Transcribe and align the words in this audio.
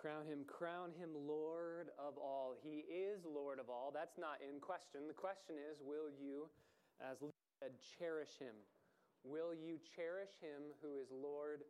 Crown 0.00 0.24
him, 0.24 0.48
crown 0.48 0.96
him 0.96 1.12
Lord 1.12 1.92
of 2.00 2.16
all. 2.16 2.56
He 2.56 2.88
is 2.88 3.20
Lord 3.28 3.60
of 3.60 3.68
all. 3.68 3.92
That's 3.92 4.16
not 4.16 4.40
in 4.40 4.56
question. 4.56 5.04
The 5.04 5.12
question 5.12 5.60
is, 5.60 5.76
will 5.84 6.08
you, 6.08 6.48
as 7.04 7.20
Lee 7.20 7.36
said, 7.60 7.76
cherish 8.00 8.40
him? 8.40 8.56
Will 9.28 9.52
you 9.52 9.76
cherish 9.76 10.32
him 10.40 10.72
who 10.80 10.96
is 10.96 11.12
Lord 11.12 11.68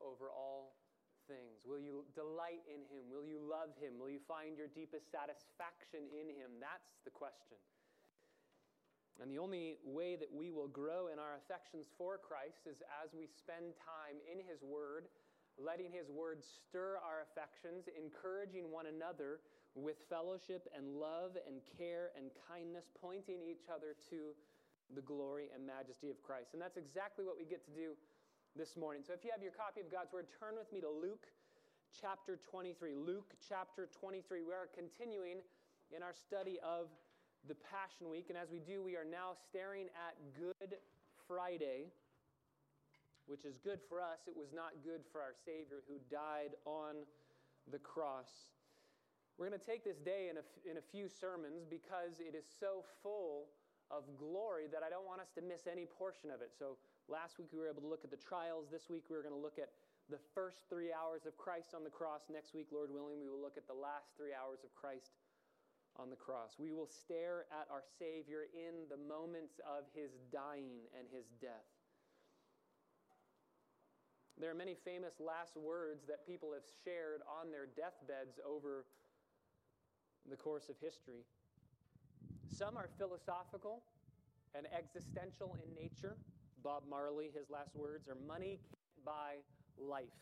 over 0.00 0.32
all 0.32 0.80
things? 1.28 1.60
Will 1.68 1.76
you 1.76 2.08
delight 2.16 2.64
in 2.64 2.80
him? 2.88 3.12
Will 3.12 3.28
you 3.28 3.44
love 3.44 3.76
him? 3.76 4.00
Will 4.00 4.08
you 4.08 4.24
find 4.24 4.56
your 4.56 4.72
deepest 4.72 5.12
satisfaction 5.12 6.08
in 6.08 6.32
him? 6.32 6.56
That's 6.56 6.96
the 7.04 7.12
question. 7.12 7.60
And 9.20 9.28
the 9.28 9.36
only 9.36 9.76
way 9.84 10.16
that 10.16 10.32
we 10.32 10.48
will 10.48 10.68
grow 10.68 11.12
in 11.12 11.20
our 11.20 11.36
affections 11.36 11.92
for 12.00 12.16
Christ 12.16 12.64
is 12.64 12.80
as 13.04 13.12
we 13.12 13.28
spend 13.28 13.76
time 13.76 14.16
in 14.24 14.40
his 14.40 14.64
word 14.64 15.12
letting 15.56 15.92
His 15.92 16.08
word 16.12 16.44
stir 16.44 17.00
our 17.00 17.24
affections, 17.24 17.88
encouraging 17.92 18.70
one 18.70 18.86
another 18.86 19.40
with 19.76 19.96
fellowship 20.08 20.68
and 20.72 20.96
love 20.96 21.36
and 21.44 21.60
care 21.76 22.12
and 22.16 22.32
kindness, 22.48 22.88
pointing 23.00 23.44
each 23.44 23.68
other 23.68 23.96
to 24.08 24.32
the 24.94 25.02
glory 25.02 25.48
and 25.52 25.66
majesty 25.66 26.08
of 26.08 26.22
Christ. 26.22 26.52
And 26.52 26.60
that's 26.62 26.76
exactly 26.76 27.24
what 27.24 27.36
we 27.36 27.44
get 27.44 27.64
to 27.66 27.74
do 27.74 27.96
this 28.54 28.76
morning. 28.76 29.02
So 29.04 29.12
if 29.12 29.24
you 29.24 29.30
have 29.32 29.42
your 29.42 29.52
copy 29.52 29.80
of 29.84 29.92
God's 29.92 30.12
word, 30.12 30.28
turn 30.32 30.56
with 30.56 30.70
me 30.72 30.80
to 30.80 30.88
Luke 30.88 31.26
chapter 31.92 32.38
23. 32.40 32.94
Luke 32.94 33.34
chapter 33.48 33.88
23. 34.00 34.42
We 34.42 34.52
are 34.52 34.68
continuing 34.72 35.44
in 35.92 36.02
our 36.02 36.14
study 36.14 36.56
of 36.64 36.88
the 37.48 37.56
Passion 37.68 38.08
Week. 38.08 38.26
And 38.28 38.38
as 38.38 38.48
we 38.50 38.60
do, 38.60 38.82
we 38.82 38.96
are 38.96 39.04
now 39.04 39.36
staring 39.48 39.92
at 39.92 40.16
Good 40.32 40.78
Friday 41.28 41.92
which 43.26 43.44
is 43.44 43.58
good 43.58 43.78
for 43.88 44.00
us, 44.00 44.26
it 44.26 44.34
was 44.34 44.54
not 44.54 44.72
good 44.82 45.02
for 45.10 45.20
our 45.20 45.34
Savior 45.34 45.82
who 45.86 45.98
died 46.10 46.54
on 46.64 47.06
the 47.70 47.78
cross. 47.78 48.54
We're 49.36 49.50
going 49.50 49.58
to 49.58 49.66
take 49.66 49.84
this 49.84 49.98
day 49.98 50.32
in 50.32 50.38
a, 50.40 50.44
in 50.64 50.78
a 50.78 50.84
few 50.94 51.10
sermons 51.10 51.66
because 51.68 52.22
it 52.22 52.32
is 52.32 52.46
so 52.46 52.86
full 53.02 53.52
of 53.90 54.02
glory 54.18 54.66
that 54.72 54.82
I 54.82 54.88
don't 54.90 55.06
want 55.06 55.20
us 55.20 55.30
to 55.38 55.42
miss 55.42 55.68
any 55.70 55.86
portion 55.86 56.30
of 56.32 56.40
it. 56.40 56.50
So 56.56 56.80
last 57.06 57.38
week 57.38 57.52
we 57.52 57.60
were 57.60 57.68
able 57.68 57.82
to 57.82 57.90
look 57.90 58.02
at 58.02 58.10
the 58.10 58.18
trials. 58.18 58.66
This 58.72 58.88
week 58.88 59.06
we 59.10 59.14
are 59.14 59.22
going 59.22 59.36
to 59.36 59.42
look 59.42 59.60
at 59.60 59.70
the 60.08 60.18
first 60.34 60.62
three 60.70 60.94
hours 60.94 61.26
of 61.26 61.36
Christ 61.36 61.74
on 61.74 61.82
the 61.82 61.90
cross. 61.90 62.30
Next 62.30 62.54
week, 62.54 62.70
Lord 62.70 62.90
willing, 62.94 63.18
we 63.18 63.28
will 63.28 63.42
look 63.42 63.58
at 63.58 63.66
the 63.66 63.74
last 63.74 64.14
three 64.16 64.30
hours 64.30 64.62
of 64.62 64.70
Christ 64.74 65.18
on 65.98 66.10
the 66.10 66.16
cross. 66.16 66.54
We 66.58 66.70
will 66.70 66.86
stare 66.86 67.50
at 67.50 67.66
our 67.70 67.82
Savior 67.98 68.46
in 68.54 68.86
the 68.86 68.96
moments 68.96 69.58
of 69.66 69.90
his 69.94 70.14
dying 70.30 70.86
and 70.94 71.10
his 71.10 71.26
death. 71.42 71.66
There 74.38 74.50
are 74.50 74.54
many 74.54 74.76
famous 74.84 75.14
last 75.18 75.56
words 75.56 76.04
that 76.08 76.26
people 76.26 76.52
have 76.52 76.64
shared 76.84 77.22
on 77.24 77.50
their 77.50 77.64
deathbeds 77.64 78.36
over 78.44 78.84
the 80.28 80.36
course 80.36 80.68
of 80.68 80.76
history. 80.80 81.24
Some 82.52 82.76
are 82.76 82.88
philosophical 82.98 83.82
and 84.54 84.66
existential 84.76 85.56
in 85.56 85.72
nature. 85.74 86.16
Bob 86.62 86.82
Marley, 86.88 87.30
his 87.32 87.48
last 87.48 87.74
words 87.74 88.08
are 88.08 88.16
money 88.28 88.60
can't 88.68 89.04
buy 89.04 89.40
life. 89.78 90.20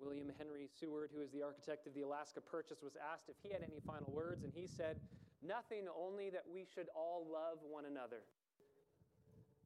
William 0.00 0.30
Henry 0.38 0.68
Seward, 0.78 1.10
who 1.14 1.22
is 1.22 1.30
the 1.30 1.42
architect 1.42 1.86
of 1.86 1.94
the 1.94 2.02
Alaska 2.02 2.40
Purchase, 2.40 2.82
was 2.82 2.94
asked 2.98 3.28
if 3.28 3.36
he 3.42 3.50
had 3.50 3.62
any 3.62 3.78
final 3.86 4.10
words, 4.12 4.42
and 4.42 4.52
he 4.54 4.66
said, 4.66 4.98
Nothing, 5.42 5.86
only 5.98 6.30
that 6.30 6.42
we 6.46 6.66
should 6.66 6.86
all 6.94 7.26
love 7.26 7.58
one 7.62 7.86
another. 7.86 8.22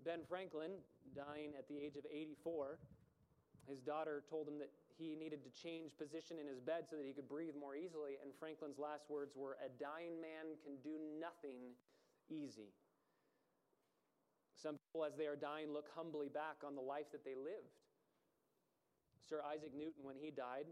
Ben 0.06 0.22
Franklin, 0.22 0.70
dying 1.18 1.58
at 1.58 1.66
the 1.66 1.74
age 1.82 1.98
of 1.98 2.06
84, 2.06 2.78
his 3.66 3.82
daughter 3.82 4.22
told 4.30 4.46
him 4.46 4.62
that 4.62 4.70
he 4.94 5.18
needed 5.18 5.42
to 5.42 5.50
change 5.50 5.90
position 5.98 6.38
in 6.38 6.46
his 6.46 6.62
bed 6.62 6.86
so 6.86 6.94
that 6.94 7.04
he 7.04 7.10
could 7.10 7.28
breathe 7.28 7.58
more 7.58 7.74
easily. 7.74 8.14
And 8.22 8.30
Franklin's 8.38 8.78
last 8.78 9.10
words 9.10 9.34
were 9.34 9.58
A 9.58 9.68
dying 9.82 10.22
man 10.22 10.54
can 10.62 10.78
do 10.78 10.94
nothing 11.18 11.74
easy. 12.30 12.70
Some 14.54 14.78
people, 14.78 15.04
as 15.04 15.18
they 15.18 15.26
are 15.26 15.34
dying, 15.34 15.74
look 15.74 15.90
humbly 15.90 16.30
back 16.30 16.62
on 16.64 16.78
the 16.78 16.86
life 16.86 17.10
that 17.10 17.26
they 17.26 17.34
lived. 17.34 17.74
Sir 19.26 19.42
Isaac 19.42 19.74
Newton, 19.74 20.06
when 20.06 20.14
he 20.14 20.30
died, 20.30 20.70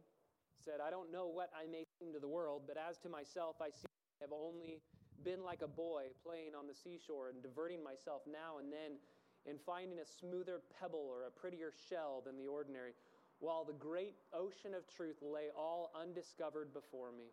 said, 0.63 0.79
I 0.79 0.95
don't 0.95 1.11
know 1.11 1.27
what 1.27 1.51
I 1.51 1.67
may 1.67 1.83
seem 1.99 2.15
to 2.15 2.23
the 2.23 2.31
world, 2.31 2.63
but 2.71 2.79
as 2.79 3.03
to 3.03 3.11
myself, 3.11 3.59
I 3.61 3.75
see 3.75 3.91
I 4.23 4.31
have 4.31 4.33
only 4.33 4.79
been 5.27 5.43
like 5.43 5.63
a 5.63 5.69
boy 5.69 6.15
playing 6.23 6.55
on 6.55 6.71
the 6.71 6.75
seashore 6.75 7.35
and 7.35 7.43
diverting 7.43 7.83
myself 7.83 8.23
now 8.31 8.63
and 8.63 8.71
then 8.71 9.03
in 9.47 9.59
finding 9.59 9.99
a 9.99 10.07
smoother 10.07 10.61
pebble 10.81 11.07
or 11.09 11.25
a 11.25 11.31
prettier 11.31 11.73
shell 11.89 12.23
than 12.25 12.37
the 12.37 12.47
ordinary, 12.47 12.93
while 13.41 13.65
the 13.65 13.77
great 13.77 14.17
ocean 14.33 14.73
of 14.75 14.89
truth 14.89 15.17
lay 15.21 15.53
all 15.57 15.93
undiscovered 15.95 16.73
before 16.73 17.13
me. 17.13 17.29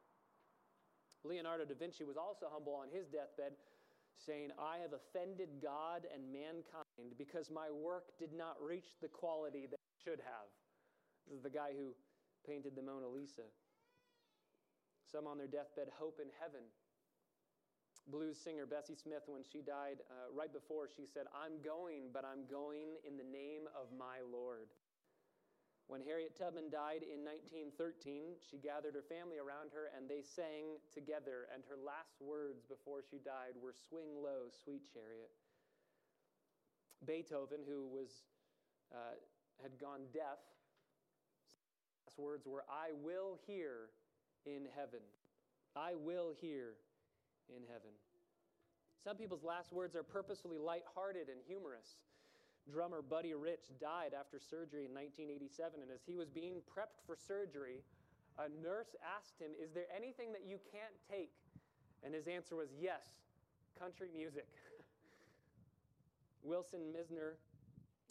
Leonardo 1.23 1.65
da 1.65 1.75
Vinci 1.75 2.03
was 2.03 2.17
also 2.17 2.47
humble 2.51 2.73
on 2.73 2.89
his 2.91 3.07
deathbed, 3.07 3.53
saying, 4.17 4.49
I 4.59 4.77
have 4.81 4.93
offended 4.93 5.61
God 5.61 6.05
and 6.13 6.33
mankind 6.33 7.17
because 7.17 7.49
my 7.49 7.69
work 7.71 8.17
did 8.19 8.33
not 8.33 8.57
reach 8.61 8.97
the 9.01 9.07
quality 9.07 9.67
that 9.69 9.79
it 9.79 9.97
should 10.03 10.19
have. 10.19 10.49
This 11.27 11.37
is 11.37 11.43
the 11.43 11.53
guy 11.53 11.71
who 11.77 11.93
painted 12.45 12.75
the 12.75 12.81
Mona 12.81 13.07
Lisa. 13.07 13.45
Some 15.11 15.27
on 15.27 15.37
their 15.37 15.47
deathbed 15.47 15.89
hope 15.97 16.19
in 16.21 16.29
heaven 16.41 16.65
blues 18.07 18.37
singer 18.37 18.65
Bessie 18.65 18.95
Smith, 18.95 19.23
when 19.27 19.43
she 19.43 19.61
died 19.61 20.01
uh, 20.09 20.31
right 20.33 20.51
before, 20.51 20.89
she 20.89 21.05
said, 21.05 21.29
I'm 21.35 21.61
going, 21.61 22.09
but 22.13 22.25
I'm 22.25 22.49
going 22.49 22.97
in 23.05 23.17
the 23.17 23.27
name 23.27 23.69
of 23.77 23.93
my 23.93 24.23
Lord. 24.25 24.71
When 25.91 25.99
Harriet 25.99 26.39
Tubman 26.39 26.71
died 26.71 27.03
in 27.03 27.27
1913, 27.27 28.39
she 28.39 28.55
gathered 28.55 28.95
her 28.95 29.03
family 29.03 29.43
around 29.43 29.75
her 29.75 29.91
and 29.91 30.07
they 30.07 30.23
sang 30.23 30.79
together, 30.87 31.51
and 31.51 31.67
her 31.67 31.75
last 31.75 32.15
words 32.23 32.63
before 32.63 33.03
she 33.03 33.19
died 33.19 33.59
were, 33.59 33.75
Swing 33.75 34.15
low, 34.15 34.47
sweet 34.47 34.87
chariot. 34.87 35.35
Beethoven, 37.03 37.67
who 37.67 37.91
was, 37.91 38.23
uh, 38.95 39.19
had 39.59 39.75
gone 39.83 40.07
deaf, 40.15 40.39
last 42.07 42.15
words 42.17 42.47
were, 42.47 42.63
I 42.71 42.95
will 43.03 43.35
hear 43.47 43.91
in 44.45 44.67
heaven. 44.75 45.03
I 45.75 45.95
will 45.95 46.31
hear 46.39 46.79
in 47.55 47.63
heaven. 47.67 47.91
Some 49.03 49.17
people's 49.17 49.43
last 49.43 49.73
words 49.73 49.95
are 49.95 50.03
purposefully 50.03 50.57
lighthearted 50.57 51.27
and 51.29 51.41
humorous. 51.47 51.97
Drummer 52.69 53.01
Buddy 53.01 53.33
Rich 53.33 53.73
died 53.81 54.13
after 54.13 54.37
surgery 54.37 54.85
in 54.85 54.93
1987, 54.93 55.81
and 55.81 55.89
as 55.89 56.05
he 56.05 56.13
was 56.13 56.29
being 56.29 56.61
prepped 56.69 57.01
for 57.05 57.17
surgery, 57.17 57.81
a 58.37 58.47
nurse 58.61 58.93
asked 59.01 59.41
him, 59.41 59.51
Is 59.57 59.73
there 59.73 59.89
anything 59.89 60.31
that 60.31 60.45
you 60.45 60.61
can't 60.69 60.93
take? 61.09 61.33
And 62.05 62.13
his 62.13 62.27
answer 62.27 62.55
was, 62.55 62.69
Yes, 62.77 63.25
country 63.77 64.09
music. 64.13 64.47
Wilson 66.43 66.93
Mizner 66.93 67.41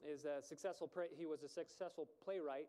is 0.03 0.25
a 0.25 0.43
successful, 0.43 0.91
he 1.17 1.27
was 1.27 1.43
a 1.43 1.49
successful 1.49 2.09
playwright. 2.25 2.69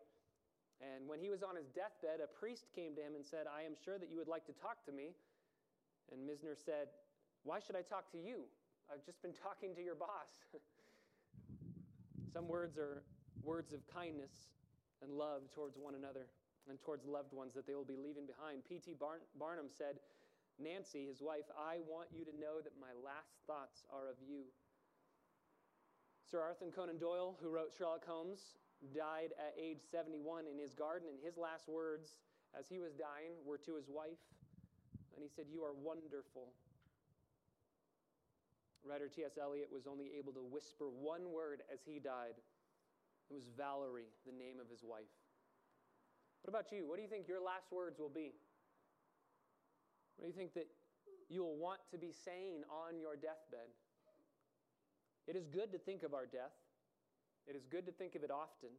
And 0.82 1.06
when 1.06 1.20
he 1.20 1.30
was 1.30 1.42
on 1.42 1.54
his 1.54 1.66
deathbed, 1.70 2.18
a 2.22 2.26
priest 2.26 2.66
came 2.74 2.94
to 2.96 3.02
him 3.02 3.14
and 3.14 3.24
said, 3.24 3.46
I 3.46 3.62
am 3.62 3.74
sure 3.78 3.98
that 3.98 4.10
you 4.10 4.18
would 4.18 4.26
like 4.26 4.46
to 4.46 4.52
talk 4.52 4.82
to 4.86 4.92
me. 4.92 5.14
And 6.12 6.28
Mizner 6.28 6.52
said, 6.54 6.92
Why 7.42 7.58
should 7.58 7.76
I 7.76 7.82
talk 7.82 8.12
to 8.12 8.18
you? 8.18 8.44
I've 8.92 9.04
just 9.04 9.22
been 9.22 9.32
talking 9.32 9.74
to 9.74 9.82
your 9.82 9.94
boss. 9.94 10.44
Some 12.32 12.48
words 12.48 12.76
are 12.76 13.02
words 13.42 13.72
of 13.72 13.80
kindness 13.88 14.52
and 15.02 15.10
love 15.10 15.48
towards 15.54 15.76
one 15.80 15.94
another 15.94 16.28
and 16.68 16.78
towards 16.78 17.06
loved 17.06 17.32
ones 17.32 17.54
that 17.54 17.66
they 17.66 17.74
will 17.74 17.88
be 17.88 17.96
leaving 17.96 18.26
behind. 18.26 18.62
P.T. 18.68 18.94
Barnum 19.00 19.66
said, 19.66 19.96
Nancy, 20.60 21.06
his 21.08 21.20
wife, 21.20 21.48
I 21.58 21.80
want 21.88 22.08
you 22.14 22.24
to 22.24 22.34
know 22.38 22.60
that 22.62 22.76
my 22.78 22.92
last 23.02 23.40
thoughts 23.48 23.82
are 23.90 24.06
of 24.06 24.20
you. 24.20 24.44
Sir 26.28 26.40
Arthur 26.40 26.70
Conan 26.70 26.98
Doyle, 26.98 27.36
who 27.42 27.50
wrote 27.50 27.72
Sherlock 27.76 28.06
Holmes, 28.06 28.56
died 28.94 29.32
at 29.40 29.54
age 29.58 29.80
71 29.90 30.44
in 30.46 30.58
his 30.58 30.72
garden, 30.72 31.08
and 31.08 31.18
his 31.18 31.36
last 31.36 31.68
words 31.68 32.14
as 32.58 32.68
he 32.68 32.78
was 32.78 32.92
dying 32.94 33.34
were 33.44 33.58
to 33.58 33.74
his 33.74 33.88
wife 33.88 34.22
and 35.14 35.22
he 35.22 35.28
said, 35.28 35.46
You 35.50 35.62
are 35.62 35.74
wonderful. 35.74 36.52
Writer 38.82 39.06
T.S. 39.06 39.38
Eliot 39.38 39.70
was 39.70 39.86
only 39.86 40.10
able 40.18 40.32
to 40.32 40.42
whisper 40.42 40.90
one 40.90 41.30
word 41.30 41.62
as 41.72 41.78
he 41.86 42.02
died. 42.02 42.34
It 43.30 43.34
was 43.34 43.46
Valerie, 43.56 44.10
the 44.26 44.34
name 44.34 44.58
of 44.58 44.66
his 44.68 44.82
wife. 44.82 45.14
What 46.42 46.50
about 46.50 46.74
you? 46.74 46.82
What 46.88 46.96
do 46.96 47.02
you 47.02 47.08
think 47.08 47.30
your 47.30 47.40
last 47.40 47.70
words 47.70 48.00
will 48.02 48.10
be? 48.10 48.34
What 50.18 50.26
do 50.26 50.30
you 50.34 50.36
think 50.36 50.54
that 50.54 50.66
you 51.30 51.46
will 51.46 51.56
want 51.56 51.78
to 51.94 51.98
be 51.98 52.10
saying 52.10 52.66
on 52.66 52.98
your 52.98 53.14
deathbed? 53.14 53.70
It 55.30 55.38
is 55.38 55.46
good 55.46 55.70
to 55.70 55.78
think 55.78 56.02
of 56.02 56.14
our 56.14 56.26
death. 56.26 56.54
It 57.46 57.54
is 57.54 57.62
good 57.70 57.86
to 57.86 57.92
think 57.92 58.14
of 58.14 58.26
it 58.26 58.30
often. 58.30 58.74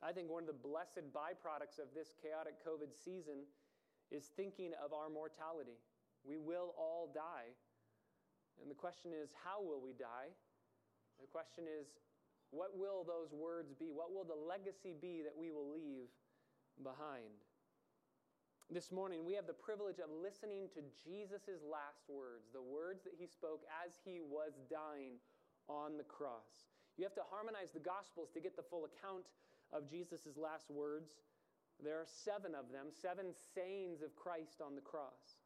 I 0.00 0.12
think 0.12 0.30
one 0.30 0.44
of 0.44 0.48
the 0.48 0.56
blessed 0.56 1.12
byproducts 1.12 1.76
of 1.76 1.92
this 1.92 2.14
chaotic 2.16 2.56
COVID 2.64 2.96
season 2.96 3.44
is 4.10 4.30
thinking 4.36 4.72
of 4.82 4.92
our 4.92 5.08
mortality. 5.08 5.78
We 6.24 6.36
will 6.36 6.74
all 6.78 7.10
die. 7.14 7.52
And 8.60 8.70
the 8.70 8.74
question 8.74 9.12
is, 9.14 9.30
how 9.44 9.62
will 9.62 9.80
we 9.80 9.92
die? 9.92 10.34
The 11.20 11.30
question 11.30 11.64
is, 11.66 11.86
what 12.50 12.72
will 12.74 13.04
those 13.04 13.32
words 13.32 13.74
be? 13.74 13.92
What 13.92 14.12
will 14.12 14.24
the 14.24 14.38
legacy 14.38 14.96
be 14.96 15.22
that 15.22 15.36
we 15.36 15.50
will 15.52 15.68
leave 15.68 16.08
behind? 16.82 17.44
This 18.68 18.92
morning, 18.92 19.24
we 19.24 19.32
have 19.32 19.46
the 19.48 19.56
privilege 19.56 19.96
of 19.96 20.12
listening 20.12 20.68
to 20.76 20.84
Jesus' 21.04 21.64
last 21.64 22.04
words, 22.08 22.52
the 22.52 22.60
words 22.60 23.04
that 23.04 23.16
he 23.16 23.24
spoke 23.24 23.64
as 23.84 23.96
he 24.04 24.20
was 24.20 24.60
dying 24.68 25.16
on 25.68 25.96
the 25.96 26.04
cross. 26.04 26.68
You 26.96 27.04
have 27.04 27.16
to 27.16 27.24
harmonize 27.32 27.72
the 27.72 27.80
Gospels 27.80 28.28
to 28.36 28.40
get 28.40 28.56
the 28.56 28.68
full 28.68 28.84
account 28.84 29.24
of 29.72 29.88
Jesus' 29.88 30.36
last 30.36 30.68
words. 30.68 31.16
There 31.78 31.94
are 31.94 32.10
seven 32.10 32.58
of 32.58 32.74
them, 32.74 32.90
seven 32.90 33.30
sayings 33.54 34.02
of 34.02 34.14
Christ 34.18 34.58
on 34.58 34.74
the 34.74 34.82
cross. 34.82 35.38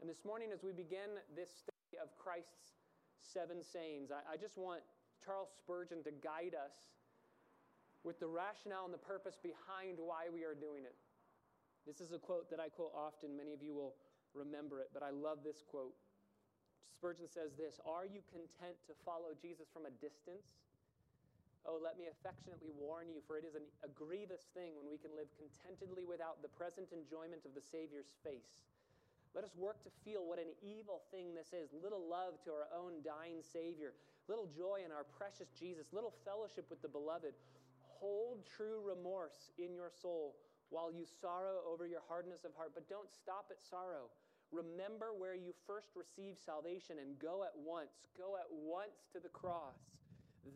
And 0.00 0.08
this 0.08 0.24
morning, 0.24 0.52
as 0.52 0.60
we 0.60 0.72
begin 0.72 1.16
this 1.32 1.48
study 1.48 1.96
of 1.96 2.12
Christ's 2.20 2.76
seven 3.24 3.64
sayings, 3.64 4.12
I, 4.12 4.20
I 4.24 4.36
just 4.36 4.60
want 4.60 4.84
Charles 5.24 5.48
Spurgeon 5.56 6.04
to 6.04 6.12
guide 6.12 6.52
us 6.52 6.92
with 8.04 8.20
the 8.20 8.28
rationale 8.28 8.84
and 8.84 8.92
the 8.92 9.00
purpose 9.00 9.36
behind 9.40 9.96
why 9.96 10.28
we 10.32 10.44
are 10.44 10.56
doing 10.56 10.84
it. 10.84 10.96
This 11.88 12.00
is 12.00 12.12
a 12.12 12.20
quote 12.20 12.48
that 12.52 12.60
I 12.60 12.68
quote 12.68 12.92
often. 12.92 13.36
Many 13.36 13.52
of 13.52 13.64
you 13.64 13.72
will 13.72 13.96
remember 14.36 14.80
it, 14.80 14.92
but 14.92 15.02
I 15.02 15.08
love 15.08 15.40
this 15.44 15.64
quote. 15.64 15.96
Spurgeon 16.92 17.28
says 17.28 17.56
this 17.56 17.80
Are 17.88 18.04
you 18.04 18.20
content 18.28 18.76
to 18.88 18.94
follow 19.04 19.32
Jesus 19.40 19.72
from 19.72 19.88
a 19.88 19.92
distance? 20.04 20.60
Oh, 21.68 21.76
let 21.76 22.00
me 22.00 22.08
affectionately 22.08 22.72
warn 22.72 23.12
you, 23.12 23.20
for 23.28 23.36
it 23.36 23.44
is 23.44 23.52
an, 23.52 23.66
a 23.84 23.90
grievous 23.92 24.48
thing 24.56 24.72
when 24.80 24.88
we 24.88 24.96
can 24.96 25.12
live 25.12 25.28
contentedly 25.36 26.08
without 26.08 26.40
the 26.40 26.48
present 26.48 26.88
enjoyment 26.90 27.44
of 27.44 27.52
the 27.52 27.60
Savior's 27.60 28.08
face. 28.24 28.64
Let 29.34 29.44
us 29.44 29.54
work 29.54 29.78
to 29.84 29.92
feel 30.02 30.26
what 30.26 30.42
an 30.42 30.50
evil 30.58 31.06
thing 31.14 31.36
this 31.36 31.54
is 31.54 31.70
little 31.70 32.02
love 32.02 32.42
to 32.42 32.50
our 32.50 32.66
own 32.74 32.98
dying 33.06 33.44
Savior, 33.46 33.94
little 34.26 34.48
joy 34.50 34.82
in 34.82 34.90
our 34.90 35.06
precious 35.06 35.52
Jesus, 35.54 35.92
little 35.92 36.14
fellowship 36.24 36.66
with 36.66 36.82
the 36.82 36.90
beloved. 36.90 37.36
Hold 38.00 38.42
true 38.48 38.80
remorse 38.82 39.52
in 39.60 39.76
your 39.76 39.92
soul 39.92 40.34
while 40.70 40.90
you 40.90 41.04
sorrow 41.04 41.62
over 41.66 41.86
your 41.86 42.02
hardness 42.08 42.42
of 42.42 42.54
heart, 42.56 42.72
but 42.74 42.88
don't 42.88 43.10
stop 43.10 43.50
at 43.50 43.60
sorrow. 43.60 44.10
Remember 44.50 45.14
where 45.14 45.34
you 45.34 45.54
first 45.66 45.94
received 45.94 46.42
salvation 46.42 46.98
and 46.98 47.18
go 47.18 47.42
at 47.46 47.54
once. 47.54 48.06
Go 48.18 48.34
at 48.34 48.50
once 48.50 49.06
to 49.12 49.20
the 49.20 49.30
cross. 49.30 49.78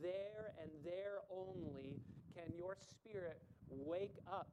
There 0.02 0.52
and 0.60 0.70
there 0.84 1.24
only 1.30 2.00
can 2.34 2.52
your 2.56 2.76
spirit 2.76 3.42
wake 3.68 4.16
up. 4.26 4.48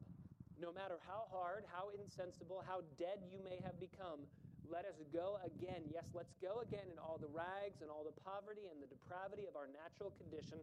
No 0.60 0.72
matter 0.72 1.02
how 1.08 1.26
hard, 1.34 1.66
how 1.74 1.90
insensible, 1.90 2.64
how 2.66 2.86
dead 3.00 3.26
you 3.26 3.42
may 3.42 3.58
have 3.66 3.80
become, 3.80 4.30
let 4.70 4.86
us 4.86 5.02
go 5.12 5.42
again. 5.42 5.82
Yes, 5.90 6.06
let's 6.14 6.38
go 6.38 6.62
again 6.62 6.86
in 6.92 7.02
all 7.02 7.18
the 7.18 7.32
rags 7.34 7.82
and 7.82 7.90
all 7.90 8.06
the 8.06 8.14
poverty 8.22 8.70
and 8.70 8.78
the 8.78 8.88
depravity 8.88 9.50
of 9.50 9.58
our 9.58 9.68
natural 9.68 10.14
condition. 10.22 10.62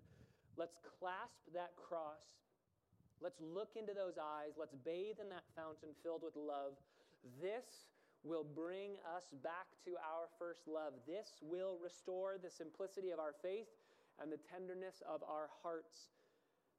Let's 0.54 0.78
clasp 0.98 1.42
that 1.52 1.74
cross 1.74 2.38
Let's 3.20 3.40
look 3.42 3.74
into 3.74 3.94
those 3.94 4.14
eyes. 4.14 4.54
Let's 4.54 4.74
bathe 4.86 5.18
in 5.18 5.28
that 5.30 5.42
fountain 5.58 5.90
filled 6.02 6.22
with 6.22 6.38
love. 6.38 6.78
This 7.42 7.90
will 8.22 8.46
bring 8.46 8.94
us 9.02 9.26
back 9.42 9.66
to 9.86 9.98
our 9.98 10.30
first 10.38 10.66
love. 10.70 10.94
This 11.06 11.42
will 11.42 11.78
restore 11.82 12.38
the 12.38 12.50
simplicity 12.50 13.10
of 13.10 13.18
our 13.18 13.34
faith 13.42 13.66
and 14.20 14.30
the 14.30 14.40
tenderness 14.50 15.02
of 15.08 15.22
our 15.22 15.48
hearts. 15.62 16.10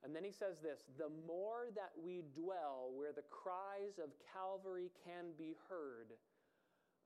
And 0.04 0.16
then 0.16 0.24
he 0.24 0.32
says 0.32 0.60
this 0.64 0.84
the 0.98 1.12
more 1.28 1.72
that 1.76 1.92
we 1.98 2.24
dwell 2.36 2.92
where 2.96 3.12
the 3.12 3.28
cries 3.30 4.00
of 4.00 4.16
Calvary 4.32 4.92
can 5.04 5.36
be 5.38 5.56
heard, 5.68 6.16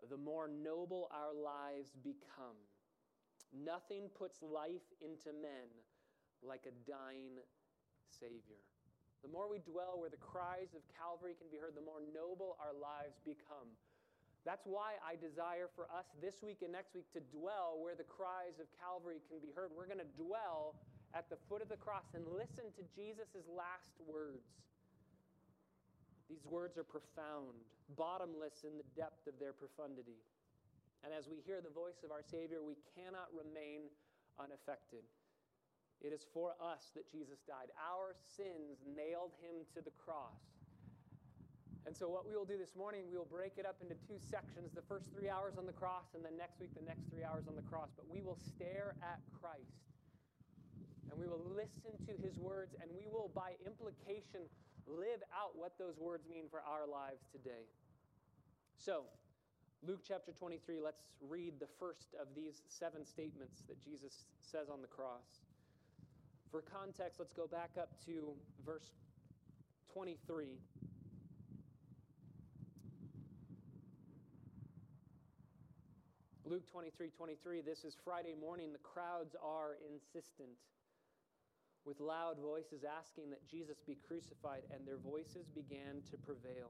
the 0.09 0.17
more 0.17 0.47
noble 0.47 1.09
our 1.11 1.33
lives 1.33 1.95
become. 2.03 2.57
Nothing 3.53 4.09
puts 4.17 4.41
life 4.41 4.85
into 5.01 5.29
men 5.29 5.69
like 6.41 6.65
a 6.65 6.73
dying 6.89 7.37
Savior. 8.09 8.61
The 9.23 9.31
more 9.31 9.47
we 9.47 9.63
dwell 9.63 9.95
where 10.01 10.11
the 10.11 10.19
cries 10.19 10.75
of 10.75 10.83
Calvary 10.91 11.33
can 11.39 11.47
be 11.47 11.57
heard, 11.57 11.79
the 11.79 11.85
more 11.85 12.03
noble 12.11 12.59
our 12.59 12.75
lives 12.75 13.15
become. 13.23 13.71
That's 14.43 14.67
why 14.67 14.99
I 14.99 15.15
desire 15.15 15.71
for 15.71 15.87
us 15.87 16.03
this 16.19 16.43
week 16.43 16.59
and 16.59 16.75
next 16.75 16.91
week 16.91 17.07
to 17.15 17.23
dwell 17.31 17.79
where 17.79 17.95
the 17.95 18.03
cries 18.03 18.59
of 18.59 18.67
Calvary 18.75 19.23
can 19.31 19.39
be 19.39 19.55
heard. 19.55 19.71
We're 19.71 19.87
going 19.87 20.03
to 20.03 20.13
dwell 20.19 20.75
at 21.15 21.31
the 21.31 21.39
foot 21.47 21.63
of 21.63 21.71
the 21.71 21.79
cross 21.79 22.11
and 22.11 22.27
listen 22.27 22.67
to 22.75 22.83
Jesus' 22.91 23.47
last 23.47 23.95
words. 24.03 24.43
These 26.27 26.43
words 26.43 26.75
are 26.75 26.83
profound, 26.83 27.55
bottomless 27.95 28.67
in 28.67 28.75
the 28.75 28.87
depth 28.99 29.31
of 29.31 29.39
their 29.39 29.55
profundity. 29.55 30.19
And 31.07 31.15
as 31.15 31.31
we 31.31 31.39
hear 31.43 31.63
the 31.63 31.71
voice 31.71 32.03
of 32.03 32.11
our 32.11 32.23
Savior, 32.23 32.59
we 32.59 32.75
cannot 32.95 33.31
remain 33.31 33.87
unaffected. 34.39 35.07
It 36.03 36.11
is 36.11 36.27
for 36.35 36.55
us 36.59 36.91
that 36.95 37.07
Jesus 37.07 37.39
died. 37.47 37.71
Our 37.79 38.15
sins 38.35 38.83
nailed 38.83 39.31
him 39.39 39.63
to 39.75 39.79
the 39.79 39.95
cross. 40.03 40.62
And 41.85 41.91
so, 41.91 42.07
what 42.07 42.23
we 42.23 42.31
will 42.31 42.47
do 42.47 42.55
this 42.55 42.79
morning, 42.79 43.03
we 43.11 43.17
will 43.19 43.27
break 43.27 43.59
it 43.59 43.67
up 43.67 43.75
into 43.83 43.95
two 44.07 44.15
sections 44.15 44.71
the 44.71 44.85
first 44.87 45.11
three 45.11 45.27
hours 45.27 45.59
on 45.59 45.67
the 45.67 45.75
cross, 45.75 46.15
and 46.15 46.23
then 46.23 46.39
next 46.39 46.59
week, 46.59 46.71
the 46.79 46.85
next 46.87 47.11
three 47.11 47.27
hours 47.27 47.43
on 47.47 47.59
the 47.59 47.67
cross. 47.67 47.91
But 47.91 48.07
we 48.07 48.23
will 48.23 48.39
stare 48.39 48.95
at 49.03 49.19
Christ, 49.35 49.83
and 51.11 51.19
we 51.19 51.27
will 51.27 51.43
listen 51.51 51.91
to 52.07 52.13
his 52.23 52.39
words, 52.39 52.71
and 52.79 52.87
we 52.95 53.11
will, 53.11 53.31
by 53.35 53.59
implication, 53.67 54.47
live 54.87 55.19
out 55.35 55.59
what 55.59 55.75
those 55.75 55.99
words 55.99 56.23
mean 56.31 56.47
for 56.47 56.63
our 56.63 56.87
lives 56.87 57.27
today. 57.35 57.67
So, 58.79 59.03
Luke 59.83 60.07
chapter 60.07 60.31
23, 60.31 60.79
let's 60.79 61.03
read 61.19 61.59
the 61.59 61.67
first 61.79 62.15
of 62.15 62.31
these 62.35 62.63
seven 62.71 63.03
statements 63.03 63.63
that 63.67 63.83
Jesus 63.83 64.23
says 64.39 64.71
on 64.71 64.81
the 64.81 64.87
cross. 64.87 65.43
For 66.49 66.61
context, 66.61 67.19
let's 67.19 67.33
go 67.33 67.47
back 67.47 67.71
up 67.75 67.91
to 68.05 68.31
verse 68.63 68.95
23. 69.93 70.59
Luke 76.43 76.67
23 76.75 77.07
23, 77.07 77.63
this 77.63 77.87
is 77.87 77.95
Friday 78.03 78.35
morning. 78.35 78.75
The 78.75 78.83
crowds 78.83 79.31
are 79.39 79.79
insistent 79.79 80.59
with 81.87 82.03
loud 82.03 82.35
voices 82.35 82.83
asking 82.83 83.31
that 83.31 83.47
Jesus 83.47 83.79
be 83.79 83.95
crucified, 83.95 84.67
and 84.67 84.83
their 84.83 84.99
voices 84.99 85.47
began 85.55 86.03
to 86.11 86.19
prevail. 86.19 86.67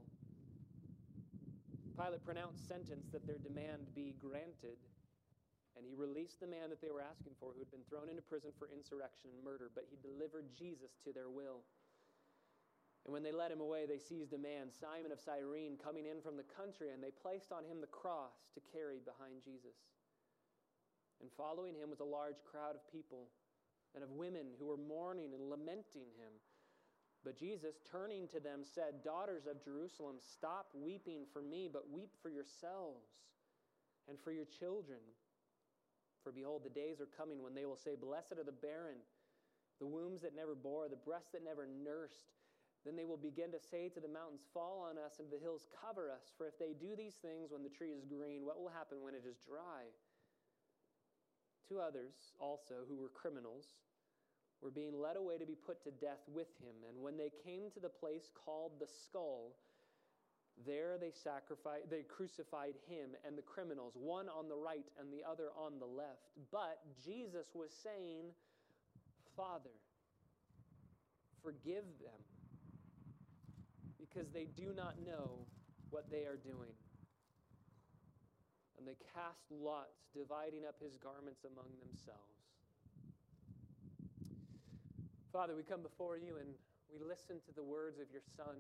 Pilate 1.98 2.22
pronounced 2.22 2.70
sentence 2.70 3.10
that 3.10 3.26
their 3.26 3.42
demand 3.42 3.90
be 3.98 4.14
granted. 4.22 4.78
And 5.74 5.82
he 5.82 5.98
released 5.98 6.38
the 6.38 6.46
man 6.46 6.70
that 6.70 6.78
they 6.78 6.94
were 6.94 7.02
asking 7.02 7.34
for, 7.42 7.50
who 7.50 7.66
had 7.66 7.74
been 7.74 7.82
thrown 7.90 8.14
into 8.14 8.22
prison 8.22 8.54
for 8.62 8.70
insurrection 8.70 9.34
and 9.34 9.42
murder, 9.42 9.74
but 9.74 9.90
he 9.90 9.98
delivered 10.06 10.54
Jesus 10.54 10.94
to 11.02 11.10
their 11.10 11.34
will. 11.34 11.66
And 13.06 13.12
when 13.12 13.24
they 13.24 13.36
led 13.36 13.52
him 13.52 13.60
away, 13.60 13.84
they 13.86 14.00
seized 14.00 14.32
a 14.32 14.38
man, 14.38 14.72
Simon 14.72 15.12
of 15.12 15.20
Cyrene, 15.20 15.76
coming 15.76 16.06
in 16.08 16.24
from 16.24 16.38
the 16.38 16.48
country, 16.56 16.92
and 16.96 17.04
they 17.04 17.12
placed 17.12 17.52
on 17.52 17.68
him 17.68 17.82
the 17.82 17.92
cross 17.92 18.48
to 18.56 18.64
carry 18.72 19.04
behind 19.04 19.44
Jesus. 19.44 19.76
And 21.20 21.30
following 21.36 21.76
him 21.76 21.92
was 21.92 22.00
a 22.00 22.08
large 22.08 22.40
crowd 22.48 22.76
of 22.76 22.92
people 22.92 23.28
and 23.96 24.04
of 24.04 24.12
women 24.12 24.56
who 24.58 24.68
were 24.68 24.80
mourning 24.80 25.34
and 25.34 25.50
lamenting 25.50 26.08
him. 26.16 26.32
But 27.24 27.40
Jesus, 27.40 27.76
turning 27.92 28.28
to 28.30 28.40
them, 28.40 28.64
said, 28.64 29.04
Daughters 29.04 29.48
of 29.48 29.64
Jerusalem, 29.64 30.18
stop 30.20 30.68
weeping 30.74 31.24
for 31.32 31.42
me, 31.42 31.70
but 31.72 31.92
weep 31.92 32.12
for 32.22 32.30
yourselves 32.30 33.08
and 34.10 34.20
for 34.20 34.32
your 34.32 34.48
children. 34.60 35.00
For 36.24 36.32
behold, 36.32 36.64
the 36.64 36.70
days 36.70 37.00
are 37.00 37.18
coming 37.18 37.44
when 37.44 37.56
they 37.56 37.66
will 37.66 37.80
say, 37.80 37.96
Blessed 37.96 38.40
are 38.40 38.44
the 38.44 38.52
barren, 38.52 39.00
the 39.80 39.88
wombs 39.88 40.22
that 40.22 40.36
never 40.36 40.56
bore, 40.56 40.88
the 40.90 40.96
breasts 40.96 41.32
that 41.32 41.44
never 41.44 41.68
nursed. 41.68 42.32
Then 42.86 42.96
they 42.96 43.08
will 43.08 43.20
begin 43.20 43.52
to 43.52 43.60
say 43.60 43.88
to 43.90 44.00
the 44.04 44.12
mountains, 44.12 44.44
Fall 44.54 44.84
on 44.84 45.00
us, 45.00 45.20
and 45.20 45.32
the 45.32 45.40
hills 45.40 45.68
cover 45.72 46.12
us. 46.12 46.36
For 46.38 46.48
if 46.48 46.60
they 46.60 46.76
do 46.76 46.96
these 46.96 47.16
things 47.16 47.52
when 47.52 47.64
the 47.64 47.72
tree 47.72 47.96
is 47.96 48.04
green, 48.04 48.44
what 48.44 48.60
will 48.60 48.72
happen 48.72 49.00
when 49.00 49.16
it 49.16 49.24
is 49.24 49.40
dry? 49.40 49.88
Two 51.68 51.80
others 51.80 52.36
also, 52.40 52.84
who 52.88 53.00
were 53.00 53.10
criminals, 53.10 53.80
were 54.62 54.72
being 54.72 55.00
led 55.00 55.16
away 55.16 55.38
to 55.38 55.46
be 55.46 55.56
put 55.56 55.84
to 55.84 55.92
death 55.92 56.24
with 56.28 56.52
him. 56.60 56.76
And 56.88 57.02
when 57.02 57.16
they 57.16 57.32
came 57.44 57.72
to 57.72 57.80
the 57.80 57.90
place 57.90 58.32
called 58.36 58.74
the 58.80 58.88
skull, 58.88 59.56
there 60.68 60.98
they 61.00 61.12
sacrificed, 61.12 61.90
they 61.90 62.04
crucified 62.04 62.76
him 62.88 63.16
and 63.26 63.38
the 63.38 63.42
criminals, 63.42 63.94
one 63.96 64.28
on 64.28 64.48
the 64.48 64.56
right 64.56 64.86
and 65.00 65.12
the 65.12 65.24
other 65.28 65.50
on 65.58 65.80
the 65.80 65.86
left. 65.86 66.32
But 66.52 66.80
Jesus 67.04 67.48
was 67.56 67.72
saying, 67.72 68.32
Father, 69.36 69.74
forgive 71.42 71.84
them 72.00 72.20
because 74.14 74.30
they 74.30 74.46
do 74.54 74.78
not 74.78 75.02
know 75.02 75.42
what 75.90 76.06
they 76.14 76.30
are 76.30 76.38
doing. 76.38 76.78
And 78.78 78.86
they 78.86 78.98
cast 79.14 79.42
lots, 79.50 80.06
dividing 80.14 80.70
up 80.70 80.78
his 80.78 80.98
garments 81.02 81.42
among 81.42 81.74
themselves. 81.82 82.38
Father, 85.34 85.58
we 85.58 85.66
come 85.66 85.82
before 85.82 86.18
you 86.18 86.38
and 86.38 86.54
we 86.94 87.02
listen 87.02 87.42
to 87.50 87.52
the 87.58 87.66
words 87.66 87.98
of 87.98 88.06
your 88.14 88.22
Son 88.38 88.54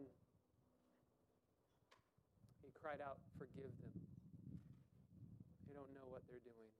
He 2.63 2.72
cried 2.81 3.03
out, 3.03 3.19
Forgive 3.38 3.69
them. 3.83 3.93
They 5.67 5.75
don't 5.75 5.91
know 5.93 6.07
what 6.10 6.25
they're 6.25 6.41
doing. 6.41 6.72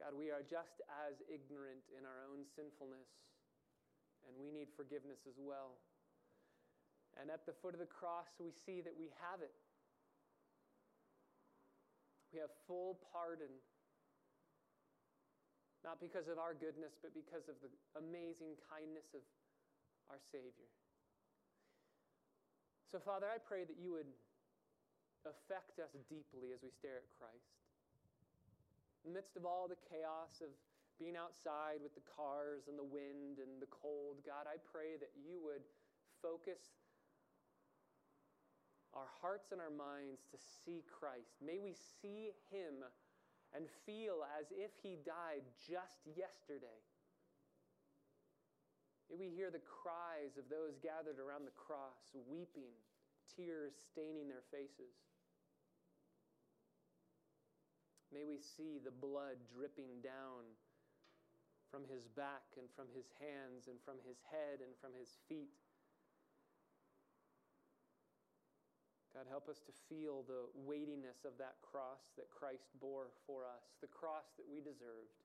God, 0.00 0.16
we 0.16 0.32
are 0.32 0.42
just 0.42 0.80
as 1.06 1.20
ignorant 1.28 1.84
in 1.92 2.08
our 2.08 2.24
own 2.32 2.48
sinfulness, 2.56 3.27
and 4.28 4.36
we 4.36 4.52
need 4.52 4.68
forgiveness 4.76 5.24
as 5.24 5.40
well. 5.40 5.80
And 7.16 7.32
at 7.32 7.48
the 7.48 7.56
foot 7.56 7.72
of 7.72 7.80
the 7.80 7.88
cross, 7.88 8.28
we 8.36 8.52
see 8.52 8.84
that 8.84 8.92
we 8.94 9.08
have 9.24 9.40
it. 9.40 9.56
We 12.30 12.38
have 12.44 12.52
full 12.68 13.00
pardon. 13.08 13.50
Not 15.80 15.98
because 15.98 16.28
of 16.28 16.36
our 16.36 16.52
goodness, 16.52 17.00
but 17.00 17.16
because 17.16 17.48
of 17.48 17.56
the 17.64 17.72
amazing 17.96 18.60
kindness 18.68 19.16
of 19.16 19.24
our 20.12 20.20
Savior. 20.30 20.68
So, 22.92 23.00
Father, 23.00 23.26
I 23.28 23.40
pray 23.40 23.64
that 23.64 23.80
you 23.80 23.96
would 23.96 24.08
affect 25.24 25.80
us 25.80 25.92
deeply 26.08 26.52
as 26.52 26.60
we 26.62 26.72
stare 26.72 27.00
at 27.00 27.08
Christ. 27.16 27.56
In 29.04 29.12
the 29.12 29.18
midst 29.18 29.36
of 29.36 29.44
all 29.48 29.68
the 29.68 29.80
chaos 29.88 30.40
of 30.44 30.52
being 30.98 31.14
outside 31.14 31.78
with 31.78 31.94
the 31.94 32.04
cars 32.04 32.66
and 32.66 32.74
the 32.74 32.86
wind 32.86 33.38
and 33.38 33.62
the 33.62 33.70
cold, 33.70 34.18
God, 34.26 34.50
I 34.50 34.58
pray 34.58 34.98
that 34.98 35.14
you 35.14 35.38
would 35.38 35.62
focus 36.18 36.58
our 38.92 39.06
hearts 39.22 39.54
and 39.54 39.62
our 39.62 39.70
minds 39.70 40.26
to 40.34 40.38
see 40.38 40.82
Christ. 40.90 41.38
May 41.38 41.62
we 41.62 41.78
see 42.02 42.34
him 42.50 42.82
and 43.54 43.70
feel 43.86 44.26
as 44.36 44.50
if 44.50 44.74
he 44.82 44.98
died 45.06 45.46
just 45.62 46.02
yesterday. 46.04 46.82
May 49.08 49.16
we 49.16 49.30
hear 49.32 49.48
the 49.48 49.64
cries 49.64 50.36
of 50.36 50.50
those 50.52 50.76
gathered 50.82 51.16
around 51.16 51.46
the 51.46 51.56
cross, 51.56 52.12
weeping, 52.28 52.76
tears 53.32 53.72
staining 53.88 54.28
their 54.28 54.44
faces. 54.52 54.92
May 58.12 58.24
we 58.24 58.40
see 58.40 58.80
the 58.80 58.92
blood 58.92 59.40
dripping 59.48 60.00
down 60.04 60.44
from 61.68 61.84
his 61.88 62.08
back 62.16 62.56
and 62.56 62.66
from 62.72 62.88
his 62.96 63.08
hands 63.20 63.68
and 63.68 63.76
from 63.84 64.00
his 64.04 64.20
head 64.28 64.64
and 64.64 64.72
from 64.80 64.96
his 64.96 65.20
feet. 65.28 65.52
God, 69.12 69.28
help 69.28 69.48
us 69.48 69.58
to 69.64 69.72
feel 69.88 70.22
the 70.28 70.46
weightiness 70.54 71.24
of 71.24 71.36
that 71.40 71.58
cross 71.64 72.12
that 72.20 72.28
Christ 72.30 72.68
bore 72.78 73.10
for 73.26 73.48
us, 73.48 73.74
the 73.80 73.90
cross 73.90 74.30
that 74.36 74.46
we 74.46 74.60
deserved. 74.60 75.16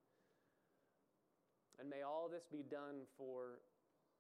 And 1.77 1.89
may 1.89 2.01
all 2.01 2.25
this 2.25 2.47
be 2.47 2.63
done 2.63 3.05
for 3.17 3.62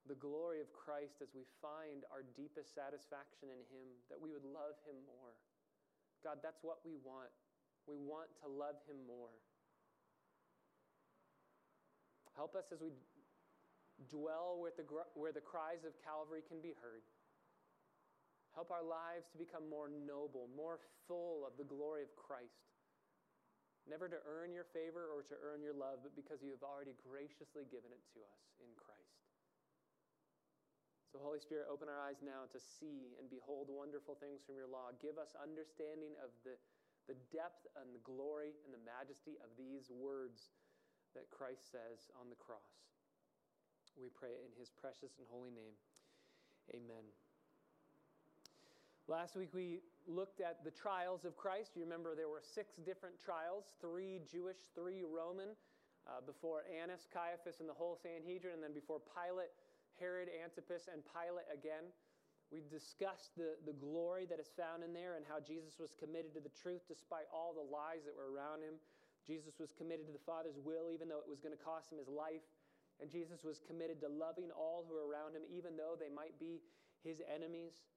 the 0.05 0.19
glory 0.19 0.59
of 0.59 0.67
Christ 0.75 1.23
as 1.23 1.31
we 1.31 1.47
find 1.63 2.03
our 2.11 2.27
deepest 2.35 2.75
satisfaction 2.75 3.47
in 3.47 3.61
Him, 3.71 3.87
that 4.11 4.19
we 4.19 4.35
would 4.35 4.43
love 4.43 4.75
Him 4.83 4.99
more. 5.07 5.31
God, 6.21 6.43
that's 6.43 6.59
what 6.59 6.83
we 6.83 6.99
want. 6.99 7.31
We 7.87 7.95
want 7.95 8.31
to 8.43 8.47
love 8.51 8.79
Him 8.83 8.99
more. 9.07 9.31
Help 12.35 12.55
us 12.55 12.65
as 12.73 12.81
we 12.81 12.89
dwell 14.09 14.57
where 14.57 14.73
the, 14.73 14.85
where 15.13 15.31
the 15.31 15.43
cries 15.43 15.85
of 15.85 15.93
Calvary 16.01 16.41
can 16.41 16.59
be 16.61 16.73
heard. 16.81 17.05
Help 18.53 18.69
our 18.69 18.85
lives 18.85 19.25
to 19.33 19.37
become 19.41 19.65
more 19.65 19.89
noble, 19.89 20.49
more 20.53 20.77
full 21.09 21.45
of 21.45 21.57
the 21.57 21.65
glory 21.65 22.05
of 22.05 22.13
Christ. 22.13 22.69
Never 23.89 24.07
to 24.07 24.21
earn 24.23 24.53
your 24.53 24.69
favor 24.71 25.09
or 25.11 25.25
to 25.27 25.35
earn 25.41 25.59
your 25.59 25.75
love, 25.75 26.05
but 26.05 26.15
because 26.15 26.39
you 26.39 26.53
have 26.55 26.63
already 26.63 26.95
graciously 27.01 27.67
given 27.67 27.91
it 27.91 28.03
to 28.15 28.21
us 28.23 28.43
in 28.61 28.69
Christ. 28.77 29.23
So, 31.11 31.21
Holy 31.21 31.41
Spirit, 31.41 31.69
open 31.69 31.91
our 31.91 32.01
eyes 32.01 32.25
now 32.25 32.49
to 32.49 32.57
see 32.57 33.13
and 33.21 33.29
behold 33.29 33.69
wonderful 33.69 34.17
things 34.17 34.41
from 34.41 34.57
your 34.57 34.69
law. 34.69 34.89
Give 34.97 35.21
us 35.21 35.37
understanding 35.37 36.17
of 36.17 36.33
the, 36.41 36.57
the 37.05 37.17
depth 37.29 37.69
and 37.77 37.93
the 37.93 38.01
glory 38.01 38.57
and 38.65 38.73
the 38.73 38.81
majesty 38.81 39.37
of 39.45 39.53
these 39.53 39.93
words 39.93 40.49
that 41.13 41.29
Christ 41.29 41.71
says 41.71 42.09
on 42.19 42.29
the 42.29 42.39
cross. 42.39 42.83
We 43.97 44.09
pray 44.09 44.33
in 44.41 44.51
his 44.57 44.73
precious 44.73 45.17
and 45.21 45.27
holy 45.29 45.53
name. 45.53 45.77
Amen. 46.73 47.05
Last 49.07 49.35
week 49.35 49.53
we 49.53 49.83
looked 50.07 50.39
at 50.39 50.63
the 50.63 50.71
trials 50.71 51.25
of 51.25 51.35
Christ. 51.35 51.75
You 51.75 51.83
remember 51.83 52.15
there 52.15 52.31
were 52.31 52.41
six 52.41 52.79
different 52.81 53.19
trials 53.19 53.75
three 53.83 54.23
Jewish, 54.25 54.71
three 54.73 55.03
Roman, 55.03 55.53
uh, 56.07 56.23
before 56.25 56.63
Annas, 56.67 57.07
Caiaphas, 57.11 57.59
and 57.59 57.67
the 57.67 57.75
whole 57.75 57.99
Sanhedrin, 57.99 58.55
and 58.55 58.63
then 58.63 58.73
before 58.73 58.99
Pilate, 59.03 59.51
Herod, 59.99 60.31
Antipas, 60.31 60.89
and 60.91 61.03
Pilate 61.03 61.47
again. 61.51 61.91
We 62.51 62.61
discussed 62.69 63.33
the, 63.35 63.57
the 63.65 63.73
glory 63.73 64.29
that 64.29 64.37
is 64.37 64.53
found 64.53 64.85
in 64.85 64.93
there 64.93 65.17
and 65.17 65.25
how 65.25 65.41
Jesus 65.41 65.81
was 65.81 65.97
committed 65.97 66.37
to 66.37 66.41
the 66.43 66.53
truth 66.53 66.85
despite 66.85 67.25
all 67.33 67.49
the 67.49 67.65
lies 67.65 68.05
that 68.05 68.13
were 68.13 68.29
around 68.29 68.61
him. 68.61 68.77
Jesus 69.25 69.55
was 69.59 69.71
committed 69.71 70.05
to 70.07 70.15
the 70.15 70.27
Father's 70.27 70.59
will, 70.59 70.91
even 70.91 71.07
though 71.07 71.23
it 71.23 71.29
was 71.29 71.39
going 71.39 71.55
to 71.55 71.63
cost 71.63 71.91
him 71.91 71.97
his 71.97 72.11
life. 72.11 72.43
And 73.01 73.09
Jesus 73.09 73.43
was 73.43 73.59
committed 73.59 73.99
to 74.01 74.09
loving 74.11 74.51
all 74.53 74.85
who 74.85 74.93
are 74.95 75.07
around 75.07 75.33
him, 75.33 75.43
even 75.49 75.75
though 75.75 75.95
they 75.97 76.13
might 76.13 76.37
be 76.39 76.61
his 77.01 77.23
enemies. 77.25 77.87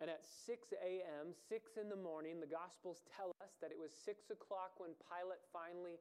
And 0.00 0.10
at 0.10 0.22
6 0.22 0.74
a.m., 0.78 1.32
6 1.32 1.76
in 1.80 1.88
the 1.88 1.98
morning, 1.98 2.40
the 2.40 2.50
Gospels 2.50 3.02
tell 3.16 3.30
us 3.42 3.56
that 3.62 3.70
it 3.70 3.78
was 3.78 3.90
6 4.04 4.30
o'clock 4.30 4.78
when 4.78 4.90
Pilate 5.06 5.42
finally 5.52 5.98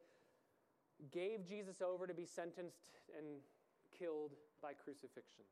gave 1.11 1.45
Jesus 1.45 1.81
over 1.81 2.05
to 2.05 2.13
be 2.13 2.25
sentenced 2.25 3.01
and 3.17 3.41
killed 3.93 4.33
by 4.61 4.73
crucifixion. 4.73 5.45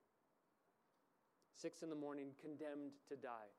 6 1.55 1.83
in 1.83 1.89
the 1.89 1.95
morning, 1.95 2.33
condemned 2.41 2.97
to 3.09 3.15
die. 3.15 3.49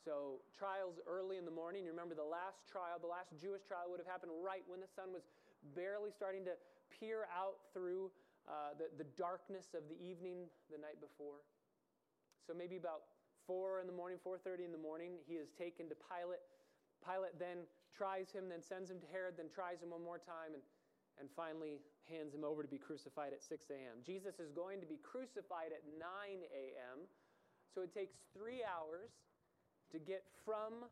So, 0.00 0.40
trials 0.56 0.96
early 1.04 1.36
in 1.36 1.44
the 1.44 1.52
morning. 1.52 1.84
You 1.84 1.92
remember 1.92 2.16
the 2.16 2.24
last 2.24 2.64
trial, 2.64 2.96
the 2.96 3.10
last 3.10 3.36
Jewish 3.36 3.60
trial 3.68 3.92
would 3.92 4.00
have 4.00 4.08
happened 4.08 4.32
right 4.40 4.64
when 4.64 4.80
the 4.80 4.88
sun 4.88 5.12
was 5.12 5.28
barely 5.76 6.08
starting 6.08 6.40
to 6.48 6.56
peer 6.88 7.28
out 7.28 7.60
through 7.76 8.08
uh, 8.48 8.72
the, 8.80 8.88
the 8.96 9.04
darkness 9.20 9.76
of 9.76 9.84
the 9.92 9.98
evening 10.00 10.48
the 10.72 10.80
night 10.80 10.96
before. 11.04 11.44
So, 12.48 12.56
maybe 12.56 12.80
about 12.80 13.12
4 13.44 13.84
in 13.84 13.86
the 13.86 13.92
morning, 13.92 14.16
4.30 14.24 14.64
in 14.64 14.72
the 14.72 14.80
morning, 14.80 15.20
he 15.28 15.36
is 15.36 15.52
taken 15.52 15.92
to 15.92 15.96
Pilate. 16.08 16.40
Pilate 17.04 17.36
then 17.36 17.68
tries 17.92 18.32
him, 18.32 18.48
then 18.48 18.64
sends 18.64 18.88
him 18.88 19.04
to 19.04 19.08
Herod, 19.12 19.36
then 19.36 19.52
tries 19.52 19.84
him 19.84 19.92
one 19.92 20.00
more 20.00 20.16
time, 20.16 20.56
and, 20.56 20.64
and 21.20 21.28
finally 21.36 21.84
hands 22.08 22.32
him 22.32 22.40
over 22.40 22.64
to 22.64 22.70
be 22.72 22.80
crucified 22.80 23.36
at 23.36 23.44
6 23.44 23.68
a.m. 23.68 24.00
Jesus 24.00 24.40
is 24.40 24.48
going 24.48 24.80
to 24.80 24.88
be 24.88 24.96
crucified 25.04 25.76
at 25.76 25.84
9 25.92 26.00
a.m., 26.00 27.04
so 27.68 27.84
it 27.84 27.92
takes 27.92 28.16
three 28.34 28.66
hours 28.66 29.12
to 29.92 29.98
get 29.98 30.22
from 30.44 30.86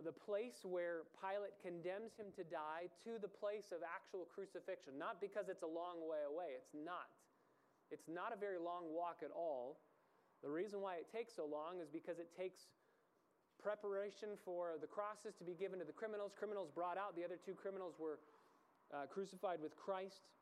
the 0.00 0.12
place 0.12 0.64
where 0.64 1.04
Pilate 1.20 1.56
condemns 1.60 2.16
him 2.16 2.32
to 2.36 2.44
die 2.44 2.88
to 3.04 3.20
the 3.20 3.28
place 3.28 3.68
of 3.68 3.84
actual 3.84 4.24
crucifixion. 4.32 4.96
Not 4.96 5.20
because 5.20 5.52
it's 5.52 5.62
a 5.62 5.68
long 5.68 6.00
way 6.08 6.24
away, 6.24 6.56
it's 6.56 6.72
not. 6.72 7.12
It's 7.92 8.08
not 8.08 8.32
a 8.32 8.38
very 8.38 8.56
long 8.56 8.88
walk 8.94 9.20
at 9.20 9.32
all. 9.34 9.80
The 10.40 10.48
reason 10.48 10.80
why 10.80 10.96
it 10.96 11.10
takes 11.12 11.36
so 11.36 11.44
long 11.44 11.84
is 11.84 11.88
because 11.92 12.16
it 12.16 12.32
takes 12.32 12.72
preparation 13.60 14.40
for 14.40 14.80
the 14.80 14.88
crosses 14.88 15.36
to 15.36 15.44
be 15.44 15.52
given 15.52 15.78
to 15.80 15.84
the 15.84 15.92
criminals. 15.92 16.32
Criminals 16.32 16.72
brought 16.72 16.96
out, 16.96 17.12
the 17.12 17.24
other 17.24 17.36
two 17.36 17.52
criminals 17.52 18.00
were 18.00 18.16
uh, 18.88 19.04
crucified 19.12 19.60
with 19.60 19.76
Christ. 19.76 20.32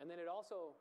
And 0.00 0.10
then 0.10 0.18
it 0.18 0.26
also 0.26 0.74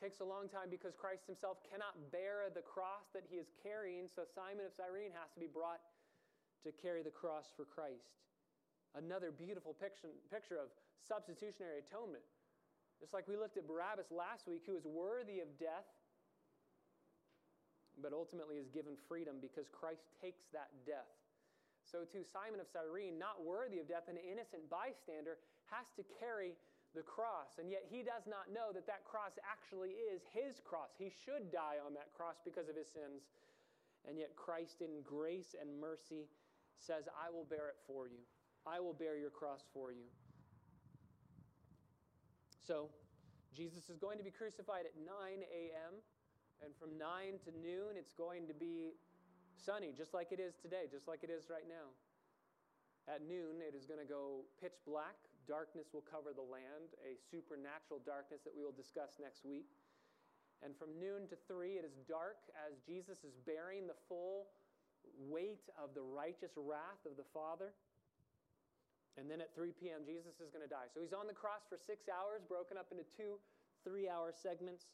takes 0.00 0.24
a 0.24 0.26
long 0.26 0.48
time 0.48 0.72
because 0.72 0.96
Christ 0.96 1.28
himself 1.28 1.60
cannot 1.68 1.92
bear 2.08 2.48
the 2.48 2.64
cross 2.64 3.12
that 3.12 3.28
he 3.28 3.36
is 3.36 3.52
carrying, 3.60 4.08
so 4.08 4.24
Simon 4.24 4.64
of 4.64 4.72
Cyrene 4.72 5.12
has 5.12 5.28
to 5.36 5.40
be 5.40 5.46
brought 5.46 5.84
to 6.64 6.72
carry 6.72 7.04
the 7.04 7.12
cross 7.12 7.52
for 7.52 7.68
Christ. 7.68 8.16
Another 8.96 9.28
beautiful 9.30 9.76
picture, 9.76 10.08
picture 10.32 10.56
of 10.56 10.72
substitutionary 11.04 11.84
atonement. 11.84 12.24
Just 12.98 13.12
like 13.12 13.28
we 13.28 13.36
looked 13.36 13.60
at 13.60 13.68
Barabbas 13.68 14.08
last 14.08 14.48
week, 14.48 14.64
who 14.64 14.76
is 14.76 14.84
worthy 14.84 15.40
of 15.40 15.48
death, 15.60 15.88
but 18.00 18.12
ultimately 18.12 18.56
is 18.56 18.68
given 18.72 18.96
freedom 19.08 19.36
because 19.40 19.68
Christ 19.68 20.08
takes 20.20 20.48
that 20.56 20.72
death. 20.88 21.08
So, 21.84 22.04
too, 22.04 22.24
Simon 22.24 22.60
of 22.60 22.68
Cyrene, 22.68 23.18
not 23.18 23.40
worthy 23.40 23.80
of 23.80 23.88
death, 23.88 24.08
an 24.08 24.20
innocent 24.20 24.68
bystander, 24.68 25.40
has 25.72 25.88
to 25.96 26.04
carry 26.20 26.56
the 26.94 27.02
cross. 27.02 27.58
And 27.58 27.70
yet 27.70 27.86
he 27.86 28.02
does 28.02 28.26
not 28.26 28.50
know 28.50 28.74
that 28.74 28.86
that 28.86 29.06
cross 29.06 29.38
actually 29.46 29.94
is 30.10 30.22
his 30.34 30.58
cross. 30.64 30.90
He 30.98 31.10
should 31.10 31.50
die 31.52 31.78
on 31.82 31.94
that 31.94 32.10
cross 32.14 32.42
because 32.44 32.68
of 32.68 32.76
his 32.76 32.90
sins. 32.90 33.30
And 34.08 34.18
yet 34.18 34.34
Christ, 34.34 34.80
in 34.80 35.04
grace 35.04 35.54
and 35.54 35.68
mercy, 35.78 36.26
says, 36.78 37.04
I 37.12 37.30
will 37.30 37.44
bear 37.44 37.68
it 37.68 37.78
for 37.86 38.08
you. 38.08 38.24
I 38.66 38.80
will 38.80 38.94
bear 38.94 39.16
your 39.16 39.30
cross 39.30 39.60
for 39.72 39.92
you. 39.92 40.08
So, 42.66 42.88
Jesus 43.50 43.90
is 43.90 43.98
going 43.98 44.16
to 44.18 44.24
be 44.24 44.30
crucified 44.30 44.86
at 44.86 44.94
9 44.94 45.06
a.m. 45.42 45.92
And 46.64 46.72
from 46.76 46.96
9 46.96 47.40
to 47.44 47.50
noon, 47.56 47.96
it's 47.96 48.12
going 48.12 48.46
to 48.46 48.54
be 48.54 48.94
sunny, 49.56 49.92
just 49.96 50.14
like 50.14 50.32
it 50.32 50.40
is 50.40 50.54
today, 50.60 50.88
just 50.90 51.08
like 51.08 51.24
it 51.24 51.30
is 51.30 51.50
right 51.50 51.66
now. 51.68 51.92
At 53.08 53.26
noon, 53.26 53.58
it 53.60 53.74
is 53.74 53.86
going 53.86 54.00
to 54.00 54.06
go 54.06 54.44
pitch 54.60 54.76
black 54.86 55.29
darkness 55.50 55.90
will 55.90 56.06
cover 56.06 56.30
the 56.30 56.46
land, 56.46 56.94
a 57.02 57.18
supernatural 57.18 57.98
darkness 58.06 58.46
that 58.46 58.54
we 58.54 58.62
will 58.62 58.76
discuss 58.78 59.18
next 59.18 59.42
week. 59.42 59.66
And 60.62 60.78
from 60.78 60.94
noon 61.02 61.26
to 61.34 61.36
three, 61.50 61.74
it 61.74 61.82
is 61.82 61.98
dark 62.06 62.38
as 62.54 62.78
Jesus 62.86 63.26
is 63.26 63.34
bearing 63.42 63.90
the 63.90 63.98
full 64.06 64.54
weight 65.26 65.66
of 65.74 65.90
the 65.98 66.06
righteous 66.06 66.54
wrath 66.54 67.02
of 67.02 67.18
the 67.18 67.26
Father. 67.34 67.74
And 69.18 69.26
then 69.26 69.42
at 69.42 69.50
3 69.58 69.74
p.m., 69.74 70.06
Jesus 70.06 70.38
is 70.38 70.54
going 70.54 70.62
to 70.62 70.70
die. 70.70 70.86
So 70.94 71.02
he's 71.02 71.16
on 71.16 71.26
the 71.26 71.34
cross 71.34 71.66
for 71.66 71.74
six 71.74 72.06
hours, 72.06 72.46
broken 72.46 72.78
up 72.78 72.94
into 72.94 73.02
two 73.10 73.42
three 73.84 74.08
hour 74.08 74.32
segments. 74.32 74.84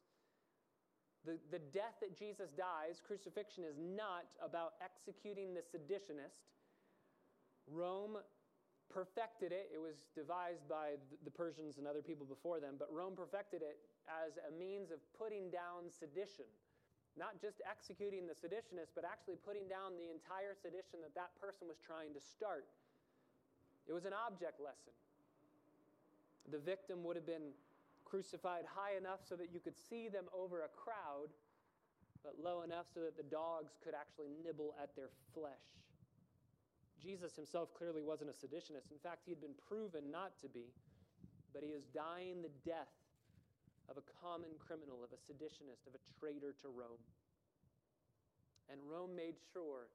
The, 1.27 1.39
the 1.51 1.59
death 1.75 1.99
that 2.01 2.15
Jesus 2.15 2.55
dies, 2.55 3.03
crucifixion, 3.03 3.67
is 3.67 3.75
not 3.77 4.31
about 4.39 4.79
executing 4.79 5.55
the 5.55 5.67
seditionist. 5.75 6.47
Rome 7.67 8.23
perfected 8.89 9.53
it. 9.53 9.71
It 9.73 9.81
was 9.81 10.07
devised 10.15 10.69
by 10.69 10.97
the 11.25 11.31
Persians 11.31 11.79
and 11.79 11.87
other 11.87 12.03
people 12.03 12.27
before 12.27 12.61
them, 12.61 12.77
but 12.79 12.89
Rome 12.93 13.15
perfected 13.15 13.63
it 13.63 13.79
as 14.07 14.39
a 14.47 14.53
means 14.55 14.91
of 14.91 14.99
putting 15.19 15.51
down 15.51 15.91
sedition. 15.91 16.49
Not 17.17 17.41
just 17.41 17.65
executing 17.65 18.29
the 18.29 18.37
seditionist, 18.37 18.93
but 18.95 19.05
actually 19.05 19.41
putting 19.41 19.69
down 19.69 19.97
the 19.97 20.13
entire 20.13 20.53
sedition 20.53 21.01
that 21.01 21.17
that 21.17 21.33
person 21.41 21.65
was 21.65 21.81
trying 21.81 22.13
to 22.13 22.21
start. 22.21 22.69
It 23.89 23.95
was 23.97 24.05
an 24.05 24.13
object 24.13 24.61
lesson. 24.61 24.93
The 26.53 26.61
victim 26.61 27.03
would 27.05 27.17
have 27.17 27.27
been 27.27 27.57
crucified 28.05 28.65
high 28.69 28.97
enough 28.97 29.21
so 29.27 29.35
that 29.35 29.49
you 29.53 29.61
could 29.61 29.75
see 29.75 30.09
them 30.09 30.31
over 30.31 30.63
a 30.63 30.71
crowd, 30.71 31.33
but 32.23 32.37
low 32.39 32.63
enough 32.63 32.87
so 32.93 33.01
that 33.01 33.17
the 33.17 33.27
dogs 33.27 33.79
could 33.83 33.95
actually 33.95 34.31
nibble 34.45 34.75
at 34.81 34.95
their 34.95 35.11
flesh. 35.35 35.67
Jesus 37.01 37.37
himself 37.37 37.73
clearly 37.77 38.03
wasn't 38.03 38.31
a 38.31 38.37
seditionist. 38.37 38.91
In 38.91 38.99
fact, 39.03 39.23
he 39.25 39.33
had 39.33 39.41
been 39.41 39.57
proven 39.69 40.11
not 40.11 40.39
to 40.41 40.49
be, 40.49 40.73
but 41.53 41.63
he 41.63 41.71
is 41.71 41.85
dying 41.95 42.43
the 42.43 42.53
death 42.65 42.93
of 43.89 43.97
a 43.97 44.05
common 44.21 44.51
criminal, 44.59 45.05
of 45.05 45.13
a 45.13 45.21
seditionist, 45.21 45.87
of 45.87 45.95
a 45.95 46.03
traitor 46.19 46.55
to 46.63 46.69
Rome. 46.69 47.03
And 48.71 48.81
Rome 48.83 49.15
made 49.15 49.37
sure 49.53 49.87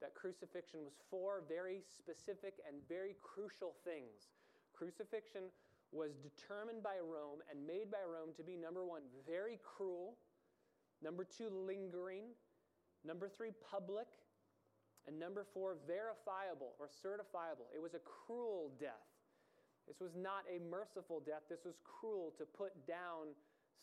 that 0.00 0.14
crucifixion 0.14 0.84
was 0.84 0.94
four 1.10 1.42
very 1.48 1.80
specific 1.88 2.60
and 2.66 2.76
very 2.88 3.16
crucial 3.22 3.74
things. 3.84 4.32
Crucifixion 4.72 5.52
was 5.92 6.16
determined 6.20 6.82
by 6.82 6.96
Rome 7.00 7.40
and 7.50 7.66
made 7.66 7.90
by 7.90 8.04
Rome 8.04 8.30
to 8.36 8.42
be 8.42 8.56
number 8.56 8.84
one, 8.84 9.02
very 9.26 9.58
cruel, 9.62 10.16
number 11.02 11.24
two, 11.24 11.48
lingering, 11.48 12.24
number 13.04 13.28
three, 13.28 13.52
public, 13.70 14.08
and 15.06 15.14
number 15.14 15.46
four, 15.54 15.78
verifiable 15.86 16.74
or 16.82 16.90
certifiable. 16.90 17.70
It 17.70 17.78
was 17.78 17.94
a 17.94 18.02
cruel 18.02 18.74
death. 18.82 19.06
This 19.86 20.02
was 20.02 20.18
not 20.18 20.42
a 20.50 20.58
merciful 20.66 21.22
death. 21.22 21.46
This 21.46 21.62
was 21.62 21.78
cruel 21.86 22.34
to 22.42 22.44
put 22.44 22.74
down 22.90 23.30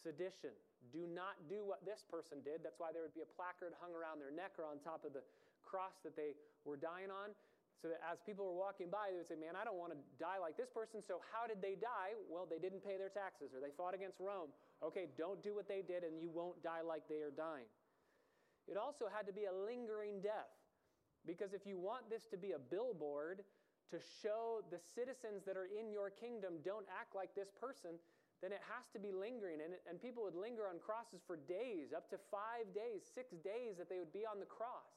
sedition. 0.03 0.51
Do 0.91 1.07
not 1.07 1.39
do 1.47 1.63
what 1.63 1.79
this 1.87 2.03
person 2.03 2.43
did. 2.43 2.59
That's 2.59 2.75
why 2.75 2.91
there 2.91 3.07
would 3.07 3.15
be 3.15 3.23
a 3.23 3.31
placard 3.39 3.71
hung 3.79 3.95
around 3.95 4.19
their 4.19 4.35
neck 4.35 4.59
or 4.59 4.67
on 4.67 4.83
top 4.83 5.07
of 5.07 5.15
the 5.15 5.23
cross 5.63 5.95
that 6.03 6.19
they 6.19 6.35
were 6.67 6.75
dying 6.75 7.07
on. 7.07 7.31
So 7.79 7.91
that 7.91 8.03
as 8.03 8.19
people 8.23 8.47
were 8.47 8.55
walking 8.55 8.87
by, 8.87 9.11
they 9.11 9.19
would 9.19 9.27
say, 9.27 9.39
Man, 9.39 9.59
I 9.59 9.63
don't 9.67 9.79
want 9.79 9.91
to 9.91 9.99
die 10.15 10.39
like 10.39 10.55
this 10.59 10.71
person. 10.71 11.03
So 11.03 11.23
how 11.31 11.47
did 11.47 11.63
they 11.63 11.75
die? 11.79 12.15
Well, 12.31 12.47
they 12.47 12.59
didn't 12.59 12.83
pay 12.83 12.95
their 12.95 13.11
taxes 13.11 13.51
or 13.55 13.63
they 13.63 13.75
fought 13.75 13.95
against 13.95 14.19
Rome. 14.19 14.51
Okay, 14.83 15.11
don't 15.15 15.39
do 15.43 15.55
what 15.55 15.67
they 15.71 15.83
did 15.83 16.03
and 16.03 16.19
you 16.19 16.31
won't 16.31 16.59
die 16.63 16.83
like 16.83 17.07
they 17.07 17.23
are 17.23 17.31
dying. 17.31 17.67
It 18.67 18.79
also 18.79 19.11
had 19.11 19.27
to 19.27 19.35
be 19.35 19.51
a 19.51 19.55
lingering 19.55 20.23
death. 20.23 20.51
Because 21.25 21.53
if 21.53 21.65
you 21.65 21.79
want 21.79 22.09
this 22.09 22.27
to 22.31 22.37
be 22.37 22.51
a 22.51 22.59
billboard 22.59 23.43
to 23.91 23.97
show 24.21 24.59
the 24.71 24.79
citizens 24.95 25.43
that 25.45 25.55
are 25.55 25.67
in 25.67 25.91
your 25.91 26.09
kingdom 26.09 26.59
don't 26.63 26.85
act 26.91 27.15
like 27.15 27.35
this 27.35 27.51
person, 27.59 27.95
then 28.41 28.51
it 28.51 28.59
has 28.67 28.83
to 28.91 28.99
be 28.99 29.15
lingering. 29.15 29.63
And, 29.63 29.79
and 29.87 30.01
people 30.01 30.23
would 30.27 30.35
linger 30.35 30.67
on 30.67 30.83
crosses 30.83 31.23
for 31.23 31.39
days, 31.47 31.95
up 31.95 32.09
to 32.11 32.19
five 32.27 32.67
days, 32.75 33.07
six 33.07 33.31
days 33.39 33.79
that 33.79 33.87
they 33.87 33.99
would 33.99 34.11
be 34.11 34.27
on 34.27 34.43
the 34.43 34.49
cross. 34.49 34.91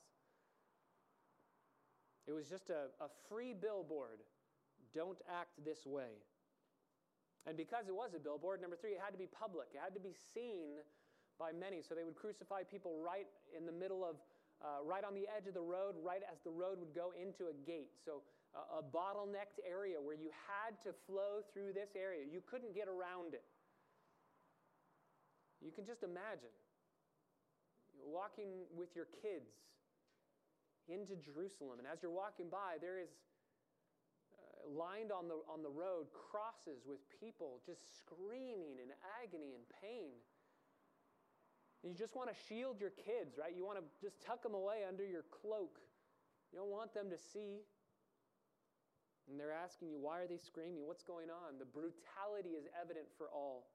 It 2.26 2.35
was 2.35 2.50
just 2.50 2.71
a, 2.71 2.90
a 2.99 3.06
free 3.30 3.54
billboard. 3.54 4.26
Don't 4.95 5.18
act 5.30 5.54
this 5.62 5.87
way. 5.87 6.18
And 7.47 7.54
because 7.56 7.87
it 7.87 7.95
was 7.95 8.11
a 8.14 8.18
billboard, 8.18 8.61
number 8.61 8.75
three, 8.75 8.99
it 8.99 9.00
had 9.02 9.14
to 9.14 9.18
be 9.18 9.30
public. 9.30 9.71
It 9.71 9.78
had 9.78 9.95
to 9.95 10.02
be 10.02 10.19
seen 10.34 10.82
by 11.39 11.54
many. 11.54 11.82
So 11.86 11.95
they 11.95 12.02
would 12.02 12.19
crucify 12.19 12.67
people 12.67 12.99
right 12.99 13.30
in 13.56 13.67
the 13.67 13.73
middle 13.73 14.02
of, 14.02 14.17
uh, 14.64 14.80
right 14.84 15.04
on 15.04 15.14
the 15.14 15.28
edge 15.28 15.47
of 15.47 15.54
the 15.54 15.64
road, 15.64 15.95
right 16.00 16.23
as 16.25 16.38
the 16.45 16.50
road 16.50 16.80
would 16.80 16.95
go 16.95 17.12
into 17.12 17.52
a 17.52 17.56
gate. 17.66 17.92
So 18.04 18.23
uh, 18.56 18.80
a 18.80 18.82
bottlenecked 18.82 19.60
area 19.69 20.00
where 20.00 20.16
you 20.16 20.32
had 20.49 20.76
to 20.88 20.97
flow 21.04 21.45
through 21.52 21.76
this 21.76 21.92
area. 21.92 22.25
You 22.25 22.40
couldn't 22.40 22.73
get 22.73 22.88
around 22.88 23.34
it. 23.36 23.45
You 25.60 25.73
can 25.73 25.84
just 25.84 26.02
imagine 26.02 26.52
walking 28.04 28.69
with 28.76 28.92
your 28.95 29.08
kids 29.23 29.52
into 30.88 31.16
Jerusalem. 31.16 31.82
And 31.82 31.88
as 31.88 32.00
you're 32.00 32.14
walking 32.14 32.49
by, 32.49 32.78
there 32.80 33.00
is 33.00 33.10
uh, 34.36 34.71
lined 34.71 35.10
on 35.10 35.28
the, 35.28 35.42
on 35.50 35.62
the 35.62 35.73
road 35.73 36.06
crosses 36.14 36.86
with 36.86 37.02
people 37.10 37.60
just 37.66 37.82
screaming 37.99 38.78
in 38.78 38.95
agony 39.21 39.56
and 39.56 39.64
pain. 39.82 40.16
You 41.84 41.95
just 41.95 42.17
want 42.17 42.28
to 42.30 42.36
shield 42.49 42.80
your 42.80 42.91
kids, 42.91 43.39
right? 43.39 43.52
You 43.54 43.65
want 43.65 43.78
to 43.78 43.86
just 44.00 44.19
tuck 44.25 44.43
them 44.43 44.54
away 44.54 44.82
under 44.89 45.04
your 45.04 45.25
cloak. 45.30 45.78
You 46.52 46.58
don't 46.58 46.73
want 46.73 46.95
them 46.95 47.10
to 47.10 47.19
see. 47.19 47.62
And 49.28 49.39
they're 49.39 49.54
asking 49.54 49.91
you, 49.91 49.99
why 49.99 50.23
are 50.23 50.28
they 50.30 50.39
screaming? 50.39 50.86
What's 50.86 51.02
going 51.02 51.30
on? 51.30 51.58
The 51.58 51.67
brutality 51.67 52.54
is 52.54 52.67
evident 52.75 53.06
for 53.19 53.26
all. 53.28 53.67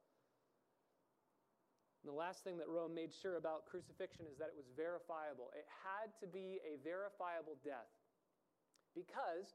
And 2.02 2.10
the 2.10 2.18
last 2.18 2.42
thing 2.42 2.58
that 2.58 2.66
Rome 2.66 2.96
made 2.96 3.14
sure 3.14 3.38
about 3.38 3.70
crucifixion 3.70 4.26
is 4.26 4.40
that 4.42 4.50
it 4.50 4.58
was 4.58 4.66
verifiable. 4.74 5.54
It 5.54 5.68
had 5.86 6.10
to 6.24 6.28
be 6.28 6.58
a 6.66 6.82
verifiable 6.82 7.62
death. 7.62 7.92
Because 8.96 9.54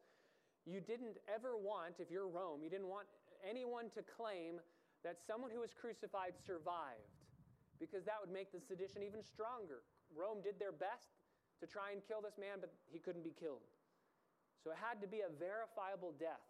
you 0.62 0.78
didn't 0.78 1.18
ever 1.26 1.56
want, 1.58 1.98
if 1.98 2.10
you're 2.10 2.28
Rome, 2.28 2.62
you 2.62 2.70
didn't 2.70 2.92
want 2.92 3.10
anyone 3.42 3.90
to 3.98 4.04
claim 4.04 4.62
that 5.02 5.18
someone 5.26 5.50
who 5.50 5.60
was 5.60 5.74
crucified 5.74 6.38
survived, 6.46 7.15
because 7.78 8.04
that 8.04 8.18
would 8.20 8.32
make 8.32 8.50
the 8.52 8.60
sedition 8.60 9.02
even 9.02 9.22
stronger. 9.22 9.84
Rome 10.12 10.40
did 10.42 10.58
their 10.58 10.72
best 10.72 11.16
to 11.60 11.66
try 11.66 11.92
and 11.92 12.04
kill 12.04 12.20
this 12.20 12.36
man, 12.36 12.60
but 12.60 12.72
he 12.88 12.98
couldn't 12.98 13.24
be 13.24 13.32
killed. 13.36 13.64
So 14.64 14.74
it 14.74 14.80
had 14.80 15.00
to 15.00 15.08
be 15.08 15.22
a 15.22 15.30
verifiable 15.30 16.12
death. 16.18 16.42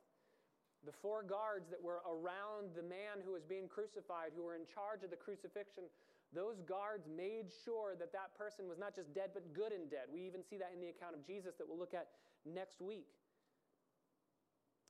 The 0.85 0.95
four 1.03 1.27
guards 1.27 1.69
that 1.69 1.83
were 1.83 2.01
around 2.07 2.73
the 2.79 2.85
man 2.85 3.21
who 3.25 3.35
was 3.35 3.43
being 3.43 3.67
crucified, 3.67 4.33
who 4.35 4.47
were 4.47 4.55
in 4.55 4.67
charge 4.67 5.03
of 5.03 5.11
the 5.11 5.19
crucifixion, 5.19 5.91
those 6.35 6.61
guards 6.67 7.07
made 7.07 7.51
sure 7.65 7.95
that 7.99 8.13
that 8.13 8.35
person 8.39 8.69
was 8.69 8.79
not 8.79 8.95
just 8.95 9.15
dead, 9.15 9.31
but 9.33 9.55
good 9.55 9.73
and 9.73 9.91
dead. 9.91 10.11
We 10.13 10.27
even 10.27 10.43
see 10.43 10.59
that 10.59 10.71
in 10.75 10.81
the 10.81 10.91
account 10.91 11.15
of 11.15 11.27
Jesus 11.27 11.55
that 11.59 11.67
we'll 11.67 11.79
look 11.79 11.95
at 11.95 12.09
next 12.45 12.83
week. 12.83 13.09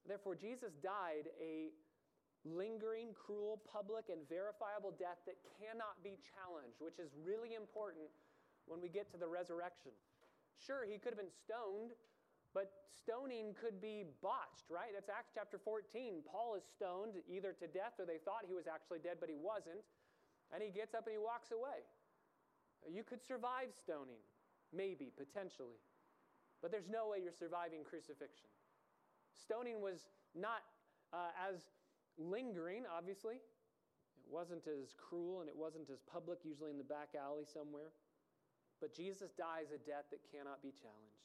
Therefore, 0.07 0.35
Jesus 0.35 0.73
died 0.83 1.29
a 1.41 1.75
lingering, 2.47 3.11
cruel, 3.15 3.59
public, 3.67 4.07
and 4.07 4.23
verifiable 4.29 4.95
death 4.95 5.19
that 5.27 5.39
cannot 5.59 5.99
be 6.07 6.15
challenged, 6.23 6.79
which 6.79 7.03
is 7.03 7.11
really 7.19 7.59
important 7.59 8.07
when 8.71 8.79
we 8.79 8.89
get 8.89 9.11
to 9.11 9.19
the 9.19 9.27
resurrection. 9.27 9.91
Sure, 10.59 10.87
he 10.87 10.99
could 10.99 11.13
have 11.13 11.21
been 11.21 11.33
stoned, 11.33 11.93
but 12.55 12.73
stoning 12.89 13.53
could 13.59 13.81
be 13.83 14.09
botched, 14.23 14.71
right? 14.73 14.91
That's 14.95 15.13
Acts 15.13 15.35
chapter 15.35 15.59
14. 15.61 16.25
Paul 16.25 16.57
is 16.57 16.65
stoned 16.65 17.21
either 17.29 17.53
to 17.61 17.67
death 17.69 18.01
or 18.01 18.07
they 18.07 18.23
thought 18.23 18.49
he 18.49 18.57
was 18.57 18.67
actually 18.67 19.05
dead, 19.05 19.21
but 19.21 19.29
he 19.29 19.37
wasn't. 19.37 19.85
And 20.55 20.63
he 20.63 20.71
gets 20.71 20.95
up 20.95 21.05
and 21.05 21.13
he 21.13 21.21
walks 21.21 21.51
away. 21.51 21.85
You 22.87 23.03
could 23.03 23.21
survive 23.21 23.75
stoning, 23.75 24.23
maybe, 24.73 25.11
potentially. 25.13 25.83
But 26.63 26.71
there's 26.71 26.89
no 26.89 27.11
way 27.11 27.19
you're 27.21 27.35
surviving 27.35 27.85
crucifixion. 27.85 28.49
Stoning 29.35 29.83
was 29.83 30.09
not 30.35 30.65
uh, 31.13 31.35
as 31.37 31.76
lingering, 32.19 32.85
obviously. 32.87 33.37
It 33.37 34.29
wasn't 34.29 34.67
as 34.67 34.95
cruel 34.99 35.41
and 35.41 35.49
it 35.49 35.57
wasn't 35.57 35.89
as 35.91 36.01
public, 36.03 36.41
usually 36.43 36.71
in 36.71 36.79
the 36.79 36.85
back 36.85 37.15
alley 37.15 37.45
somewhere. 37.47 37.95
But 38.81 38.95
Jesus 38.95 39.31
dies 39.33 39.73
a 39.73 39.79
death 39.79 40.11
that 40.11 40.21
cannot 40.29 40.61
be 40.61 40.75
challenged. 40.75 41.25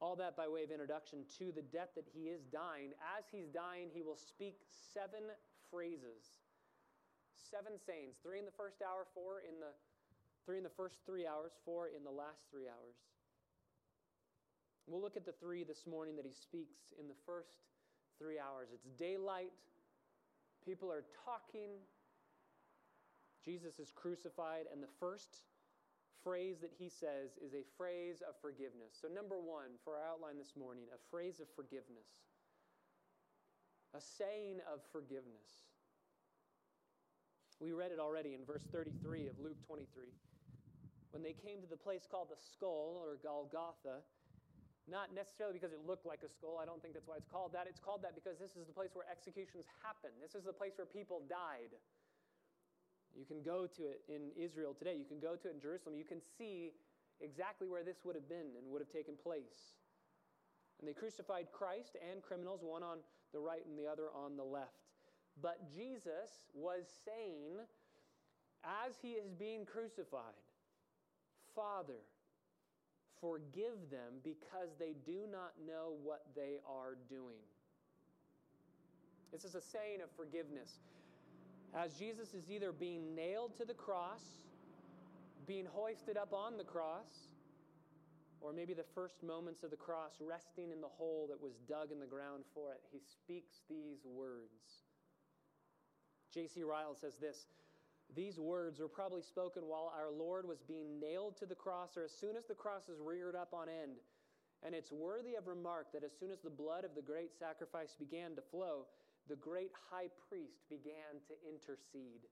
All 0.00 0.14
that 0.16 0.36
by 0.36 0.46
way 0.46 0.62
of 0.62 0.70
introduction 0.70 1.26
to 1.38 1.50
the 1.50 1.62
death 1.62 1.90
that 1.96 2.06
he 2.06 2.30
is 2.30 2.46
dying. 2.46 2.94
As 3.18 3.26
he's 3.30 3.50
dying, 3.50 3.90
he 3.90 4.02
will 4.02 4.18
speak 4.18 4.62
seven 4.70 5.26
phrases. 5.70 6.38
Seven 7.34 7.78
sayings. 7.78 8.18
Three 8.22 8.38
in 8.38 8.46
the 8.46 8.54
first 8.54 8.78
hour, 8.82 9.06
four 9.14 9.42
in 9.42 9.58
the 9.58 9.74
three 10.46 10.56
in 10.56 10.64
the 10.64 10.78
first 10.78 11.02
three 11.04 11.26
hours, 11.26 11.52
four 11.64 11.88
in 11.90 12.04
the 12.04 12.14
last 12.14 12.46
three 12.50 12.70
hours. 12.70 12.96
We'll 14.86 15.02
look 15.02 15.16
at 15.16 15.26
the 15.26 15.36
three 15.36 15.64
this 15.64 15.84
morning 15.84 16.16
that 16.16 16.24
he 16.24 16.32
speaks 16.32 16.94
in 16.96 17.08
the 17.08 17.18
first 17.26 17.52
three 18.18 18.38
hours. 18.38 18.68
It's 18.72 18.88
daylight, 18.98 19.52
people 20.64 20.90
are 20.92 21.04
talking, 21.24 21.80
Jesus 23.44 23.78
is 23.78 23.92
crucified, 23.94 24.66
and 24.72 24.82
the 24.82 24.92
first 25.00 25.40
phrase 26.22 26.58
that 26.60 26.72
he 26.76 26.88
says 26.88 27.38
is 27.40 27.54
a 27.54 27.64
phrase 27.76 28.22
of 28.26 28.34
forgiveness. 28.42 28.98
So, 29.00 29.08
number 29.08 29.38
one 29.38 29.78
for 29.84 29.96
our 29.96 30.04
outline 30.04 30.36
this 30.36 30.52
morning, 30.58 30.84
a 30.92 31.00
phrase 31.10 31.40
of 31.40 31.46
forgiveness, 31.54 32.10
a 33.94 34.00
saying 34.00 34.60
of 34.66 34.80
forgiveness. 34.92 35.64
We 37.60 37.72
read 37.72 37.90
it 37.90 37.98
already 37.98 38.34
in 38.34 38.44
verse 38.44 38.66
33 38.70 39.26
of 39.26 39.34
Luke 39.42 39.58
23. 39.66 40.06
When 41.10 41.22
they 41.22 41.32
came 41.32 41.60
to 41.60 41.66
the 41.66 41.76
place 41.76 42.06
called 42.08 42.28
the 42.30 42.38
skull 42.38 43.00
or 43.00 43.18
Golgotha, 43.22 44.04
not 44.90 45.12
necessarily 45.14 45.60
because 45.60 45.76
it 45.76 45.84
looked 45.84 46.08
like 46.08 46.24
a 46.24 46.30
skull, 46.32 46.58
I 46.60 46.64
don't 46.64 46.80
think 46.80 46.96
that's 46.96 47.06
why 47.06 47.20
it's 47.20 47.28
called 47.28 47.52
that. 47.52 47.68
It's 47.68 47.80
called 47.80 48.02
that 48.02 48.16
because 48.16 48.40
this 48.40 48.56
is 48.56 48.66
the 48.66 48.72
place 48.72 48.96
where 48.96 49.04
executions 49.06 49.68
happen. 49.84 50.10
This 50.20 50.34
is 50.34 50.44
the 50.48 50.56
place 50.56 50.74
where 50.80 50.88
people 50.88 51.22
died. 51.28 51.76
You 53.16 53.24
can 53.24 53.42
go 53.42 53.66
to 53.66 53.82
it 53.88 54.02
in 54.08 54.32
Israel 54.36 54.72
today. 54.72 54.96
You 54.96 55.08
can 55.08 55.20
go 55.20 55.36
to 55.36 55.48
it 55.48 55.54
in 55.54 55.60
Jerusalem. 55.60 55.96
You 55.96 56.08
can 56.08 56.20
see 56.20 56.72
exactly 57.20 57.68
where 57.68 57.84
this 57.84 58.04
would 58.04 58.14
have 58.14 58.28
been 58.28 58.56
and 58.56 58.68
would 58.70 58.80
have 58.80 58.92
taken 58.92 59.14
place. 59.16 59.76
And 60.78 60.86
they 60.86 60.94
crucified 60.94 61.50
Christ 61.52 61.96
and 61.98 62.22
criminals, 62.22 62.60
one 62.62 62.82
on 62.82 62.98
the 63.32 63.40
right 63.40 63.64
and 63.66 63.76
the 63.76 63.90
other 63.90 64.08
on 64.14 64.36
the 64.36 64.44
left. 64.44 64.86
But 65.42 65.70
Jesus 65.74 66.46
was 66.54 66.86
saying, 67.04 67.58
as 68.64 68.94
he 69.02 69.18
is 69.18 69.30
being 69.34 69.64
crucified, 69.64 70.38
Father, 71.54 71.98
forgive 73.20 73.90
them 73.90 74.20
because 74.22 74.70
they 74.78 74.94
do 75.06 75.26
not 75.30 75.52
know 75.66 75.94
what 76.02 76.22
they 76.34 76.58
are 76.68 76.96
doing. 77.08 77.42
This 79.32 79.44
is 79.44 79.54
a 79.54 79.60
saying 79.60 80.00
of 80.02 80.10
forgiveness. 80.16 80.78
As 81.74 81.94
Jesus 81.94 82.32
is 82.32 82.50
either 82.50 82.72
being 82.72 83.14
nailed 83.14 83.56
to 83.58 83.64
the 83.64 83.74
cross, 83.74 84.22
being 85.46 85.66
hoisted 85.66 86.16
up 86.16 86.32
on 86.32 86.56
the 86.56 86.64
cross, 86.64 87.28
or 88.40 88.52
maybe 88.52 88.72
the 88.72 88.84
first 88.94 89.22
moments 89.22 89.62
of 89.62 89.70
the 89.70 89.76
cross, 89.76 90.12
resting 90.20 90.70
in 90.70 90.80
the 90.80 90.88
hole 90.88 91.26
that 91.28 91.40
was 91.40 91.54
dug 91.68 91.90
in 91.90 91.98
the 91.98 92.06
ground 92.06 92.44
for 92.54 92.72
it, 92.72 92.80
he 92.90 93.00
speaks 93.00 93.62
these 93.68 93.98
words. 94.04 94.86
J.C. 96.32 96.62
Ryle 96.62 96.94
says 96.94 97.16
this 97.20 97.46
These 98.14 98.38
words 98.38 98.80
were 98.80 98.88
probably 98.88 99.22
spoken 99.22 99.68
while 99.68 99.92
our 99.94 100.10
Lord 100.10 100.48
was 100.48 100.62
being 100.62 100.98
nailed 100.98 101.36
to 101.38 101.46
the 101.46 101.54
cross, 101.54 101.96
or 101.96 102.04
as 102.04 102.12
soon 102.12 102.36
as 102.36 102.46
the 102.46 102.54
cross 102.54 102.88
is 102.88 103.00
reared 103.00 103.36
up 103.36 103.52
on 103.52 103.68
end. 103.68 103.98
And 104.64 104.74
it's 104.74 104.90
worthy 104.90 105.34
of 105.36 105.46
remark 105.46 105.92
that 105.92 106.02
as 106.02 106.10
soon 106.18 106.30
as 106.30 106.40
the 106.40 106.50
blood 106.50 106.84
of 106.84 106.94
the 106.94 107.02
great 107.02 107.30
sacrifice 107.38 107.94
began 107.94 108.34
to 108.34 108.42
flow, 108.42 108.86
the 109.28 109.36
great 109.36 109.70
high 109.90 110.08
priest 110.28 110.64
began 110.68 111.20
to 111.28 111.34
intercede. 111.46 112.26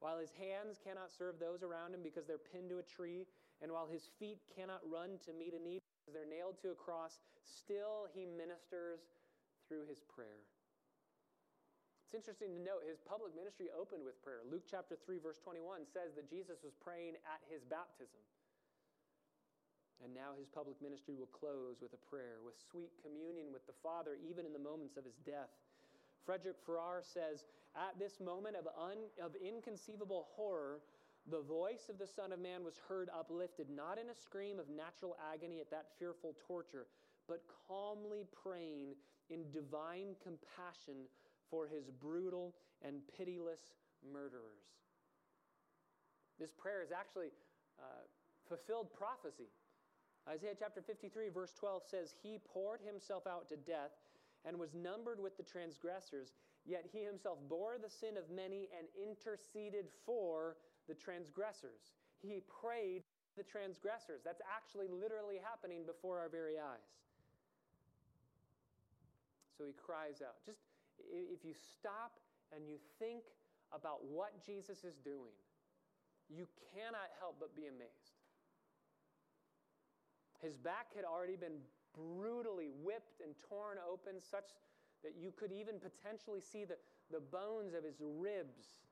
While 0.00 0.18
his 0.18 0.32
hands 0.36 0.76
cannot 0.82 1.14
serve 1.16 1.38
those 1.38 1.62
around 1.62 1.94
him 1.94 2.02
because 2.02 2.26
they're 2.26 2.36
pinned 2.36 2.68
to 2.70 2.78
a 2.78 2.82
tree, 2.82 3.26
and 3.62 3.72
while 3.72 3.86
his 3.86 4.10
feet 4.18 4.42
cannot 4.54 4.82
run 4.84 5.16
to 5.24 5.32
meet 5.32 5.54
a 5.54 5.62
need 5.62 5.80
because 6.02 6.12
they're 6.12 6.28
nailed 6.28 6.60
to 6.60 6.72
a 6.72 6.74
cross, 6.74 7.20
still 7.40 8.10
he 8.12 8.26
ministers 8.26 9.00
through 9.68 9.86
his 9.88 10.02
prayer. 10.02 10.44
It's 12.04 12.12
interesting 12.12 12.52
to 12.54 12.60
note 12.60 12.84
his 12.84 13.00
public 13.00 13.32
ministry 13.32 13.72
opened 13.72 14.04
with 14.04 14.20
prayer. 14.20 14.44
Luke 14.44 14.68
chapter 14.68 14.94
3, 14.94 15.18
verse 15.18 15.40
21 15.40 15.88
says 15.88 16.12
that 16.14 16.28
Jesus 16.28 16.60
was 16.60 16.76
praying 16.76 17.16
at 17.24 17.40
his 17.48 17.64
baptism. 17.64 18.20
And 20.04 20.12
now 20.12 20.36
his 20.36 20.46
public 20.46 20.76
ministry 20.84 21.16
will 21.16 21.32
close 21.32 21.80
with 21.80 21.96
a 21.96 22.02
prayer, 22.10 22.44
with 22.44 22.60
sweet 22.60 22.92
communion 23.00 23.48
with 23.56 23.64
the 23.64 23.76
Father, 23.80 24.20
even 24.20 24.44
in 24.44 24.52
the 24.52 24.60
moments 24.60 25.00
of 25.00 25.08
his 25.08 25.16
death. 25.24 25.48
Frederick 26.28 26.60
Farrar 26.60 27.00
says, 27.00 27.48
At 27.72 27.96
this 27.98 28.20
moment 28.20 28.56
of, 28.60 28.68
un, 28.76 29.08
of 29.16 29.32
inconceivable 29.40 30.28
horror, 30.36 30.84
the 31.30 31.40
voice 31.40 31.88
of 31.88 31.96
the 31.96 32.06
Son 32.06 32.32
of 32.32 32.38
Man 32.38 32.64
was 32.64 32.76
heard 32.84 33.08
uplifted, 33.08 33.72
not 33.72 33.96
in 33.96 34.12
a 34.12 34.14
scream 34.14 34.60
of 34.60 34.68
natural 34.68 35.16
agony 35.32 35.60
at 35.60 35.70
that 35.70 35.96
fearful 35.98 36.36
torture, 36.46 36.86
but 37.28 37.40
calmly 37.66 38.28
praying 38.28 38.92
in 39.30 39.48
divine 39.52 40.16
compassion 40.20 41.08
for 41.54 41.70
his 41.70 41.86
brutal 42.02 42.52
and 42.82 42.98
pitiless 43.16 43.78
murderers. 44.02 44.66
This 46.40 46.50
prayer 46.50 46.82
is 46.82 46.90
actually 46.90 47.30
uh, 47.78 48.02
fulfilled 48.48 48.90
prophecy. 48.90 49.46
Isaiah 50.28 50.58
chapter 50.58 50.82
53, 50.82 51.30
verse 51.30 51.54
12 51.54 51.82
says, 51.86 52.14
He 52.22 52.42
poured 52.42 52.80
himself 52.82 53.28
out 53.30 53.46
to 53.50 53.56
death 53.56 53.94
and 54.44 54.58
was 54.58 54.74
numbered 54.74 55.22
with 55.22 55.36
the 55.36 55.46
transgressors, 55.46 56.34
yet 56.66 56.90
he 56.90 57.06
himself 57.06 57.38
bore 57.48 57.78
the 57.78 57.88
sin 57.88 58.18
of 58.18 58.26
many 58.34 58.66
and 58.74 58.90
interceded 58.98 59.86
for 60.04 60.56
the 60.88 60.94
transgressors. 60.94 61.94
He 62.18 62.42
prayed 62.50 63.06
for 63.30 63.44
the 63.44 63.46
transgressors. 63.46 64.26
That's 64.26 64.42
actually 64.42 64.90
literally 64.90 65.38
happening 65.38 65.86
before 65.86 66.18
our 66.18 66.28
very 66.28 66.58
eyes. 66.58 66.90
So 69.56 69.64
he 69.64 69.72
cries 69.78 70.18
out. 70.18 70.34
Just 70.44 70.58
if 70.98 71.44
you 71.44 71.54
stop 71.54 72.18
and 72.54 72.68
you 72.68 72.76
think 72.98 73.24
about 73.72 74.04
what 74.06 74.44
Jesus 74.44 74.84
is 74.84 74.96
doing, 75.02 75.34
you 76.28 76.46
cannot 76.72 77.10
help 77.18 77.36
but 77.40 77.54
be 77.56 77.66
amazed. 77.66 78.18
His 80.40 80.56
back 80.56 80.94
had 80.94 81.04
already 81.04 81.36
been 81.36 81.58
brutally 81.94 82.68
whipped 82.82 83.20
and 83.22 83.34
torn 83.48 83.78
open, 83.80 84.20
such 84.20 84.52
that 85.02 85.14
you 85.16 85.32
could 85.32 85.52
even 85.52 85.76
potentially 85.78 86.40
see 86.40 86.64
the, 86.64 86.76
the 87.10 87.20
bones 87.20 87.74
of 87.74 87.84
his 87.84 88.00
ribs, 88.00 88.82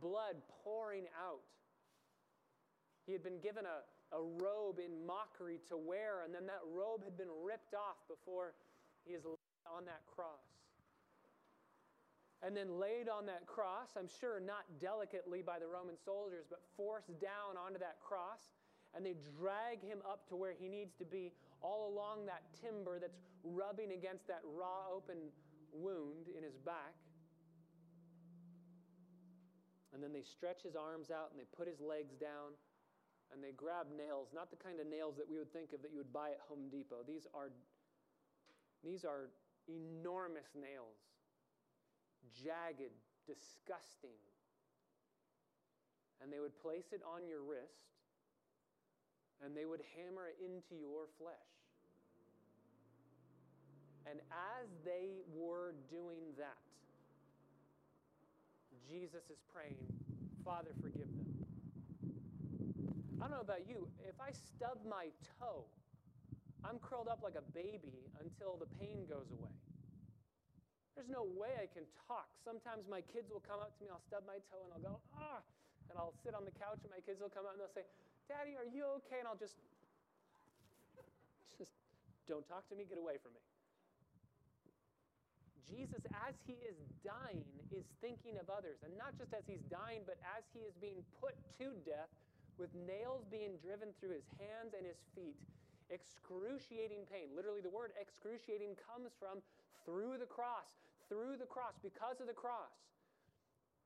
blood 0.00 0.36
pouring 0.64 1.04
out. 1.18 1.44
He 3.06 3.12
had 3.12 3.22
been 3.22 3.40
given 3.40 3.64
a, 3.66 3.82
a 4.14 4.22
robe 4.22 4.78
in 4.78 5.06
mockery 5.06 5.58
to 5.68 5.76
wear, 5.76 6.22
and 6.24 6.34
then 6.34 6.46
that 6.46 6.62
robe 6.66 7.04
had 7.04 7.18
been 7.18 7.30
ripped 7.42 7.74
off 7.74 7.98
before 8.08 8.54
he 9.04 9.14
is 9.14 9.24
on 9.24 9.84
that 9.86 10.02
cross. 10.06 10.46
And 12.42 12.56
then 12.56 12.80
laid 12.80 13.08
on 13.08 13.26
that 13.26 13.44
cross, 13.44 13.96
I'm 13.98 14.08
sure 14.08 14.40
not 14.40 14.64
delicately 14.80 15.42
by 15.42 15.58
the 15.58 15.68
Roman 15.68 15.96
soldiers, 15.96 16.46
but 16.48 16.60
forced 16.76 17.12
down 17.20 17.60
onto 17.60 17.78
that 17.78 18.00
cross, 18.00 18.48
and 18.96 19.04
they 19.04 19.14
drag 19.36 19.84
him 19.84 20.00
up 20.08 20.26
to 20.28 20.36
where 20.36 20.54
he 20.56 20.68
needs 20.68 20.94
to 20.96 21.04
be 21.04 21.32
all 21.60 21.92
along 21.92 22.24
that 22.26 22.42
timber 22.56 22.98
that's 22.98 23.20
rubbing 23.44 23.92
against 23.92 24.26
that 24.26 24.40
raw, 24.56 24.88
open 24.88 25.28
wound 25.72 26.32
in 26.36 26.42
his 26.42 26.56
back. 26.56 26.96
And 29.92 30.02
then 30.02 30.12
they 30.12 30.22
stretch 30.22 30.62
his 30.62 30.76
arms 30.76 31.10
out 31.10 31.30
and 31.30 31.38
they 31.38 31.46
put 31.52 31.68
his 31.68 31.80
legs 31.80 32.14
down 32.16 32.56
and 33.32 33.42
they 33.42 33.52
grab 33.52 33.86
nails, 33.94 34.28
not 34.34 34.50
the 34.50 34.58
kind 34.58 34.80
of 34.80 34.86
nails 34.86 35.14
that 35.16 35.28
we 35.28 35.38
would 35.38 35.52
think 35.52 35.72
of 35.72 35.82
that 35.82 35.92
you 35.92 35.98
would 35.98 36.12
buy 36.12 36.30
at 36.30 36.42
Home 36.48 36.66
Depot. 36.70 37.06
These 37.06 37.26
are, 37.34 37.50
these 38.82 39.04
are 39.04 39.30
enormous 39.68 40.50
nails, 40.54 40.98
jagged, 42.44 42.92
disgusting. 43.26 44.18
And 46.22 46.32
they 46.32 46.40
would 46.40 46.56
place 46.60 46.92
it 46.92 47.00
on 47.04 47.26
your 47.26 47.40
wrist 47.42 47.90
and 49.42 49.56
they 49.56 49.64
would 49.64 49.80
hammer 49.96 50.28
it 50.28 50.36
into 50.44 50.76
your 50.76 51.08
flesh. 51.18 51.32
And 54.08 54.20
as 54.30 54.68
they 54.84 55.20
were 55.32 55.74
doing 55.90 56.36
that, 56.36 56.60
Jesus 58.88 59.24
is 59.30 59.38
praying, 59.54 59.86
Father, 60.44 60.70
forgive 60.82 61.06
them. 61.06 61.30
I 63.20 63.28
don't 63.28 63.36
know 63.36 63.44
about 63.44 63.68
you, 63.68 63.86
if 64.08 64.16
I 64.20 64.32
stub 64.32 64.78
my 64.88 65.08
toe, 65.38 65.64
I'm 66.64 66.78
curled 66.78 67.08
up 67.08 67.20
like 67.22 67.36
a 67.36 67.52
baby 67.52 68.10
until 68.20 68.56
the 68.58 68.66
pain 68.80 69.06
goes 69.08 69.28
away. 69.30 69.52
There's 70.94 71.08
no 71.08 71.24
way 71.38 71.54
I 71.56 71.70
can 71.70 71.86
talk. 72.06 72.28
Sometimes 72.44 72.84
my 72.90 73.00
kids 73.00 73.30
will 73.30 73.42
come 73.44 73.62
up 73.62 73.72
to 73.76 73.80
me, 73.80 73.88
I'll 73.88 74.04
stub 74.04 74.26
my 74.26 74.42
toe, 74.50 74.62
and 74.68 74.74
I'll 74.74 74.84
go, 74.84 74.94
ah, 75.16 75.40
and 75.88 75.94
I'll 75.96 76.14
sit 76.22 76.34
on 76.34 76.44
the 76.44 76.54
couch, 76.54 76.82
and 76.82 76.90
my 76.92 77.02
kids 77.02 77.22
will 77.22 77.32
come 77.32 77.46
up 77.46 77.56
and 77.56 77.60
they'll 77.62 77.72
say, 77.74 77.86
Daddy, 78.30 78.54
are 78.54 78.68
you 78.68 78.86
okay? 79.02 79.18
And 79.18 79.26
I'll 79.26 79.38
just, 79.38 79.58
just 81.58 81.74
don't 82.30 82.46
talk 82.46 82.66
to 82.70 82.74
me, 82.78 82.86
get 82.86 82.98
away 82.98 83.18
from 83.18 83.34
me. 83.34 83.42
Jesus, 85.70 86.02
as 86.26 86.34
he 86.46 86.58
is 86.66 86.74
dying, 87.06 87.46
is 87.70 87.86
thinking 88.02 88.42
of 88.42 88.50
others. 88.50 88.82
And 88.82 88.90
not 88.98 89.14
just 89.14 89.30
as 89.30 89.46
he's 89.46 89.62
dying, 89.70 90.02
but 90.02 90.18
as 90.26 90.42
he 90.50 90.66
is 90.66 90.74
being 90.82 90.98
put 91.22 91.38
to 91.62 91.70
death, 91.86 92.10
with 92.60 92.70
nails 92.84 93.24
being 93.32 93.56
driven 93.64 93.88
through 93.98 94.12
his 94.12 94.28
hands 94.36 94.76
and 94.76 94.84
his 94.84 95.00
feet. 95.16 95.38
Excruciating 95.88 97.08
pain. 97.08 97.32
Literally, 97.32 97.64
the 97.64 97.72
word 97.72 97.96
excruciating 97.96 98.76
comes 98.84 99.16
from 99.16 99.40
through 99.84 100.18
the 100.18 100.28
cross, 100.28 100.80
through 101.08 101.36
the 101.38 101.48
cross, 101.48 101.74
because 101.82 102.20
of 102.20 102.26
the 102.26 102.36
cross. 102.36 102.74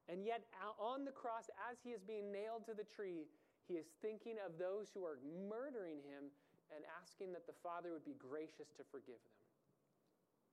And 0.09 0.25
yet, 0.25 0.45
on 0.79 1.05
the 1.05 1.17
cross, 1.17 1.49
as 1.71 1.81
he 1.83 1.91
is 1.91 2.03
being 2.05 2.31
nailed 2.31 2.67
to 2.67 2.75
the 2.75 2.85
tree, 2.85 3.25
he 3.67 3.75
is 3.75 3.87
thinking 4.03 4.37
of 4.45 4.59
those 4.59 4.93
who 4.93 5.05
are 5.05 5.17
murdering 5.49 6.05
him 6.05 6.29
and 6.75 6.85
asking 7.01 7.33
that 7.33 7.47
the 7.47 7.57
Father 7.63 7.93
would 7.93 8.05
be 8.05 8.17
gracious 8.21 8.69
to 8.77 8.85
forgive 8.93 9.21
them. 9.25 9.39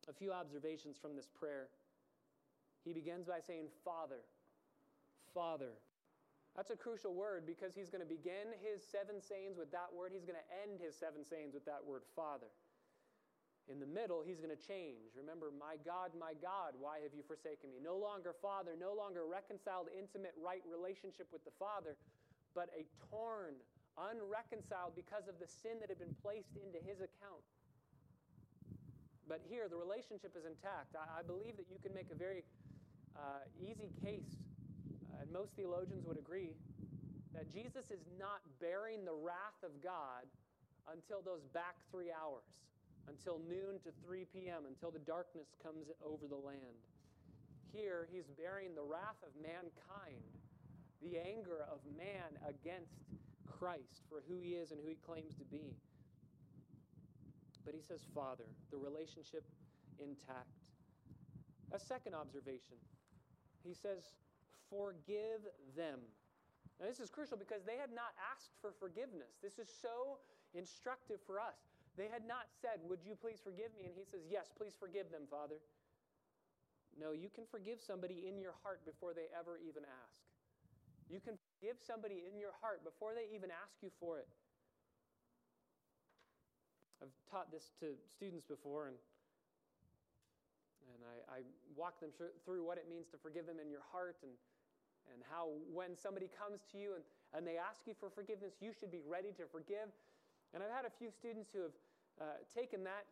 A 0.07 0.15
few 0.15 0.31
observations 0.31 0.97
from 0.97 1.15
this 1.15 1.27
prayer. 1.27 1.67
He 2.83 2.93
begins 2.93 3.27
by 3.27 3.39
saying, 3.45 3.67
Father, 3.83 4.23
Father. 5.33 5.75
That's 6.55 6.71
a 6.71 6.75
crucial 6.75 7.13
word 7.13 7.45
because 7.47 7.75
he's 7.75 7.89
going 7.89 8.03
to 8.03 8.09
begin 8.09 8.51
his 8.59 8.83
seven 8.83 9.21
sayings 9.21 9.55
with 9.55 9.71
that 9.71 9.87
word. 9.95 10.11
He's 10.11 10.25
going 10.25 10.39
to 10.39 10.49
end 10.63 10.79
his 10.83 10.95
seven 10.95 11.23
sayings 11.23 11.53
with 11.53 11.63
that 11.65 11.79
word, 11.79 12.03
Father. 12.15 12.51
In 13.69 13.79
the 13.79 13.87
middle, 13.87 14.23
he's 14.25 14.41
going 14.41 14.51
to 14.51 14.63
change. 14.67 15.13
Remember, 15.15 15.53
my 15.53 15.77
God, 15.85 16.11
my 16.17 16.33
God, 16.41 16.73
why 16.79 16.99
have 17.05 17.13
you 17.13 17.23
forsaken 17.23 17.69
me? 17.69 17.77
No 17.79 17.95
longer 17.95 18.33
Father, 18.41 18.73
no 18.75 18.91
longer 18.97 19.23
reconciled, 19.29 19.87
intimate, 19.93 20.33
right 20.35 20.63
relationship 20.65 21.29
with 21.31 21.45
the 21.45 21.55
Father, 21.61 21.95
but 22.51 22.67
a 22.75 22.83
torn, 23.07 23.55
unreconciled 23.95 24.97
because 24.97 25.29
of 25.31 25.39
the 25.39 25.47
sin 25.47 25.79
that 25.79 25.87
had 25.87 26.01
been 26.01 26.15
placed 26.19 26.51
into 26.57 26.81
his 26.83 26.99
account. 26.99 27.45
But 29.29 29.39
here, 29.47 29.69
the 29.71 29.79
relationship 29.79 30.35
is 30.35 30.43
intact. 30.43 30.97
I, 30.97 31.19
I 31.19 31.21
believe 31.23 31.55
that 31.55 31.71
you 31.71 31.79
can 31.79 31.95
make 31.95 32.11
a 32.11 32.17
very 32.17 32.43
uh, 33.15 33.45
easy 33.61 33.93
case, 34.03 34.35
and 35.21 35.31
most 35.31 35.55
theologians 35.55 36.03
would 36.03 36.17
agree, 36.17 36.51
that 37.31 37.47
Jesus 37.53 37.87
is 37.87 38.03
not 38.19 38.43
bearing 38.59 39.05
the 39.05 39.15
wrath 39.15 39.61
of 39.63 39.71
God 39.79 40.27
until 40.91 41.21
those 41.23 41.45
back 41.53 41.79
three 41.91 42.11
hours, 42.11 42.43
until 43.07 43.39
noon 43.49 43.79
to 43.83 43.91
3 44.05 44.25
p.m., 44.33 44.63
until 44.67 44.91
the 44.91 45.03
darkness 45.03 45.53
comes 45.61 45.87
over 46.05 46.27
the 46.27 46.37
land. 46.37 46.81
Here, 47.71 48.07
he's 48.11 48.27
bearing 48.27 48.75
the 48.75 48.83
wrath 48.83 49.19
of 49.23 49.31
mankind, 49.41 50.27
the 51.01 51.17
anger 51.17 51.63
of 51.71 51.79
man 51.97 52.35
against 52.43 52.99
Christ 53.47 54.03
for 54.09 54.23
who 54.27 54.41
he 54.41 54.59
is 54.59 54.71
and 54.71 54.79
who 54.81 54.89
he 54.89 54.99
claims 55.05 55.35
to 55.35 55.45
be. 55.45 55.73
But 57.65 57.73
he 57.73 57.81
says, 57.81 58.01
Father, 58.13 58.45
the 58.71 58.77
relationship 58.77 59.45
intact. 59.99 60.49
A 61.71 61.79
second 61.79 62.15
observation, 62.15 62.75
he 63.63 63.73
says, 63.73 64.17
Forgive 64.69 65.45
them. 65.75 65.99
Now, 66.79 66.87
this 66.87 66.99
is 66.99 67.09
crucial 67.09 67.37
because 67.37 67.63
they 67.63 67.77
had 67.77 67.93
not 67.93 68.15
asked 68.33 68.55
for 68.59 68.73
forgiveness. 68.79 69.37
This 69.43 69.59
is 69.59 69.69
so 69.69 70.17
instructive 70.55 71.19
for 71.27 71.39
us. 71.39 71.59
They 71.97 72.07
had 72.07 72.23
not 72.23 72.47
said, 72.61 72.79
Would 72.87 73.03
you 73.03 73.15
please 73.15 73.39
forgive 73.43 73.75
me? 73.75 73.87
And 73.87 73.95
he 73.95 74.07
says, 74.07 74.23
Yes, 74.29 74.51
please 74.55 74.75
forgive 74.77 75.11
them, 75.11 75.27
Father. 75.27 75.59
No, 76.95 77.11
you 77.15 77.31
can 77.31 77.47
forgive 77.47 77.79
somebody 77.79 78.27
in 78.27 78.39
your 78.39 78.55
heart 78.63 78.83
before 78.83 79.15
they 79.15 79.31
ever 79.31 79.59
even 79.63 79.83
ask. 79.83 80.19
You 81.07 81.19
can 81.19 81.39
forgive 81.55 81.79
somebody 81.79 82.27
in 82.27 82.39
your 82.39 82.55
heart 82.59 82.83
before 82.83 83.15
they 83.15 83.27
even 83.35 83.51
ask 83.51 83.79
you 83.83 83.91
for 83.99 84.19
it. 84.19 84.27
I've 86.99 87.15
taught 87.31 87.51
this 87.51 87.71
to 87.79 87.97
students 88.11 88.45
before, 88.45 88.91
and, 88.91 88.99
and 90.93 91.01
I, 91.01 91.39
I 91.39 91.47
walk 91.75 91.99
them 91.99 92.11
through 92.15 92.63
what 92.63 92.77
it 92.77 92.85
means 92.87 93.07
to 93.15 93.17
forgive 93.17 93.47
them 93.47 93.57
in 93.59 93.71
your 93.71 93.83
heart 93.91 94.19
and 94.21 94.31
and 95.09 95.23
how 95.29 95.49
when 95.73 95.97
somebody 95.97 96.29
comes 96.29 96.61
to 96.71 96.77
you 96.77 96.93
and, 96.95 97.03
and 97.33 97.41
they 97.47 97.57
ask 97.57 97.87
you 97.87 97.95
for 97.97 98.09
forgiveness, 98.09 98.59
you 98.61 98.71
should 98.71 98.91
be 98.91 99.01
ready 99.01 99.31
to 99.39 99.49
forgive. 99.49 99.89
And 100.53 100.59
I've 100.59 100.71
had 100.71 100.83
a 100.83 100.93
few 100.99 101.11
students 101.11 101.49
who 101.55 101.63
have 101.63 101.77
uh, 102.19 102.25
taken 102.51 102.83
that 102.83 103.07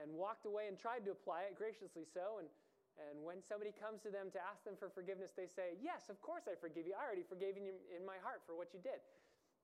and 0.00 0.08
walked 0.16 0.48
away 0.48 0.72
and 0.72 0.80
tried 0.80 1.04
to 1.04 1.12
apply 1.12 1.52
it, 1.52 1.54
graciously 1.54 2.08
so. 2.08 2.40
And, 2.40 2.48
and 2.96 3.20
when 3.20 3.44
somebody 3.44 3.72
comes 3.76 4.00
to 4.08 4.10
them 4.10 4.32
to 4.32 4.40
ask 4.40 4.64
them 4.64 4.76
for 4.80 4.88
forgiveness, 4.88 5.36
they 5.36 5.48
say, 5.48 5.76
Yes, 5.80 6.08
of 6.08 6.20
course 6.24 6.48
I 6.48 6.56
forgive 6.56 6.88
you. 6.88 6.96
I 6.96 7.04
already 7.04 7.24
forgave 7.28 7.60
you 7.60 7.76
in 7.92 8.04
my 8.04 8.16
heart 8.24 8.40
for 8.48 8.56
what 8.56 8.72
you 8.72 8.80
did. 8.80 9.04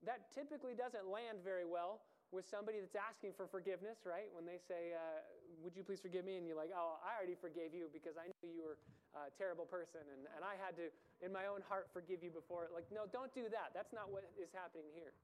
That 0.05 0.31
typically 0.31 0.77
doesn't 0.77 1.09
land 1.09 1.41
very 1.43 1.65
well 1.65 2.05
with 2.29 2.45
somebody 2.45 2.77
that's 2.77 2.95
asking 2.95 3.33
for 3.33 3.49
forgiveness, 3.49 4.05
right? 4.05 4.29
When 4.37 4.45
they 4.45 4.61
say, 4.61 4.93
uh, 4.93 5.25
Would 5.65 5.73
you 5.73 5.83
please 5.83 6.01
forgive 6.01 6.29
me? 6.29 6.37
And 6.37 6.45
you're 6.45 6.61
like, 6.61 6.73
Oh, 6.77 7.01
I 7.01 7.17
already 7.17 7.37
forgave 7.41 7.73
you 7.73 7.89
because 7.89 8.21
I 8.21 8.29
knew 8.29 8.53
you 8.53 8.65
were 8.69 8.77
a 9.17 9.33
terrible 9.33 9.65
person 9.65 10.05
and, 10.13 10.29
and 10.37 10.45
I 10.45 10.61
had 10.61 10.77
to, 10.77 10.93
in 11.25 11.33
my 11.33 11.49
own 11.49 11.65
heart, 11.65 11.89
forgive 11.89 12.21
you 12.21 12.29
before. 12.29 12.69
Like, 12.69 12.85
no, 12.93 13.09
don't 13.09 13.33
do 13.33 13.49
that. 13.49 13.73
That's 13.73 13.97
not 13.97 14.13
what 14.13 14.29
is 14.37 14.53
happening 14.53 14.93
here. 14.93 15.17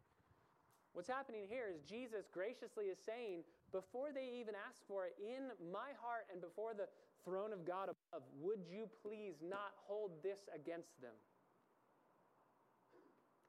What's 0.94 1.10
happening 1.10 1.42
here 1.50 1.66
is 1.66 1.82
Jesus 1.82 2.30
graciously 2.30 2.86
is 2.86 3.02
saying, 3.02 3.42
Before 3.74 4.14
they 4.14 4.30
even 4.38 4.54
ask 4.54 4.78
for 4.86 5.10
it, 5.10 5.18
in 5.18 5.50
my 5.74 5.90
heart 5.98 6.30
and 6.30 6.38
before 6.38 6.70
the 6.70 6.86
throne 7.26 7.50
of 7.50 7.66
God 7.66 7.90
above, 7.90 8.22
would 8.38 8.62
you 8.70 8.86
please 9.02 9.42
not 9.42 9.74
hold 9.90 10.22
this 10.22 10.46
against 10.54 10.94
them? 11.02 11.18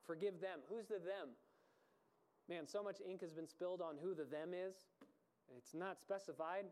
Forgive 0.10 0.42
them. 0.42 0.66
Who's 0.74 0.90
the 0.90 0.98
them? 0.98 1.38
Man, 2.50 2.66
so 2.66 2.82
much 2.82 2.98
ink 3.06 3.22
has 3.22 3.34
been 3.34 3.48
spilled 3.48 3.82
on 3.82 4.02
who 4.02 4.18
the 4.18 4.26
them 4.26 4.50
is. 4.58 4.90
It's 5.54 5.78
not 5.78 6.02
specified. 6.02 6.66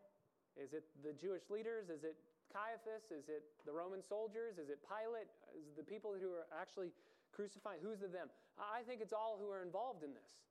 Is 0.57 0.73
it 0.73 0.89
the 1.05 1.13
Jewish 1.13 1.53
leaders? 1.53 1.89
Is 1.93 2.03
it 2.03 2.17
Caiaphas? 2.49 3.13
Is 3.13 3.29
it 3.29 3.45
the 3.65 3.73
Roman 3.73 4.01
soldiers? 4.01 4.57
Is 4.57 4.69
it 4.69 4.81
Pilate? 4.85 5.29
Is 5.53 5.69
it 5.69 5.77
the 5.77 5.85
people 5.85 6.17
who 6.17 6.33
are 6.33 6.49
actually 6.49 6.89
crucifying? 7.29 7.77
Who's 7.81 8.01
the 8.01 8.09
them? 8.09 8.29
I 8.57 8.81
think 8.85 9.01
it's 9.01 9.13
all 9.13 9.37
who 9.37 9.49
are 9.49 9.61
involved 9.61 10.01
in 10.01 10.13
this. 10.13 10.41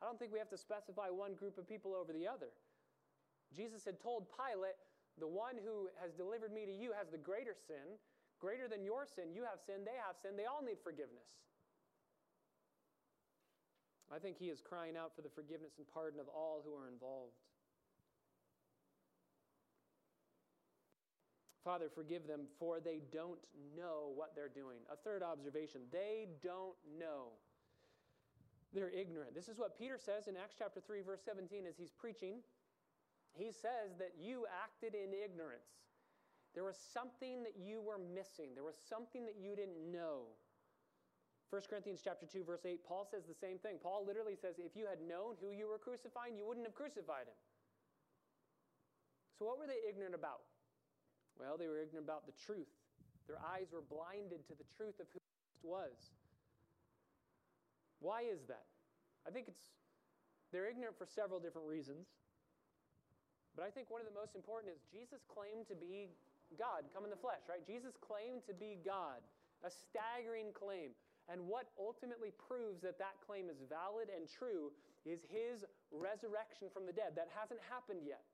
I 0.00 0.06
don't 0.06 0.18
think 0.18 0.32
we 0.32 0.40
have 0.40 0.48
to 0.50 0.58
specify 0.58 1.12
one 1.12 1.34
group 1.34 1.58
of 1.58 1.68
people 1.68 1.94
over 1.94 2.12
the 2.12 2.26
other. 2.26 2.48
Jesus 3.54 3.84
had 3.84 4.00
told 4.00 4.26
Pilate, 4.32 4.80
The 5.20 5.28
one 5.28 5.60
who 5.60 5.92
has 6.00 6.12
delivered 6.16 6.52
me 6.52 6.64
to 6.64 6.72
you 6.72 6.92
has 6.96 7.12
the 7.12 7.20
greater 7.20 7.54
sin. 7.54 8.00
Greater 8.40 8.68
than 8.68 8.82
your 8.82 9.04
sin. 9.04 9.36
You 9.36 9.44
have 9.44 9.60
sin, 9.60 9.84
they 9.84 10.00
have 10.00 10.16
sin. 10.16 10.36
They 10.36 10.48
all 10.48 10.64
need 10.64 10.80
forgiveness. 10.80 11.28
I 14.10 14.18
think 14.18 14.38
he 14.38 14.48
is 14.48 14.60
crying 14.60 14.96
out 14.96 15.14
for 15.14 15.22
the 15.22 15.28
forgiveness 15.28 15.76
and 15.78 15.86
pardon 15.92 16.18
of 16.18 16.26
all 16.26 16.62
who 16.64 16.74
are 16.74 16.88
involved. 16.88 17.36
Father, 21.62 21.86
forgive 21.94 22.26
them, 22.26 22.48
for 22.58 22.80
they 22.80 23.02
don't 23.12 23.38
know 23.76 24.10
what 24.16 24.34
they're 24.34 24.48
doing. 24.48 24.78
A 24.90 24.96
third 24.96 25.22
observation 25.22 25.82
they 25.92 26.26
don't 26.42 26.74
know. 26.98 27.36
They're 28.72 28.90
ignorant. 28.90 29.34
This 29.34 29.48
is 29.48 29.58
what 29.58 29.76
Peter 29.76 29.98
says 29.98 30.28
in 30.28 30.36
Acts 30.36 30.54
chapter 30.56 30.80
3, 30.80 31.02
verse 31.02 31.20
17, 31.24 31.66
as 31.66 31.74
he's 31.76 31.90
preaching. 31.90 32.38
He 33.34 33.50
says 33.50 33.98
that 33.98 34.14
you 34.18 34.46
acted 34.46 34.94
in 34.94 35.10
ignorance. 35.10 35.70
There 36.54 36.64
was 36.66 36.78
something 36.78 37.42
that 37.46 37.54
you 37.58 37.78
were 37.82 37.98
missing, 37.98 38.54
there 38.54 38.66
was 38.66 38.78
something 38.88 39.26
that 39.26 39.38
you 39.38 39.54
didn't 39.54 39.78
know. 39.90 40.34
1 41.50 41.62
Corinthians 41.66 41.98
chapter 41.98 42.30
2 42.30 42.46
verse 42.46 42.62
8 42.62 42.78
Paul 42.86 43.02
says 43.10 43.26
the 43.26 43.34
same 43.34 43.58
thing. 43.58 43.82
Paul 43.82 44.06
literally 44.06 44.38
says 44.38 44.54
if 44.62 44.78
you 44.78 44.86
had 44.86 45.02
known 45.02 45.34
who 45.42 45.50
you 45.50 45.66
were 45.66 45.82
crucifying, 45.82 46.38
you 46.38 46.46
wouldn't 46.46 46.66
have 46.66 46.78
crucified 46.78 47.26
him. 47.26 47.38
So 49.34 49.50
what 49.50 49.58
were 49.58 49.66
they 49.66 49.82
ignorant 49.82 50.14
about? 50.14 50.46
Well, 51.34 51.58
they 51.58 51.66
were 51.66 51.78
ignorant 51.78 52.06
about 52.06 52.26
the 52.26 52.36
truth. 52.38 52.70
Their 53.26 53.42
eyes 53.42 53.70
were 53.74 53.82
blinded 53.82 54.46
to 54.46 54.54
the 54.54 54.68
truth 54.78 54.98
of 55.02 55.10
who 55.10 55.18
Christ 55.18 55.62
was. 55.66 55.96
Why 58.00 58.24
is 58.24 58.44
that? 58.48 58.66
I 59.28 59.30
think 59.30 59.46
it's 59.48 59.60
they're 60.50 60.66
ignorant 60.66 60.98
for 60.98 61.06
several 61.06 61.38
different 61.38 61.68
reasons. 61.70 62.10
But 63.54 63.66
I 63.66 63.70
think 63.70 63.90
one 63.90 64.02
of 64.02 64.08
the 64.08 64.14
most 64.14 64.34
important 64.34 64.74
is 64.74 64.82
Jesus 64.90 65.22
claimed 65.30 65.70
to 65.70 65.78
be 65.78 66.10
God, 66.58 66.82
come 66.90 67.06
in 67.06 67.14
the 67.14 67.18
flesh, 67.18 67.46
right? 67.46 67.62
Jesus 67.62 67.94
claimed 68.02 68.42
to 68.50 68.54
be 68.54 68.82
God, 68.82 69.22
a 69.62 69.70
staggering 69.70 70.50
claim. 70.50 70.90
And 71.30 71.46
what 71.46 71.70
ultimately 71.78 72.34
proves 72.34 72.82
that 72.82 72.98
that 72.98 73.22
claim 73.22 73.46
is 73.46 73.62
valid 73.70 74.10
and 74.10 74.26
true 74.26 74.74
is 75.06 75.22
his 75.30 75.62
resurrection 75.94 76.66
from 76.74 76.90
the 76.90 76.94
dead. 76.94 77.14
That 77.14 77.30
hasn't 77.30 77.62
happened 77.70 78.02
yet. 78.02 78.26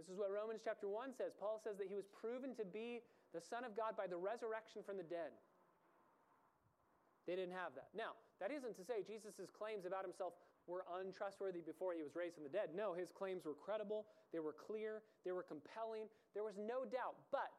This 0.00 0.08
is 0.08 0.16
what 0.16 0.32
Romans 0.32 0.64
chapter 0.64 0.88
1 0.88 1.12
says. 1.12 1.36
Paul 1.36 1.60
says 1.60 1.76
that 1.76 1.92
he 1.92 1.98
was 1.98 2.08
proven 2.08 2.56
to 2.56 2.64
be 2.64 3.04
the 3.36 3.44
Son 3.44 3.68
of 3.68 3.76
God 3.76 3.92
by 3.92 4.08
the 4.08 4.16
resurrection 4.16 4.80
from 4.80 4.96
the 4.96 5.04
dead. 5.04 5.36
They 7.30 7.38
didn't 7.38 7.54
have 7.54 7.78
that. 7.78 7.94
Now, 7.94 8.18
that 8.42 8.50
isn't 8.50 8.74
to 8.74 8.82
say 8.82 9.06
Jesus' 9.06 9.54
claims 9.54 9.86
about 9.86 10.02
himself 10.02 10.34
were 10.66 10.82
untrustworthy 10.98 11.62
before 11.62 11.94
he 11.94 12.02
was 12.02 12.18
raised 12.18 12.34
from 12.34 12.42
the 12.42 12.50
dead. 12.50 12.74
No, 12.74 12.90
his 12.90 13.14
claims 13.14 13.46
were 13.46 13.54
credible, 13.54 14.10
they 14.34 14.42
were 14.42 14.50
clear, 14.50 15.06
they 15.22 15.30
were 15.30 15.46
compelling. 15.46 16.10
There 16.34 16.42
was 16.42 16.58
no 16.58 16.82
doubt. 16.82 17.14
But 17.30 17.54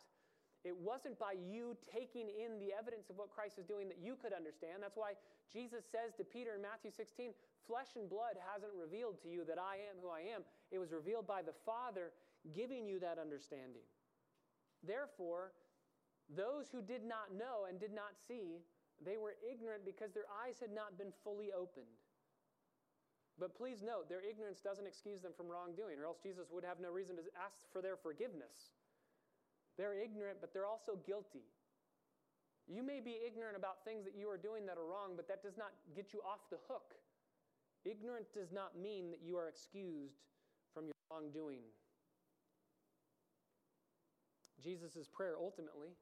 it 0.67 0.75
wasn't 0.75 1.15
by 1.15 1.39
you 1.39 1.79
taking 1.87 2.27
in 2.27 2.59
the 2.59 2.75
evidence 2.75 3.07
of 3.07 3.15
what 3.15 3.31
Christ 3.31 3.63
is 3.63 3.63
doing 3.63 3.87
that 3.87 4.03
you 4.03 4.19
could 4.19 4.35
understand. 4.35 4.83
That's 4.83 4.99
why 4.99 5.15
Jesus 5.47 5.87
says 5.87 6.11
to 6.19 6.27
Peter 6.27 6.59
in 6.59 6.61
Matthew 6.61 6.91
16, 6.91 7.31
Flesh 7.63 7.95
and 7.95 8.11
blood 8.11 8.35
hasn't 8.51 8.75
revealed 8.75 9.23
to 9.23 9.31
you 9.31 9.47
that 9.47 9.55
I 9.55 9.79
am 9.87 10.03
who 10.03 10.11
I 10.11 10.35
am. 10.35 10.43
It 10.67 10.83
was 10.83 10.91
revealed 10.91 11.31
by 11.31 11.47
the 11.47 11.55
Father 11.63 12.11
giving 12.51 12.83
you 12.91 12.99
that 12.99 13.15
understanding. 13.15 13.87
Therefore, 14.83 15.55
those 16.27 16.67
who 16.67 16.83
did 16.83 17.07
not 17.07 17.31
know 17.31 17.71
and 17.71 17.79
did 17.79 17.95
not 17.95 18.19
see, 18.19 18.67
they 19.01 19.17
were 19.17 19.35
ignorant 19.41 19.85
because 19.85 20.13
their 20.13 20.29
eyes 20.29 20.61
had 20.61 20.69
not 20.69 20.97
been 20.97 21.11
fully 21.23 21.49
opened. 21.51 21.89
But 23.39 23.57
please 23.57 23.81
note, 23.81 24.05
their 24.05 24.21
ignorance 24.21 24.61
doesn't 24.61 24.85
excuse 24.85 25.21
them 25.21 25.33
from 25.35 25.49
wrongdoing, 25.49 25.97
or 25.97 26.05
else 26.05 26.21
Jesus 26.21 26.53
would 26.53 26.63
have 26.63 26.77
no 26.79 26.93
reason 26.93 27.17
to 27.17 27.25
ask 27.33 27.65
for 27.73 27.81
their 27.81 27.97
forgiveness. 27.97 28.77
They're 29.77 29.97
ignorant, 29.97 30.37
but 30.41 30.53
they're 30.53 30.69
also 30.69 30.99
guilty. 31.07 31.49
You 32.69 32.83
may 32.83 32.99
be 33.01 33.17
ignorant 33.25 33.57
about 33.57 33.83
things 33.83 34.05
that 34.05 34.13
you 34.13 34.29
are 34.29 34.37
doing 34.37 34.65
that 34.67 34.77
are 34.77 34.85
wrong, 34.85 35.17
but 35.17 35.27
that 35.27 35.41
does 35.41 35.57
not 35.57 35.73
get 35.95 36.13
you 36.13 36.21
off 36.21 36.45
the 36.51 36.61
hook. 36.69 36.93
Ignorant 37.83 38.29
does 38.33 38.51
not 38.51 38.77
mean 38.77 39.09
that 39.09 39.25
you 39.25 39.37
are 39.37 39.49
excused 39.49 40.21
from 40.73 40.85
your 40.85 40.93
wrongdoing. 41.09 41.65
Jesus' 44.61 45.09
prayer 45.11 45.33
ultimately 45.39 45.97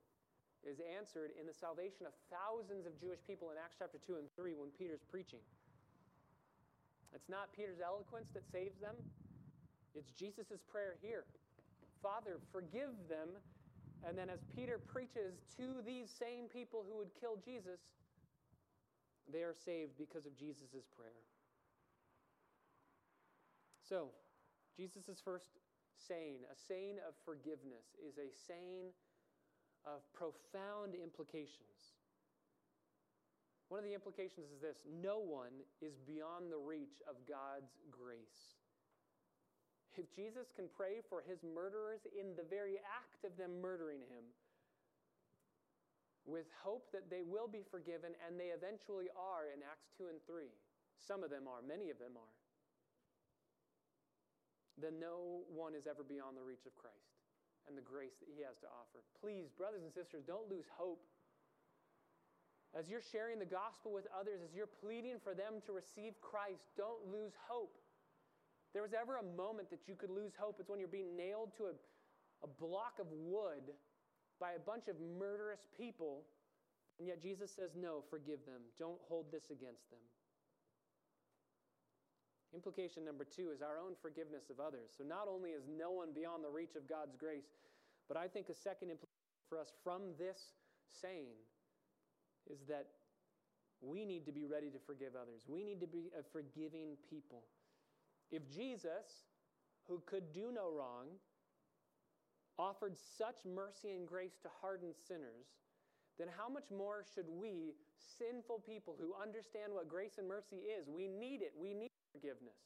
is 0.67 0.79
answered 0.83 1.31
in 1.39 1.47
the 1.47 1.55
salvation 1.55 2.05
of 2.05 2.13
thousands 2.27 2.85
of 2.85 2.95
Jewish 2.99 3.19
people 3.25 3.51
in 3.51 3.57
Acts 3.57 3.79
chapter 3.79 3.97
2 4.03 4.19
and 4.19 4.27
3 4.35 4.55
when 4.59 4.69
Peter's 4.75 5.03
preaching. 5.07 5.41
It's 7.15 7.29
not 7.29 7.55
Peter's 7.55 7.81
eloquence 7.81 8.29
that 8.35 8.45
saves 8.51 8.77
them, 8.79 8.95
it's 9.97 10.11
Jesus' 10.13 10.61
prayer 10.69 10.99
here. 11.01 11.25
Father, 12.03 12.37
forgive 12.53 12.93
them 13.09 13.39
and 14.05 14.17
then, 14.17 14.29
as 14.29 14.39
Peter 14.55 14.79
preaches 14.79 15.43
to 15.57 15.83
these 15.85 16.07
same 16.07 16.47
people 16.47 16.85
who 16.87 16.97
would 16.97 17.11
kill 17.19 17.35
Jesus, 17.43 17.79
they 19.27 19.43
are 19.43 19.55
saved 19.65 19.99
because 19.99 20.25
of 20.25 20.37
Jesus' 20.39 20.87
prayer. 20.95 21.19
So, 23.83 24.15
Jesus' 24.77 25.19
first 25.19 25.51
saying, 26.07 26.47
a 26.47 26.55
saying 26.55 27.03
of 27.03 27.13
forgiveness, 27.25 27.91
is 27.99 28.15
a 28.15 28.31
saying 28.47 28.95
of 29.85 30.01
profound 30.13 30.95
implications. 30.95 31.95
One 33.69 33.77
of 33.77 33.85
the 33.85 33.93
implications 33.93 34.49
is 34.49 34.61
this 34.61 34.81
no 34.89 35.21
one 35.21 35.61
is 35.81 35.93
beyond 36.07 36.49
the 36.49 36.57
reach 36.57 37.05
of 37.05 37.21
God's 37.29 37.77
grace. 37.93 38.57
If 39.93 40.09
Jesus 40.15 40.49
can 40.55 40.65
pray 40.71 41.03
for 41.05 41.21
his 41.21 41.43
murderers 41.43 42.07
in 42.07 42.33
the 42.33 42.47
very 42.47 42.79
act 42.81 43.27
of 43.27 43.35
them 43.37 43.61
murdering 43.61 43.99
him, 43.99 44.25
with 46.25 46.47
hope 46.61 46.87
that 46.93 47.09
they 47.09 47.25
will 47.25 47.49
be 47.49 47.65
forgiven, 47.65 48.13
and 48.21 48.39
they 48.39 48.53
eventually 48.53 49.09
are 49.17 49.49
in 49.49 49.65
Acts 49.65 49.89
2 49.97 50.07
and 50.13 50.21
3. 50.29 50.45
Some 50.95 51.25
of 51.25 51.33
them 51.33 51.49
are, 51.49 51.65
many 51.65 51.89
of 51.89 51.97
them 51.97 52.13
are. 52.15 52.35
Then 54.77 55.01
no 55.01 55.43
one 55.49 55.73
is 55.73 55.89
ever 55.89 56.05
beyond 56.05 56.37
the 56.37 56.45
reach 56.45 56.69
of 56.69 56.77
Christ 56.77 57.18
and 57.69 57.77
the 57.77 57.85
grace 57.85 58.17
that 58.19 58.27
he 58.33 58.41
has 58.41 58.57
to 58.65 58.67
offer. 58.67 59.05
Please, 59.21 59.53
brothers 59.53 59.85
and 59.85 59.93
sisters, 59.93 60.25
don't 60.25 60.49
lose 60.49 60.65
hope. 60.73 61.05
As 62.73 62.89
you're 62.89 63.05
sharing 63.13 63.37
the 63.37 63.49
gospel 63.49 63.93
with 63.93 64.05
others, 64.13 64.41
as 64.41 64.53
you're 64.53 64.69
pleading 64.69 65.21
for 65.23 65.33
them 65.33 65.61
to 65.65 65.71
receive 65.71 66.17
Christ, 66.21 66.65
don't 66.77 67.01
lose 67.09 67.33
hope. 67.47 67.77
There 68.73 68.81
was 68.81 68.93
ever 68.93 69.17
a 69.17 69.25
moment 69.37 69.69
that 69.69 69.87
you 69.87 69.95
could 69.95 70.11
lose 70.11 70.33
hope, 70.37 70.57
it's 70.59 70.69
when 70.69 70.77
you're 70.77 70.89
being 70.89 71.17
nailed 71.17 71.55
to 71.57 71.73
a, 71.73 71.75
a 72.43 72.49
block 72.61 73.01
of 73.01 73.07
wood 73.09 73.73
by 74.39 74.53
a 74.53 74.61
bunch 74.61 74.87
of 74.87 74.95
murderous 75.17 75.65
people, 75.75 76.25
and 76.99 77.07
yet 77.07 77.21
Jesus 77.21 77.49
says, 77.49 77.71
No, 77.75 78.03
forgive 78.09 78.45
them. 78.45 78.61
Don't 78.77 78.99
hold 79.07 79.31
this 79.31 79.49
against 79.49 79.89
them. 79.89 80.05
Implication 82.53 83.05
number 83.05 83.23
two 83.23 83.51
is 83.53 83.61
our 83.61 83.77
own 83.77 83.93
forgiveness 84.01 84.49
of 84.49 84.59
others. 84.59 84.89
So 84.97 85.03
not 85.03 85.27
only 85.29 85.51
is 85.51 85.63
no 85.69 85.91
one 85.91 86.09
beyond 86.13 86.43
the 86.43 86.49
reach 86.49 86.75
of 86.75 86.89
God's 86.89 87.15
grace, 87.15 87.45
but 88.07 88.17
I 88.17 88.27
think 88.27 88.49
a 88.49 88.55
second 88.55 88.89
implication 88.89 89.45
for 89.47 89.59
us 89.59 89.71
from 89.83 90.17
this 90.17 90.57
saying 91.01 91.37
is 92.49 92.59
that 92.67 92.87
we 93.81 94.03
need 94.03 94.25
to 94.25 94.31
be 94.31 94.45
ready 94.45 94.69
to 94.71 94.79
forgive 94.85 95.13
others. 95.15 95.45
We 95.47 95.63
need 95.63 95.79
to 95.81 95.87
be 95.87 96.09
a 96.17 96.23
forgiving 96.33 96.97
people. 97.09 97.43
If 98.31 98.49
Jesus, 98.49 99.29
who 99.87 100.01
could 100.05 100.33
do 100.33 100.51
no 100.53 100.69
wrong, 100.69 101.07
offered 102.57 102.97
such 103.17 103.37
mercy 103.45 103.93
and 103.93 104.07
grace 104.07 104.37
to 104.43 104.49
hardened 104.61 104.95
sinners, 105.07 105.47
then 106.17 106.27
how 106.35 106.49
much 106.49 106.67
more 106.75 107.05
should 107.15 107.29
we, 107.29 107.73
sinful 108.19 108.61
people 108.67 108.97
who 108.99 109.15
understand 109.15 109.71
what 109.71 109.87
grace 109.87 110.17
and 110.17 110.27
mercy 110.27 110.57
is, 110.67 110.89
we 110.89 111.07
need 111.07 111.41
it, 111.41 111.53
we 111.55 111.73
need 111.73 111.89
forgiveness. 112.11 112.57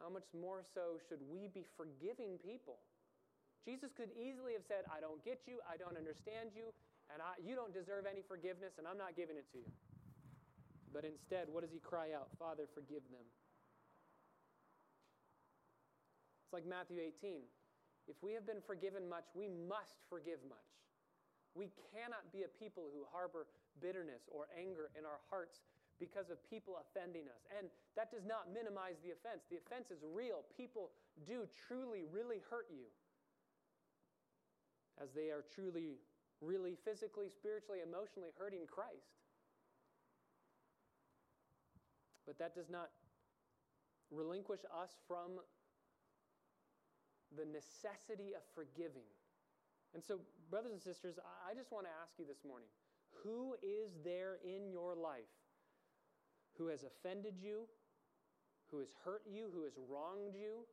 How 0.00 0.12
much 0.12 0.28
more 0.36 0.60
so 0.76 1.00
should 1.08 1.24
we 1.24 1.48
be 1.48 1.64
forgiving 1.76 2.36
people? 2.44 2.80
Jesus 3.64 3.90
could 3.96 4.12
easily 4.14 4.52
have 4.54 4.62
said, 4.68 4.86
I 4.92 5.00
don't 5.00 5.18
get 5.24 5.42
you, 5.48 5.58
I 5.66 5.74
don't 5.74 5.96
understand 5.96 6.54
you, 6.54 6.70
and 7.10 7.18
I, 7.18 7.34
you 7.42 7.56
don't 7.56 7.74
deserve 7.74 8.06
any 8.06 8.22
forgiveness, 8.22 8.78
and 8.78 8.86
I'm 8.86 9.00
not 9.00 9.16
giving 9.16 9.34
it 9.34 9.48
to 9.56 9.58
you. 9.58 9.72
But 10.94 11.02
instead, 11.02 11.50
what 11.50 11.66
does 11.66 11.74
he 11.74 11.82
cry 11.82 12.14
out? 12.14 12.30
Father, 12.38 12.70
forgive 12.70 13.02
them. 13.10 13.26
It's 16.46 16.54
like 16.54 16.68
Matthew 16.68 17.02
18. 17.02 17.42
If 18.06 18.14
we 18.22 18.30
have 18.38 18.46
been 18.46 18.62
forgiven 18.62 19.10
much, 19.10 19.26
we 19.34 19.50
must 19.50 19.98
forgive 20.06 20.38
much. 20.46 20.70
We 21.58 21.74
cannot 21.90 22.30
be 22.30 22.46
a 22.46 22.50
people 22.60 22.86
who 22.94 23.02
harbor 23.10 23.50
bitterness 23.82 24.22
or 24.30 24.46
anger 24.54 24.94
in 24.94 25.02
our 25.02 25.18
hearts 25.26 25.58
because 25.98 26.28
of 26.28 26.42
people 26.44 26.76
offending 26.76 27.24
us. 27.28 27.42
And 27.56 27.68
that 27.96 28.12
does 28.12 28.24
not 28.28 28.52
minimize 28.52 29.00
the 29.00 29.16
offense. 29.16 29.48
The 29.48 29.56
offense 29.56 29.88
is 29.88 30.04
real. 30.04 30.44
People 30.56 30.92
do 31.24 31.48
truly, 31.68 32.04
really 32.04 32.44
hurt 32.50 32.68
you 32.68 32.92
as 35.00 35.12
they 35.12 35.32
are 35.32 35.44
truly, 35.54 36.00
really 36.40 36.76
physically, 36.84 37.28
spiritually, 37.28 37.80
emotionally 37.84 38.32
hurting 38.36 38.64
Christ. 38.68 39.16
But 42.24 42.38
that 42.38 42.54
does 42.54 42.68
not 42.68 42.90
relinquish 44.10 44.60
us 44.68 44.96
from 45.06 45.40
the 47.36 47.44
necessity 47.44 48.32
of 48.34 48.42
forgiving. 48.54 49.06
And 49.94 50.02
so, 50.02 50.20
brothers 50.50 50.72
and 50.72 50.82
sisters, 50.82 51.18
I 51.46 51.54
just 51.54 51.72
want 51.72 51.86
to 51.86 51.92
ask 52.02 52.14
you 52.18 52.26
this 52.26 52.44
morning 52.46 52.68
who 53.22 53.54
is 53.62 53.96
there 54.04 54.38
in 54.44 54.68
your 54.70 54.94
life 54.94 55.30
who 56.58 56.68
has 56.68 56.84
offended 56.84 57.34
you, 57.40 57.68
who 58.70 58.78
has 58.78 58.88
hurt 59.04 59.22
you, 59.28 59.48
who 59.52 59.64
has 59.64 59.74
wronged 59.88 60.34
you? 60.34 60.66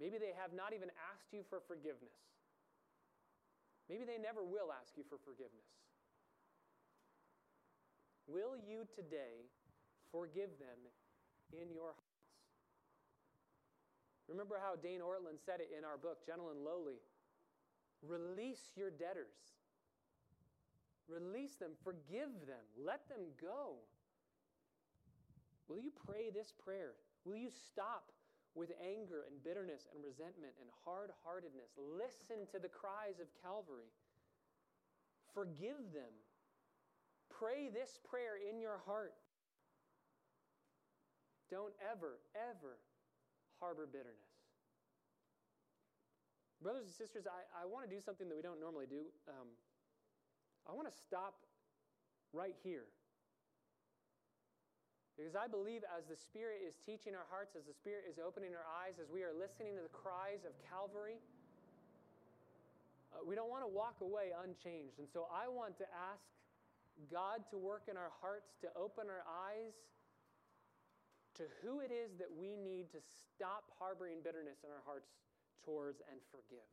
Maybe 0.00 0.18
they 0.18 0.34
have 0.34 0.52
not 0.52 0.72
even 0.74 0.90
asked 1.12 1.30
you 1.30 1.42
for 1.48 1.60
forgiveness. 1.60 2.18
Maybe 3.88 4.04
they 4.04 4.18
never 4.18 4.42
will 4.42 4.72
ask 4.72 4.96
you 4.96 5.04
for 5.04 5.18
forgiveness. 5.22 5.68
Will 8.26 8.56
you 8.56 8.88
today 8.96 9.44
forgive 10.10 10.56
them 10.56 10.80
in 11.52 11.68
your 11.70 11.92
hearts? 11.92 12.14
Remember 14.26 14.56
how 14.56 14.74
Dane 14.80 15.04
Ortlund 15.04 15.36
said 15.44 15.60
it 15.60 15.68
in 15.76 15.84
our 15.84 15.98
book, 15.98 16.24
Gentle 16.24 16.48
and 16.50 16.64
Lowly. 16.64 17.04
Release 18.00 18.72
your 18.74 18.90
debtors. 18.90 19.36
Release 21.08 21.56
them. 21.56 21.72
Forgive 21.84 22.32
them. 22.48 22.64
Let 22.80 23.08
them 23.08 23.20
go. 23.40 23.84
Will 25.68 25.78
you 25.78 25.92
pray 26.06 26.30
this 26.30 26.52
prayer? 26.52 26.92
Will 27.24 27.36
you 27.36 27.50
stop 27.50 28.12
with 28.54 28.70
anger 28.78 29.24
and 29.26 29.42
bitterness 29.42 29.88
and 29.92 30.04
resentment 30.04 30.52
and 30.60 30.68
hard 30.84 31.10
heartedness? 31.24 31.72
Listen 31.76 32.46
to 32.52 32.58
the 32.60 32.68
cries 32.68 33.18
of 33.20 33.26
Calvary. 33.42 33.88
Forgive 35.32 35.90
them. 35.92 36.12
Pray 37.30 37.68
this 37.72 37.98
prayer 38.04 38.36
in 38.38 38.60
your 38.60 38.78
heart. 38.86 39.14
Don't 41.50 41.74
ever, 41.80 42.20
ever 42.36 42.78
harbor 43.58 43.88
bitterness. 43.90 44.34
Brothers 46.62 46.84
and 46.84 46.94
sisters, 46.94 47.26
I, 47.26 47.44
I 47.52 47.66
want 47.66 47.88
to 47.88 47.92
do 47.92 48.00
something 48.00 48.28
that 48.28 48.36
we 48.36 48.42
don't 48.42 48.60
normally 48.60 48.86
do. 48.88 49.10
Um, 49.28 49.52
I 50.68 50.72
want 50.72 50.88
to 50.88 50.96
stop 51.04 51.44
right 52.32 52.56
here. 52.62 52.88
Because 55.14 55.38
I 55.38 55.46
believe 55.46 55.86
as 55.94 56.10
the 56.10 56.18
Spirit 56.18 56.66
is 56.66 56.74
teaching 56.82 57.14
our 57.14 57.26
hearts, 57.30 57.54
as 57.54 57.62
the 57.70 57.76
Spirit 57.76 58.10
is 58.10 58.18
opening 58.18 58.50
our 58.50 58.66
eyes, 58.66 58.98
as 58.98 59.06
we 59.06 59.22
are 59.22 59.30
listening 59.30 59.78
to 59.78 59.82
the 59.86 59.94
cries 59.94 60.42
of 60.42 60.50
Calvary, 60.66 61.22
uh, 63.14 63.22
we 63.22 63.38
don't 63.38 63.46
want 63.46 63.62
to 63.62 63.70
walk 63.70 64.02
away 64.02 64.34
unchanged. 64.34 64.98
And 64.98 65.06
so 65.06 65.30
I 65.30 65.46
want 65.46 65.78
to 65.78 65.86
ask 65.94 66.26
God 67.06 67.46
to 67.54 67.56
work 67.58 67.86
in 67.86 67.94
our 67.94 68.10
hearts, 68.18 68.58
to 68.66 68.68
open 68.74 69.06
our 69.06 69.22
eyes 69.22 69.74
to 71.38 71.50
who 71.62 71.82
it 71.82 71.90
is 71.90 72.14
that 72.18 72.30
we 72.30 72.54
need 72.54 72.90
to 72.94 73.02
stop 73.02 73.66
harboring 73.78 74.22
bitterness 74.22 74.62
in 74.62 74.70
our 74.70 74.82
hearts 74.86 75.10
towards 75.66 75.98
and 76.06 76.18
forgive. 76.30 76.66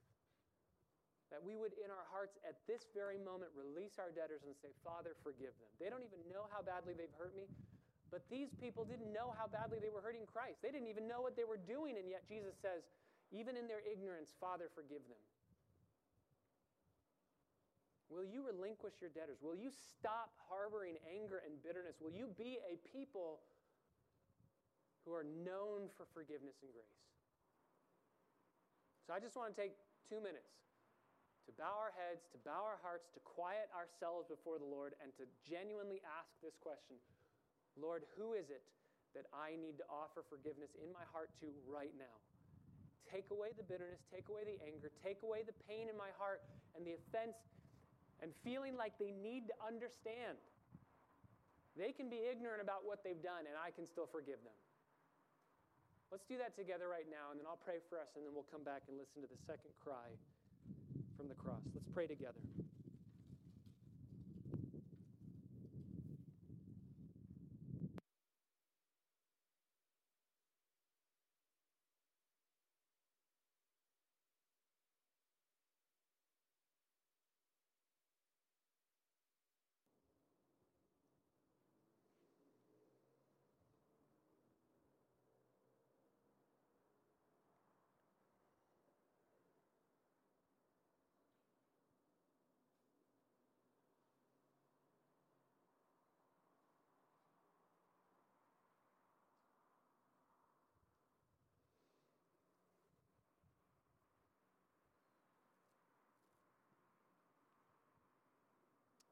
That 1.33 1.41
we 1.41 1.57
would, 1.57 1.73
in 1.81 1.89
our 1.89 2.05
hearts, 2.11 2.37
at 2.45 2.59
this 2.69 2.91
very 2.93 3.17
moment, 3.17 3.49
release 3.57 3.97
our 3.97 4.13
debtors 4.13 4.45
and 4.45 4.53
say, 4.59 4.69
Father, 4.85 5.17
forgive 5.25 5.55
them. 5.57 5.71
They 5.81 5.89
don't 5.89 6.05
even 6.05 6.21
know 6.29 6.45
how 6.51 6.61
badly 6.61 6.93
they've 6.93 7.13
hurt 7.17 7.33
me, 7.33 7.47
but 8.11 8.27
these 8.29 8.51
people 8.59 8.83
didn't 8.83 9.09
know 9.09 9.33
how 9.39 9.47
badly 9.47 9.79
they 9.79 9.89
were 9.89 10.03
hurting 10.03 10.27
Christ. 10.27 10.59
They 10.59 10.69
didn't 10.69 10.91
even 10.91 11.07
know 11.07 11.23
what 11.23 11.39
they 11.39 11.47
were 11.47 11.59
doing, 11.59 11.95
and 11.95 12.05
yet 12.11 12.27
Jesus 12.27 12.53
says, 12.59 12.83
even 13.31 13.55
in 13.55 13.65
their 13.71 13.79
ignorance, 13.81 14.35
Father, 14.35 14.67
forgive 14.75 15.01
them. 15.07 15.23
Will 18.11 18.27
you 18.27 18.43
relinquish 18.43 18.99
your 18.99 19.09
debtors? 19.15 19.39
Will 19.39 19.55
you 19.55 19.71
stop 19.71 20.35
harboring 20.51 20.99
anger 21.07 21.39
and 21.47 21.55
bitterness? 21.63 21.95
Will 22.03 22.11
you 22.11 22.27
be 22.35 22.59
a 22.67 22.75
people 22.91 23.39
who 25.05 25.13
are 25.13 25.25
known 25.25 25.89
for 25.97 26.05
forgiveness 26.13 26.61
and 26.61 26.69
grace. 26.69 27.01
So 29.05 29.17
I 29.17 29.19
just 29.19 29.33
want 29.33 29.49
to 29.53 29.57
take 29.57 29.73
two 30.05 30.21
minutes 30.21 30.53
to 31.49 31.51
bow 31.57 31.73
our 31.81 31.89
heads, 31.97 32.29
to 32.37 32.39
bow 32.45 32.61
our 32.61 32.77
hearts, 32.85 33.09
to 33.17 33.19
quiet 33.25 33.65
ourselves 33.73 34.29
before 34.29 34.61
the 34.61 34.69
Lord, 34.69 34.93
and 35.01 35.09
to 35.17 35.25
genuinely 35.41 36.05
ask 36.05 36.29
this 36.45 36.53
question 36.61 37.01
Lord, 37.79 38.03
who 38.17 38.33
is 38.33 38.49
it 38.49 38.63
that 39.15 39.27
I 39.35 39.59
need 39.59 39.75
to 39.79 39.87
offer 39.91 40.23
forgiveness 40.27 40.71
in 40.79 40.91
my 40.91 41.03
heart 41.11 41.31
to 41.43 41.47
right 41.67 41.93
now? 41.95 42.15
Take 43.07 43.27
away 43.31 43.51
the 43.55 43.67
bitterness, 43.67 43.99
take 44.07 44.31
away 44.31 44.47
the 44.47 44.55
anger, 44.63 44.87
take 45.03 45.19
away 45.23 45.43
the 45.43 45.55
pain 45.67 45.91
in 45.91 45.99
my 45.99 46.15
heart 46.15 46.39
and 46.75 46.87
the 46.87 46.95
offense, 46.95 47.35
and 48.23 48.31
feeling 48.45 48.79
like 48.79 48.95
they 48.95 49.11
need 49.11 49.51
to 49.51 49.55
understand. 49.59 50.39
They 51.75 51.91
can 51.91 52.07
be 52.07 52.23
ignorant 52.27 52.63
about 52.63 52.87
what 52.87 53.03
they've 53.03 53.19
done, 53.19 53.47
and 53.47 53.55
I 53.59 53.71
can 53.71 53.83
still 53.83 54.07
forgive 54.07 54.39
them. 54.43 54.55
Let's 56.11 56.27
do 56.27 56.35
that 56.43 56.59
together 56.59 56.91
right 56.91 57.07
now, 57.07 57.31
and 57.31 57.39
then 57.39 57.47
I'll 57.47 57.59
pray 57.63 57.79
for 57.87 57.95
us, 57.95 58.11
and 58.19 58.27
then 58.27 58.35
we'll 58.35 58.47
come 58.51 58.67
back 58.67 58.83
and 58.91 58.99
listen 58.99 59.23
to 59.23 59.29
the 59.31 59.39
second 59.47 59.71
cry 59.79 60.11
from 61.15 61.31
the 61.31 61.35
cross. 61.39 61.63
Let's 61.71 61.87
pray 61.95 62.07
together. 62.07 62.43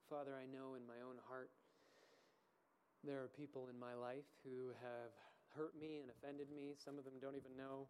Father, 0.10 0.34
I 0.34 0.50
know 0.50 0.74
in 0.74 0.82
my 0.90 0.98
own 1.06 1.22
heart 1.30 1.54
there 3.06 3.22
are 3.22 3.30
people 3.30 3.70
in 3.70 3.78
my 3.78 3.94
life 3.94 4.26
who 4.42 4.74
have 4.82 5.14
hurt 5.54 5.78
me 5.78 6.02
and 6.02 6.10
offended 6.10 6.50
me. 6.50 6.74
Some 6.82 6.98
of 6.98 7.06
them 7.06 7.22
don't 7.22 7.38
even 7.38 7.54
know 7.54 7.86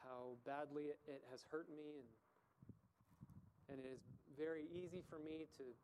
how 0.00 0.32
badly 0.48 0.96
it, 0.96 1.20
has 1.28 1.44
hurt 1.52 1.68
me, 1.68 2.00
and, 2.00 2.08
and 3.68 3.76
it 3.84 4.00
is 4.00 4.00
very 4.32 4.64
easy 4.72 5.04
for 5.12 5.20
me 5.20 5.44
to, 5.60 5.76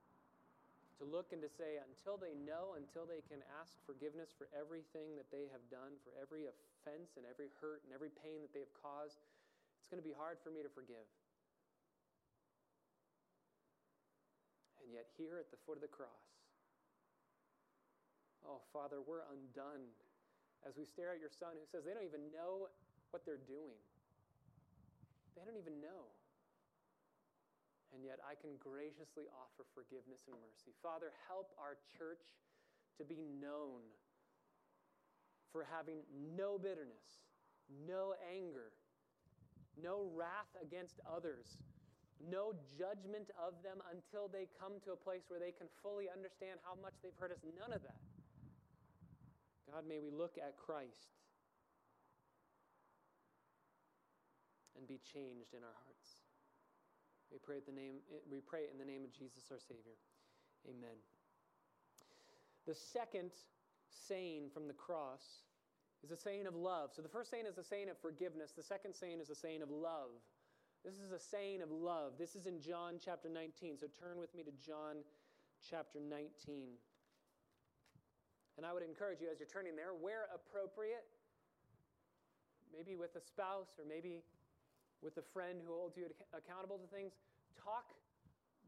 to 0.97 1.03
look 1.05 1.36
and 1.36 1.45
to 1.45 1.53
say, 1.53 1.76
until 1.84 2.16
they 2.16 2.32
know, 2.49 2.72
until 2.80 3.05
they 3.05 3.20
can 3.28 3.45
ask 3.61 3.76
forgiveness 3.84 4.32
for 4.32 4.49
everything 4.57 5.20
that 5.20 5.28
they 5.28 5.53
have 5.53 5.61
done, 5.68 6.01
for 6.01 6.16
every 6.16 6.49
offense 6.49 7.20
and 7.20 7.28
every 7.28 7.53
hurt 7.61 7.84
and 7.84 7.93
every 7.93 8.09
pain 8.24 8.41
that 8.41 8.57
they 8.57 8.64
have 8.64 8.72
caused, 8.80 9.20
it's 9.76 9.93
going 9.93 10.01
to 10.01 10.09
be 10.09 10.16
hard 10.16 10.41
for 10.41 10.49
me 10.49 10.64
to 10.64 10.72
forgive. 10.72 11.05
And 14.89 14.97
yet, 14.97 15.05
here 15.20 15.36
at 15.36 15.53
the 15.53 15.61
foot 15.68 15.76
of 15.76 15.84
the 15.84 15.93
cross, 15.93 16.32
oh, 18.41 18.64
Father, 18.72 19.05
we're 19.05 19.28
undone 19.28 19.84
as 20.64 20.80
we 20.80 20.89
stare 20.89 21.12
at 21.12 21.20
your 21.20 21.28
son 21.28 21.61
who 21.61 21.68
says 21.68 21.84
they 21.84 21.93
don't 21.93 22.09
even 22.09 22.32
know 22.32 22.72
what 23.12 23.28
they're 23.28 23.45
doing. 23.45 23.76
They 25.36 25.45
don't 25.45 25.61
even 25.61 25.76
know. 25.84 26.09
And 27.93 28.01
yet 28.01 28.16
I 28.24 28.32
can 28.32 28.57
graciously 28.57 29.28
offer 29.28 29.68
forgiveness 29.76 30.24
and 30.24 30.41
mercy. 30.41 30.72
Father, 30.80 31.12
help 31.28 31.53
our 31.61 31.76
church 32.01 32.24
to 32.97 33.05
be 33.05 33.28
known 33.28 33.84
for 35.53 35.68
having 35.68 36.01
no 36.32 36.57
bitterness, 36.57 37.28
no 37.84 38.16
anger, 38.24 38.72
no 39.76 40.09
wrath 40.16 40.49
against 40.64 40.97
others, 41.05 41.61
no 42.22 42.54
judgment 42.74 43.30
of 43.38 43.54
them 43.62 43.78
until 43.94 44.26
they 44.26 44.50
come 44.58 44.82
to 44.84 44.92
a 44.92 44.98
place 44.98 45.26
where 45.30 45.38
they 45.38 45.54
can 45.54 45.70
fully 45.82 46.10
understand 46.10 46.58
how 46.66 46.74
much 46.82 46.94
they've 47.02 47.16
hurt 47.18 47.30
us. 47.30 47.38
None 47.46 47.70
of 47.70 47.82
that. 47.86 48.02
God, 49.70 49.84
may 49.86 50.00
we 50.00 50.10
look 50.10 50.38
at 50.40 50.56
Christ 50.56 51.14
and 54.76 54.86
be 54.86 54.98
changed 55.02 55.52
in 55.52 55.62
our 55.62 55.76
hearts. 55.84 56.24
We 57.30 57.38
pray, 57.38 57.60
the 57.60 57.74
name, 57.74 58.00
we 58.30 58.40
pray 58.40 58.72
in 58.72 58.78
the 58.78 58.88
name 58.88 59.04
of 59.04 59.12
Jesus 59.12 59.44
our 59.52 59.60
Savior. 59.60 59.98
Amen. 60.64 60.96
The 62.66 62.74
second 62.74 63.30
saying 64.08 64.50
from 64.54 64.66
the 64.66 64.74
cross 64.74 65.44
is 66.02 66.10
a 66.10 66.16
saying 66.16 66.46
of 66.46 66.54
love. 66.54 66.90
So 66.94 67.02
the 67.02 67.08
first 67.08 67.30
saying 67.30 67.44
is 67.46 67.58
a 67.58 67.64
saying 67.64 67.88
of 67.90 67.98
forgiveness. 67.98 68.52
The 68.56 68.62
second 68.62 68.94
saying 68.94 69.20
is 69.20 69.30
a 69.30 69.34
saying 69.34 69.62
of 69.62 69.70
love. 69.70 70.16
This 70.85 70.95
is 70.99 71.11
a 71.11 71.18
saying 71.18 71.62
of 71.62 71.70
love. 71.70 72.12
This 72.18 72.35
is 72.35 72.47
in 72.47 72.61
John 72.61 72.95
chapter 73.03 73.29
19. 73.29 73.79
So 73.79 73.87
turn 73.99 74.18
with 74.18 74.35
me 74.35 74.43
to 74.45 74.55
John 74.55 75.03
chapter 75.59 75.99
19. 75.99 76.79
And 78.57 78.66
I 78.66 78.72
would 78.72 78.83
encourage 78.83 79.20
you 79.20 79.29
as 79.31 79.39
you're 79.39 79.51
turning 79.51 79.74
there, 79.74 79.95
where 79.95 80.31
appropriate, 80.35 81.07
maybe 82.74 82.97
with 82.97 83.14
a 83.16 83.22
spouse 83.22 83.79
or 83.79 83.85
maybe 83.87 84.22
with 85.03 85.16
a 85.18 85.26
friend 85.35 85.59
who 85.62 85.74
holds 85.74 85.97
you 85.97 86.07
accountable 86.35 86.79
to 86.79 86.87
things, 86.91 87.12
talk 87.55 87.95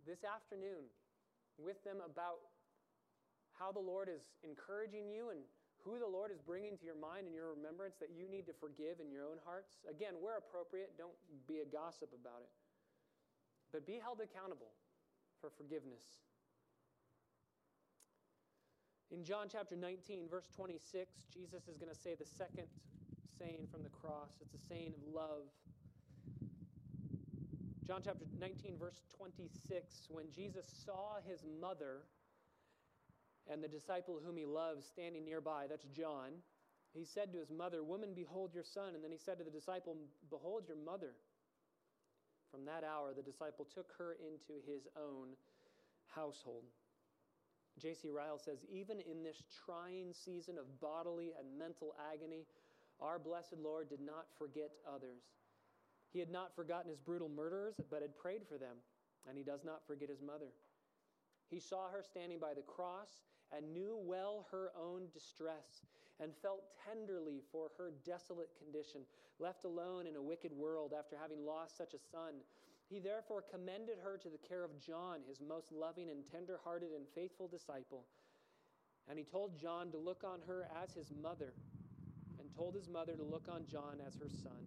this 0.06 0.22
afternoon 0.22 0.86
with 1.58 1.82
them 1.84 1.98
about 2.04 2.38
how 3.58 3.72
the 3.72 3.82
Lord 3.82 4.08
is 4.08 4.22
encouraging 4.42 5.10
you 5.10 5.30
and 5.30 5.40
who 5.84 5.98
the 5.98 6.06
Lord 6.06 6.30
is 6.30 6.40
bringing 6.40 6.76
to 6.76 6.84
your 6.84 6.98
mind 6.98 7.26
and 7.26 7.34
your 7.34 7.54
remembrance 7.56 7.96
that 8.00 8.10
you 8.12 8.28
need 8.28 8.46
to 8.46 8.54
forgive 8.56 9.00
in 9.00 9.10
your 9.10 9.24
own 9.24 9.40
hearts. 9.44 9.80
Again, 9.88 10.20
where 10.20 10.36
appropriate, 10.36 10.96
don't 10.98 11.16
be 11.48 11.60
a 11.60 11.68
gossip 11.68 12.12
about 12.12 12.44
it. 12.44 12.52
But 13.72 13.86
be 13.86 13.98
held 14.02 14.20
accountable 14.20 14.72
for 15.40 15.48
forgiveness. 15.48 16.04
In 19.10 19.24
John 19.24 19.46
chapter 19.50 19.74
19, 19.74 20.28
verse 20.30 20.48
26, 20.54 21.26
Jesus 21.32 21.66
is 21.66 21.76
going 21.76 21.90
to 21.90 21.98
say 21.98 22.14
the 22.14 22.24
second 22.26 22.66
saying 23.38 23.66
from 23.70 23.82
the 23.82 23.88
cross. 23.88 24.38
It's 24.40 24.54
a 24.54 24.62
saying 24.68 24.92
of 24.94 25.02
love. 25.14 25.50
John 27.86 28.02
chapter 28.04 28.24
19, 28.38 28.78
verse 28.78 29.02
26, 29.16 30.06
when 30.10 30.26
Jesus 30.30 30.66
saw 30.84 31.18
his 31.26 31.42
mother 31.60 32.06
and 33.48 33.62
the 33.62 33.68
disciple 33.68 34.20
whom 34.24 34.36
he 34.36 34.44
loves 34.44 34.86
standing 34.86 35.24
nearby, 35.24 35.66
that's 35.68 35.86
John, 35.96 36.42
he 36.92 37.04
said 37.04 37.32
to 37.32 37.38
his 37.38 37.50
mother, 37.50 37.82
Woman, 37.82 38.10
behold 38.14 38.50
your 38.52 38.64
son. 38.64 38.94
And 38.94 39.04
then 39.04 39.12
he 39.12 39.18
said 39.18 39.38
to 39.38 39.44
the 39.44 39.50
disciple, 39.50 39.96
Behold 40.28 40.64
your 40.66 40.76
mother. 40.76 41.12
From 42.50 42.64
that 42.64 42.82
hour, 42.82 43.14
the 43.14 43.22
disciple 43.22 43.66
took 43.72 43.92
her 43.98 44.16
into 44.18 44.58
his 44.66 44.88
own 44.96 45.28
household. 46.08 46.64
J.C. 47.80 48.10
Ryle 48.10 48.38
says, 48.38 48.58
Even 48.68 48.98
in 48.98 49.22
this 49.22 49.44
trying 49.64 50.12
season 50.12 50.58
of 50.58 50.80
bodily 50.80 51.32
and 51.38 51.58
mental 51.58 51.94
agony, 52.12 52.44
our 53.00 53.18
blessed 53.18 53.54
Lord 53.62 53.88
did 53.88 54.00
not 54.00 54.26
forget 54.36 54.70
others. 54.86 55.22
He 56.12 56.18
had 56.18 56.30
not 56.30 56.54
forgotten 56.56 56.90
his 56.90 56.98
brutal 56.98 57.28
murderers, 57.28 57.74
but 57.88 58.02
had 58.02 58.18
prayed 58.18 58.42
for 58.48 58.58
them, 58.58 58.76
and 59.28 59.38
he 59.38 59.44
does 59.44 59.64
not 59.64 59.86
forget 59.86 60.08
his 60.08 60.20
mother. 60.20 60.50
He 61.50 61.58
saw 61.58 61.90
her 61.90 62.02
standing 62.02 62.38
by 62.38 62.54
the 62.54 62.62
cross 62.62 63.20
and 63.52 63.74
knew 63.74 63.98
well 64.00 64.46
her 64.52 64.70
own 64.80 65.08
distress 65.12 65.82
and 66.20 66.32
felt 66.42 66.62
tenderly 66.86 67.42
for 67.50 67.70
her 67.76 67.92
desolate 68.04 68.50
condition, 68.56 69.00
left 69.38 69.64
alone 69.64 70.06
in 70.06 70.16
a 70.16 70.22
wicked 70.22 70.52
world 70.52 70.94
after 70.96 71.16
having 71.20 71.44
lost 71.44 71.76
such 71.76 71.94
a 71.94 71.98
son. 71.98 72.34
He 72.88 73.00
therefore 73.00 73.42
commended 73.42 73.98
her 74.02 74.18
to 74.18 74.28
the 74.28 74.38
care 74.38 74.62
of 74.62 74.80
John, 74.80 75.20
his 75.26 75.40
most 75.40 75.72
loving 75.72 76.10
and 76.10 76.24
tender 76.30 76.60
hearted 76.62 76.90
and 76.92 77.06
faithful 77.14 77.48
disciple. 77.48 78.04
And 79.08 79.18
he 79.18 79.24
told 79.24 79.58
John 79.58 79.90
to 79.90 79.98
look 79.98 80.22
on 80.24 80.40
her 80.46 80.68
as 80.82 80.92
his 80.92 81.10
mother, 81.10 81.54
and 82.38 82.48
told 82.54 82.74
his 82.74 82.88
mother 82.88 83.16
to 83.16 83.24
look 83.24 83.48
on 83.48 83.66
John 83.66 83.98
as 84.06 84.16
her 84.16 84.28
son. 84.28 84.62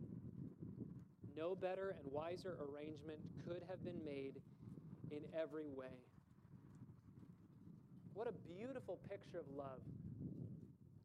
No 1.35 1.55
better 1.55 1.95
and 1.97 2.11
wiser 2.11 2.57
arrangement 2.59 3.19
could 3.45 3.63
have 3.69 3.83
been 3.83 4.03
made 4.03 4.41
in 5.09 5.21
every 5.33 5.67
way. 5.67 6.03
What 8.13 8.29
a 8.29 8.35
beautiful 8.45 9.01
picture 9.09 9.41
of 9.41 9.49
love. 9.57 9.81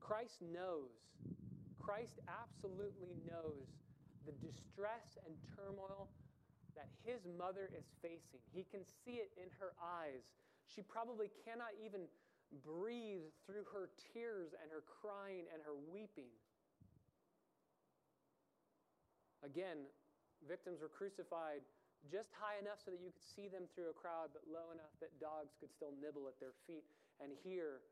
Christ 0.01 0.45
knows, 0.45 0.93
Christ 1.81 2.21
absolutely 2.29 3.17
knows 3.25 3.65
the 4.29 4.33
distress 4.45 5.17
and 5.25 5.33
turmoil 5.57 6.13
that 6.77 6.93
his 7.01 7.25
mother 7.41 7.73
is 7.73 7.89
facing. 8.05 8.45
He 8.53 8.65
can 8.69 8.85
see 9.05 9.25
it 9.25 9.33
in 9.41 9.49
her 9.57 9.73
eyes. 9.81 10.21
She 10.69 10.85
probably 10.85 11.33
cannot 11.49 11.73
even 11.81 12.05
breathe 12.61 13.33
through 13.49 13.65
her 13.73 13.89
tears 14.13 14.53
and 14.61 14.69
her 14.69 14.85
crying 14.85 15.49
and 15.53 15.65
her 15.65 15.77
weeping. 15.89 16.29
Again, 19.41 19.89
victims 20.45 20.81
were 20.81 20.93
crucified 20.93 21.65
just 22.07 22.31
high 22.39 22.57
enough 22.63 22.79
so 22.79 22.95
that 22.95 23.03
you 23.03 23.11
could 23.11 23.27
see 23.27 23.51
them 23.51 23.67
through 23.75 23.91
a 23.91 23.97
crowd, 23.97 24.31
but 24.31 24.47
low 24.47 24.71
enough 24.71 24.95
that 25.03 25.11
dogs 25.19 25.59
could 25.59 25.75
still 25.75 25.91
nibble 25.99 26.31
at 26.31 26.39
their 26.39 26.55
feet. 26.67 26.87
And 27.19 27.35
here, 27.43 27.83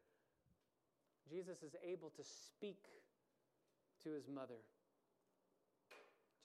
Jesus 1.27 1.67
is 1.67 1.75
able 1.83 2.15
to 2.15 2.23
speak 2.23 2.87
to 4.07 4.15
his 4.15 4.31
mother. 4.31 4.63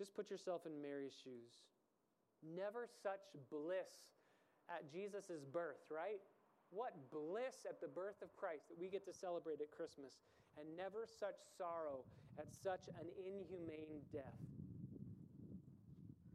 Just 0.02 0.18
put 0.18 0.34
yourself 0.34 0.66
in 0.66 0.82
Mary's 0.82 1.14
shoes. 1.14 1.70
Never 2.42 2.90
such 2.90 3.22
bliss 3.54 4.18
at 4.66 4.90
Jesus' 4.90 5.46
birth, 5.54 5.86
right? 5.94 6.22
What 6.72 6.98
bliss 7.12 7.70
at 7.70 7.82
the 7.82 7.88
birth 7.88 8.24
of 8.24 8.34
Christ 8.36 8.70
that 8.70 8.80
we 8.80 8.90
get 8.90 9.06
to 9.06 9.14
celebrate 9.14 9.62
at 9.62 9.70
Christmas, 9.70 10.26
and 10.58 10.66
never 10.76 11.06
such 11.06 11.38
sorrow 11.58 12.02
at 12.40 12.48
such 12.50 12.88
an 13.00 13.08
inhumane 13.20 14.02
death. 14.12 14.40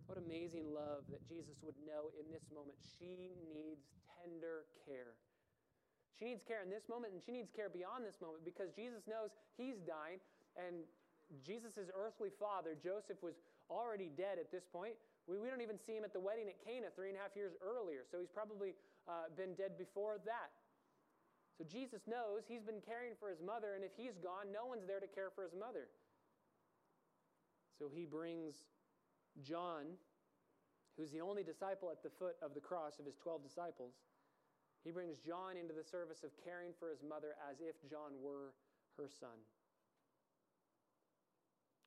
What 0.06 0.22
amazing 0.22 0.70
love 0.70 1.02
that 1.10 1.26
Jesus 1.26 1.58
would 1.66 1.74
know 1.82 2.14
in 2.14 2.30
this 2.30 2.46
moment. 2.54 2.78
She 2.78 3.34
needs 3.50 3.90
tender 4.06 4.70
care. 4.86 5.18
She 6.14 6.24
needs 6.24 6.46
care 6.46 6.62
in 6.62 6.70
this 6.70 6.88
moment, 6.88 7.12
and 7.12 7.20
she 7.20 7.34
needs 7.34 7.50
care 7.50 7.68
beyond 7.68 8.06
this 8.06 8.22
moment 8.22 8.46
because 8.46 8.70
Jesus 8.72 9.04
knows 9.04 9.34
he's 9.58 9.82
dying, 9.82 10.22
and 10.56 10.86
Jesus' 11.42 11.90
earthly 11.90 12.30
father, 12.30 12.78
Joseph, 12.78 13.18
was 13.20 13.36
already 13.68 14.08
dead 14.14 14.38
at 14.38 14.54
this 14.54 14.64
point. 14.64 14.94
We, 15.26 15.42
we 15.42 15.50
don't 15.50 15.60
even 15.60 15.76
see 15.76 15.98
him 15.98 16.06
at 16.06 16.14
the 16.14 16.22
wedding 16.22 16.46
at 16.46 16.62
Cana 16.62 16.88
three 16.94 17.10
and 17.10 17.18
a 17.18 17.20
half 17.20 17.34
years 17.34 17.52
earlier, 17.58 18.06
so 18.06 18.22
he's 18.22 18.30
probably 18.30 18.78
uh, 19.10 19.28
been 19.34 19.58
dead 19.58 19.76
before 19.76 20.22
that. 20.24 20.54
So 21.58 21.66
Jesus 21.66 22.06
knows 22.06 22.46
he's 22.46 22.62
been 22.62 22.84
caring 22.84 23.18
for 23.18 23.28
his 23.28 23.42
mother, 23.42 23.74
and 23.74 23.82
if 23.82 23.92
he's 23.98 24.16
gone, 24.22 24.54
no 24.54 24.70
one's 24.70 24.86
there 24.86 25.02
to 25.02 25.10
care 25.10 25.34
for 25.34 25.42
his 25.42 25.56
mother. 25.56 25.90
So 27.76 27.90
he 27.92 28.06
brings 28.06 28.54
John, 29.42 29.98
who's 30.96 31.10
the 31.10 31.20
only 31.20 31.42
disciple 31.42 31.90
at 31.90 32.02
the 32.02 32.10
foot 32.10 32.36
of 32.42 32.54
the 32.54 32.60
cross 32.60 32.98
of 32.98 33.06
his 33.06 33.16
12 33.16 33.42
disciples, 33.42 33.94
he 34.84 34.92
brings 34.92 35.18
John 35.18 35.56
into 35.56 35.74
the 35.74 35.84
service 35.84 36.22
of 36.22 36.30
caring 36.44 36.72
for 36.78 36.90
his 36.90 37.02
mother 37.02 37.36
as 37.50 37.60
if 37.60 37.74
John 37.90 38.12
were 38.22 38.54
her 38.96 39.08
son. 39.08 39.36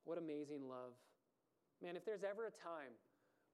What 0.05 0.17
amazing 0.17 0.67
love. 0.67 0.93
Man, 1.81 1.95
if 1.95 2.05
there's 2.05 2.23
ever 2.23 2.45
a 2.47 2.51
time 2.51 2.93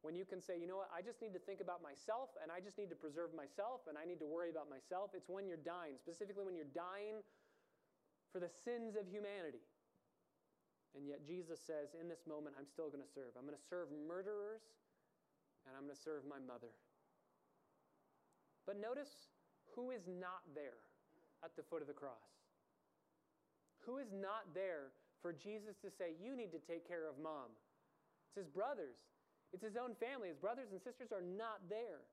When 0.06 0.14
you 0.14 0.22
can 0.22 0.38
say, 0.38 0.54
you 0.62 0.70
know 0.70 0.78
what, 0.86 0.94
I 0.94 1.02
just 1.02 1.18
need 1.18 1.34
to 1.34 1.42
think 1.42 1.62
about 1.66 1.82
myself 1.82 2.30
and 2.38 2.54
I 2.54 2.62
just 2.62 2.78
need 2.78 2.94
to 2.94 2.96
preserve 2.96 3.34
myself 3.34 3.90
and 3.90 3.98
I 3.98 4.06
need 4.06 4.22
to 4.22 4.30
worry 4.30 4.54
about 4.54 4.70
myself. 4.70 5.18
It's 5.18 5.26
when 5.26 5.50
you're 5.50 5.58
dying, 5.66 5.98
specifically 5.98 6.46
when 6.46 6.54
you're 6.54 6.70
dying 6.78 7.26
for 8.30 8.38
the 8.38 8.50
sins 8.50 8.94
of 8.94 9.10
humanity. 9.10 9.66
And 10.96 11.04
yet 11.04 11.28
Jesus 11.28 11.60
says, 11.60 11.92
in 12.00 12.08
this 12.08 12.24
moment, 12.24 12.56
I'm 12.56 12.66
still 12.66 12.88
going 12.88 13.04
to 13.04 13.12
serve. 13.12 13.36
I'm 13.36 13.44
going 13.44 13.60
to 13.60 13.68
serve 13.68 13.92
murderers 13.92 14.64
and 15.68 15.76
I'm 15.76 15.92
going 15.92 15.98
to 15.98 16.02
serve 16.08 16.24
my 16.24 16.40
mother. 16.40 16.72
But 18.64 18.80
notice 18.80 19.30
who 19.76 19.92
is 19.92 20.08
not 20.08 20.42
there 20.56 20.80
at 21.44 21.54
the 21.60 21.68
foot 21.68 21.84
of 21.84 21.92
the 21.92 21.98
cross. 21.98 22.32
Who 23.84 24.00
is 24.00 24.10
not 24.10 24.50
there 24.56 24.96
for 25.22 25.36
Jesus 25.36 25.78
to 25.86 25.92
say, 25.94 26.18
You 26.18 26.34
need 26.34 26.50
to 26.56 26.62
take 26.64 26.88
care 26.88 27.06
of 27.06 27.22
mom? 27.22 27.54
It's 28.32 28.48
his 28.48 28.50
brothers, 28.50 28.98
it's 29.54 29.62
his 29.62 29.78
own 29.78 29.94
family. 30.00 30.32
His 30.32 30.42
brothers 30.42 30.74
and 30.74 30.82
sisters 30.82 31.14
are 31.14 31.22
not 31.22 31.62
there. 31.70 32.08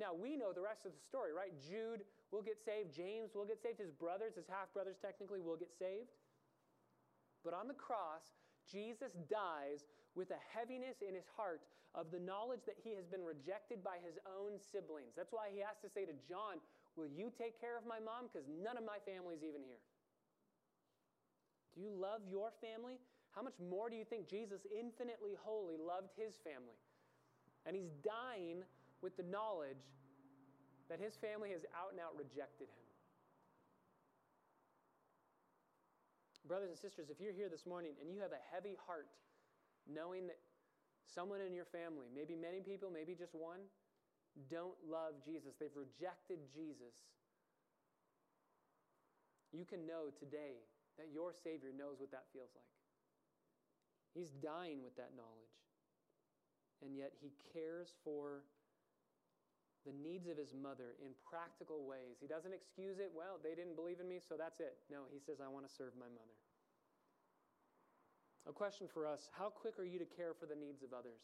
Now, 0.00 0.16
we 0.16 0.40
know 0.40 0.56
the 0.56 0.64
rest 0.64 0.88
of 0.88 0.96
the 0.96 1.04
story, 1.04 1.36
right? 1.36 1.52
Jude 1.60 2.00
will 2.32 2.40
get 2.40 2.56
saved, 2.64 2.96
James 2.96 3.36
will 3.36 3.44
get 3.44 3.60
saved, 3.60 3.76
his 3.76 3.92
brothers, 3.92 4.40
his 4.40 4.48
half 4.48 4.72
brothers 4.72 4.96
technically, 4.98 5.44
will 5.44 5.60
get 5.60 5.68
saved. 5.76 6.08
But 7.44 7.54
on 7.54 7.66
the 7.66 7.78
cross, 7.78 8.32
Jesus 8.70 9.12
dies 9.28 9.86
with 10.14 10.30
a 10.30 10.40
heaviness 10.54 11.02
in 11.02 11.14
his 11.14 11.26
heart 11.36 11.62
of 11.94 12.08
the 12.08 12.22
knowledge 12.22 12.64
that 12.64 12.80
he 12.80 12.96
has 12.96 13.04
been 13.04 13.20
rejected 13.20 13.84
by 13.84 14.00
his 14.00 14.16
own 14.24 14.56
siblings. 14.56 15.12
That's 15.12 15.32
why 15.32 15.52
he 15.52 15.60
has 15.60 15.76
to 15.84 15.90
say 15.92 16.06
to 16.08 16.16
John, 16.24 16.62
Will 16.96 17.08
you 17.08 17.32
take 17.32 17.56
care 17.56 17.76
of 17.76 17.88
my 17.88 17.96
mom? 17.96 18.28
Because 18.28 18.44
none 18.48 18.76
of 18.76 18.84
my 18.84 19.00
family's 19.08 19.40
even 19.40 19.64
here. 19.64 19.80
Do 21.72 21.80
you 21.80 21.88
love 21.88 22.20
your 22.28 22.52
family? 22.60 23.00
How 23.32 23.40
much 23.40 23.56
more 23.56 23.88
do 23.88 23.96
you 23.96 24.04
think 24.04 24.28
Jesus, 24.28 24.60
infinitely 24.68 25.32
holy, 25.40 25.80
loved 25.80 26.12
his 26.20 26.36
family? 26.44 26.76
And 27.64 27.72
he's 27.72 27.96
dying 28.04 28.60
with 29.00 29.16
the 29.16 29.24
knowledge 29.24 29.80
that 30.92 31.00
his 31.00 31.16
family 31.16 31.56
has 31.56 31.64
out 31.72 31.96
and 31.96 32.00
out 32.00 32.12
rejected 32.12 32.68
him. 32.68 32.91
Brothers 36.46 36.70
and 36.70 36.78
sisters, 36.78 37.06
if 37.08 37.20
you're 37.20 37.32
here 37.32 37.48
this 37.48 37.66
morning 37.66 37.94
and 38.00 38.10
you 38.10 38.18
have 38.18 38.34
a 38.34 38.42
heavy 38.50 38.74
heart 38.86 39.08
knowing 39.86 40.26
that 40.26 40.38
someone 41.06 41.40
in 41.40 41.54
your 41.54 41.66
family, 41.70 42.10
maybe 42.10 42.34
many 42.34 42.60
people, 42.60 42.90
maybe 42.90 43.14
just 43.14 43.34
one, 43.34 43.60
don't 44.50 44.74
love 44.82 45.22
Jesus, 45.24 45.54
they've 45.60 45.74
rejected 45.76 46.38
Jesus, 46.50 46.96
you 49.52 49.64
can 49.68 49.86
know 49.86 50.08
today 50.18 50.64
that 50.96 51.12
your 51.12 51.32
Savior 51.36 51.70
knows 51.76 52.00
what 52.00 52.10
that 52.10 52.24
feels 52.32 52.50
like. 52.56 52.72
He's 54.14 54.32
dying 54.32 54.82
with 54.82 54.96
that 54.96 55.12
knowledge. 55.16 55.56
And 56.82 56.96
yet 56.96 57.12
he 57.20 57.32
cares 57.52 57.94
for 58.02 58.44
the 59.82 59.94
needs 59.94 60.30
of 60.30 60.38
his 60.38 60.54
mother 60.54 60.94
in 61.02 61.10
practical 61.26 61.82
ways. 61.82 62.22
He 62.22 62.30
doesn't 62.30 62.54
excuse 62.54 63.02
it. 63.02 63.10
Well, 63.10 63.42
they 63.42 63.58
didn't 63.58 63.74
believe 63.74 63.98
in 63.98 64.06
me, 64.06 64.22
so 64.22 64.38
that's 64.38 64.62
it. 64.62 64.78
No, 64.86 65.10
he 65.10 65.18
says, 65.18 65.42
I 65.42 65.50
want 65.50 65.66
to 65.66 65.72
serve 65.72 65.98
my 65.98 66.10
mother. 66.10 66.36
A 68.46 68.54
question 68.54 68.86
for 68.90 69.06
us 69.06 69.30
How 69.34 69.50
quick 69.50 69.78
are 69.78 69.86
you 69.86 69.98
to 69.98 70.08
care 70.08 70.34
for 70.34 70.46
the 70.46 70.58
needs 70.58 70.82
of 70.82 70.94
others? 70.94 71.22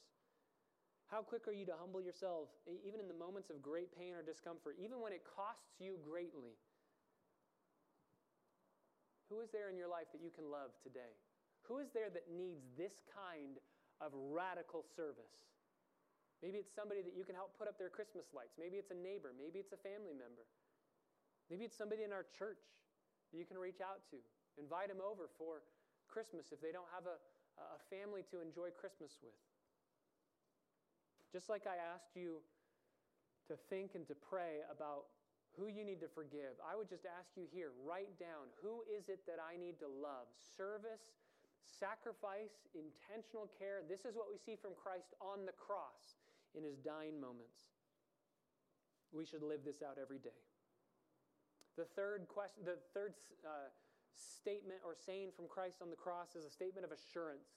How 1.08 1.24
quick 1.24 1.48
are 1.48 1.56
you 1.56 1.64
to 1.64 1.72
humble 1.72 2.04
yourself, 2.04 2.52
even 2.68 3.00
in 3.00 3.08
the 3.08 3.16
moments 3.16 3.48
of 3.48 3.64
great 3.64 3.88
pain 3.96 4.12
or 4.12 4.20
discomfort, 4.20 4.76
even 4.76 5.00
when 5.00 5.16
it 5.16 5.24
costs 5.24 5.80
you 5.80 5.96
greatly? 6.04 6.52
Who 9.32 9.40
is 9.40 9.48
there 9.48 9.72
in 9.72 9.76
your 9.76 9.88
life 9.88 10.12
that 10.12 10.20
you 10.20 10.28
can 10.28 10.52
love 10.52 10.76
today? 10.84 11.16
Who 11.64 11.80
is 11.80 11.88
there 11.96 12.12
that 12.12 12.28
needs 12.28 12.60
this 12.76 12.92
kind 13.08 13.56
of 14.04 14.12
radical 14.12 14.84
service? 14.96 15.32
Maybe 16.38 16.62
it's 16.62 16.70
somebody 16.70 17.02
that 17.02 17.18
you 17.18 17.26
can 17.26 17.34
help 17.34 17.58
put 17.58 17.66
up 17.66 17.78
their 17.78 17.90
Christmas 17.90 18.30
lights. 18.30 18.54
Maybe 18.54 18.78
it's 18.78 18.94
a 18.94 18.98
neighbor. 18.98 19.34
Maybe 19.34 19.58
it's 19.58 19.74
a 19.74 19.80
family 19.80 20.14
member. 20.14 20.46
Maybe 21.50 21.66
it's 21.66 21.74
somebody 21.74 22.06
in 22.06 22.14
our 22.14 22.26
church 22.30 22.62
that 23.32 23.36
you 23.36 23.46
can 23.48 23.58
reach 23.58 23.82
out 23.82 24.06
to. 24.14 24.22
Invite 24.54 24.88
them 24.88 25.02
over 25.02 25.26
for 25.34 25.66
Christmas 26.06 26.54
if 26.54 26.62
they 26.62 26.70
don't 26.70 26.88
have 26.94 27.10
a, 27.10 27.18
a 27.58 27.80
family 27.90 28.22
to 28.30 28.38
enjoy 28.38 28.70
Christmas 28.70 29.18
with. 29.18 29.34
Just 31.34 31.50
like 31.50 31.66
I 31.66 31.76
asked 31.76 32.14
you 32.14 32.38
to 33.50 33.58
think 33.68 33.98
and 33.98 34.06
to 34.06 34.14
pray 34.14 34.62
about 34.70 35.10
who 35.58 35.66
you 35.66 35.82
need 35.82 35.98
to 36.06 36.10
forgive, 36.12 36.54
I 36.62 36.78
would 36.78 36.88
just 36.88 37.04
ask 37.04 37.34
you 37.34 37.50
here 37.50 37.74
write 37.82 38.14
down 38.22 38.46
who 38.62 38.86
is 38.86 39.10
it 39.10 39.26
that 39.26 39.42
I 39.42 39.58
need 39.58 39.82
to 39.82 39.90
love? 39.90 40.30
Service, 40.38 41.18
sacrifice, 41.66 42.54
intentional 42.78 43.50
care. 43.58 43.82
This 43.84 44.06
is 44.06 44.14
what 44.14 44.30
we 44.30 44.38
see 44.38 44.54
from 44.54 44.78
Christ 44.78 45.18
on 45.18 45.44
the 45.44 45.56
cross 45.56 46.18
in 46.56 46.64
his 46.64 46.76
dying 46.78 47.20
moments. 47.20 47.74
We 49.12 49.24
should 49.24 49.42
live 49.42 49.64
this 49.64 49.80
out 49.82 49.96
every 50.00 50.18
day. 50.18 50.36
The 51.76 51.88
third 51.96 52.28
question, 52.28 52.64
the 52.64 52.76
third 52.92 53.14
uh, 53.46 53.72
statement 54.12 54.80
or 54.84 54.92
saying 54.92 55.32
from 55.36 55.46
Christ 55.48 55.80
on 55.80 55.88
the 55.88 55.96
cross 55.96 56.34
is 56.34 56.44
a 56.44 56.50
statement 56.50 56.84
of 56.84 56.92
assurance. 56.92 57.48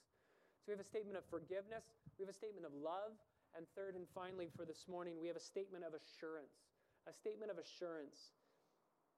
So 0.62 0.70
we 0.70 0.72
have 0.72 0.84
a 0.84 0.86
statement 0.86 1.18
of 1.18 1.26
forgiveness, 1.26 1.84
we 2.16 2.24
have 2.24 2.30
a 2.30 2.38
statement 2.38 2.64
of 2.64 2.72
love, 2.72 3.18
and 3.58 3.66
third 3.74 3.98
and 3.98 4.06
finally 4.14 4.48
for 4.54 4.64
this 4.64 4.86
morning, 4.88 5.18
we 5.20 5.26
have 5.26 5.36
a 5.36 5.42
statement 5.42 5.82
of 5.84 5.92
assurance 5.92 6.62
a 7.08 7.12
statement 7.12 7.50
of 7.50 7.58
assurance. 7.58 8.30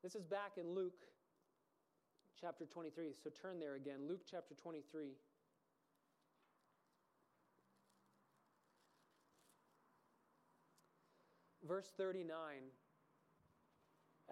This 0.02 0.14
is 0.14 0.24
back 0.24 0.56
in 0.56 0.74
Luke 0.74 1.04
chapter 2.40 2.64
23. 2.64 3.12
So 3.12 3.30
turn 3.30 3.60
there 3.60 3.74
again. 3.74 4.08
Luke 4.08 4.22
chapter 4.28 4.54
23. 4.54 5.12
Verse 11.66 11.90
39. 11.96 12.70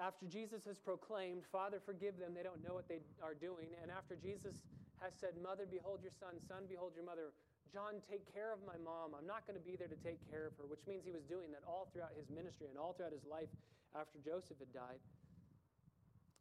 After 0.00 0.24
Jesus 0.24 0.64
has 0.64 0.78
proclaimed, 0.80 1.44
Father, 1.52 1.76
forgive 1.84 2.16
them, 2.16 2.32
they 2.32 2.42
don't 2.42 2.64
know 2.64 2.72
what 2.72 2.88
they 2.88 3.04
are 3.20 3.36
doing. 3.36 3.76
And 3.82 3.90
after 3.92 4.16
Jesus 4.16 4.56
has 5.04 5.12
said, 5.20 5.36
Mother, 5.36 5.68
behold 5.68 6.00
your 6.00 6.16
son, 6.16 6.40
son, 6.48 6.64
behold 6.64 6.92
your 6.96 7.04
mother, 7.04 7.36
John, 7.72 8.00
take 8.04 8.24
care 8.32 8.52
of 8.52 8.60
my 8.64 8.76
mom. 8.80 9.16
I'm 9.16 9.28
not 9.28 9.48
going 9.48 9.56
to 9.56 9.64
be 9.64 9.76
there 9.76 9.88
to 9.88 10.00
take 10.00 10.20
care 10.28 10.48
of 10.48 10.52
her, 10.60 10.68
which 10.68 10.84
means 10.88 11.04
he 11.04 11.12
was 11.12 11.24
doing 11.24 11.52
that 11.52 11.64
all 11.64 11.88
throughout 11.92 12.12
his 12.16 12.28
ministry 12.28 12.68
and 12.68 12.76
all 12.76 12.92
throughout 12.92 13.16
his 13.16 13.24
life 13.24 13.48
after 13.96 14.20
Joseph 14.20 14.60
had 14.60 14.72
died. 14.72 15.00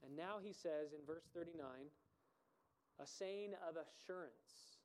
And 0.04 0.16
now 0.16 0.44
he 0.44 0.52
says 0.52 0.92
in 0.92 1.04
verse 1.08 1.28
39 1.32 1.64
a 3.00 3.08
saying 3.08 3.56
of 3.64 3.80
assurance. 3.80 4.78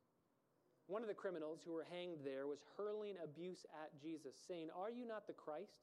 One 0.86 1.02
of 1.02 1.10
the 1.10 1.18
criminals 1.18 1.60
who 1.66 1.74
were 1.74 1.86
hanged 1.90 2.22
there 2.22 2.46
was 2.46 2.62
hurling 2.78 3.18
abuse 3.18 3.66
at 3.82 3.90
Jesus, 3.98 4.38
saying, 4.46 4.70
Are 4.70 4.90
you 4.90 5.04
not 5.04 5.26
the 5.26 5.34
Christ, 5.34 5.82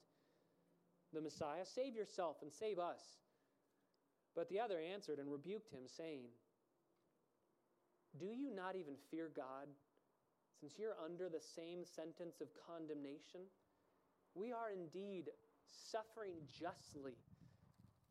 the 1.14 1.20
Messiah? 1.20 1.64
Save 1.64 1.94
yourself 1.94 2.36
and 2.42 2.52
save 2.52 2.78
us. 2.78 3.00
But 4.34 4.48
the 4.48 4.60
other 4.60 4.78
answered 4.78 5.18
and 5.18 5.30
rebuked 5.30 5.72
him, 5.72 5.86
saying, 5.86 6.24
Do 8.18 8.26
you 8.26 8.50
not 8.54 8.76
even 8.76 8.94
fear 9.10 9.30
God? 9.34 9.68
since 10.64 10.78
you're 10.78 10.96
under 11.04 11.28
the 11.28 11.44
same 11.44 11.84
sentence 11.84 12.40
of 12.40 12.48
condemnation, 12.56 13.44
we 14.34 14.48
are 14.50 14.72
indeed 14.72 15.28
suffering 15.68 16.40
justly. 16.48 17.20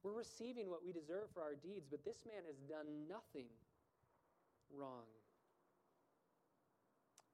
We're 0.04 0.14
receiving 0.14 0.70
what 0.70 0.86
we 0.86 0.94
deserve 0.94 1.34
for 1.34 1.42
our 1.42 1.56
deeds, 1.56 1.88
but 1.90 2.06
this 2.06 2.22
man 2.30 2.46
has 2.46 2.62
done 2.70 3.10
nothing 3.10 3.50
wrong. 4.70 5.10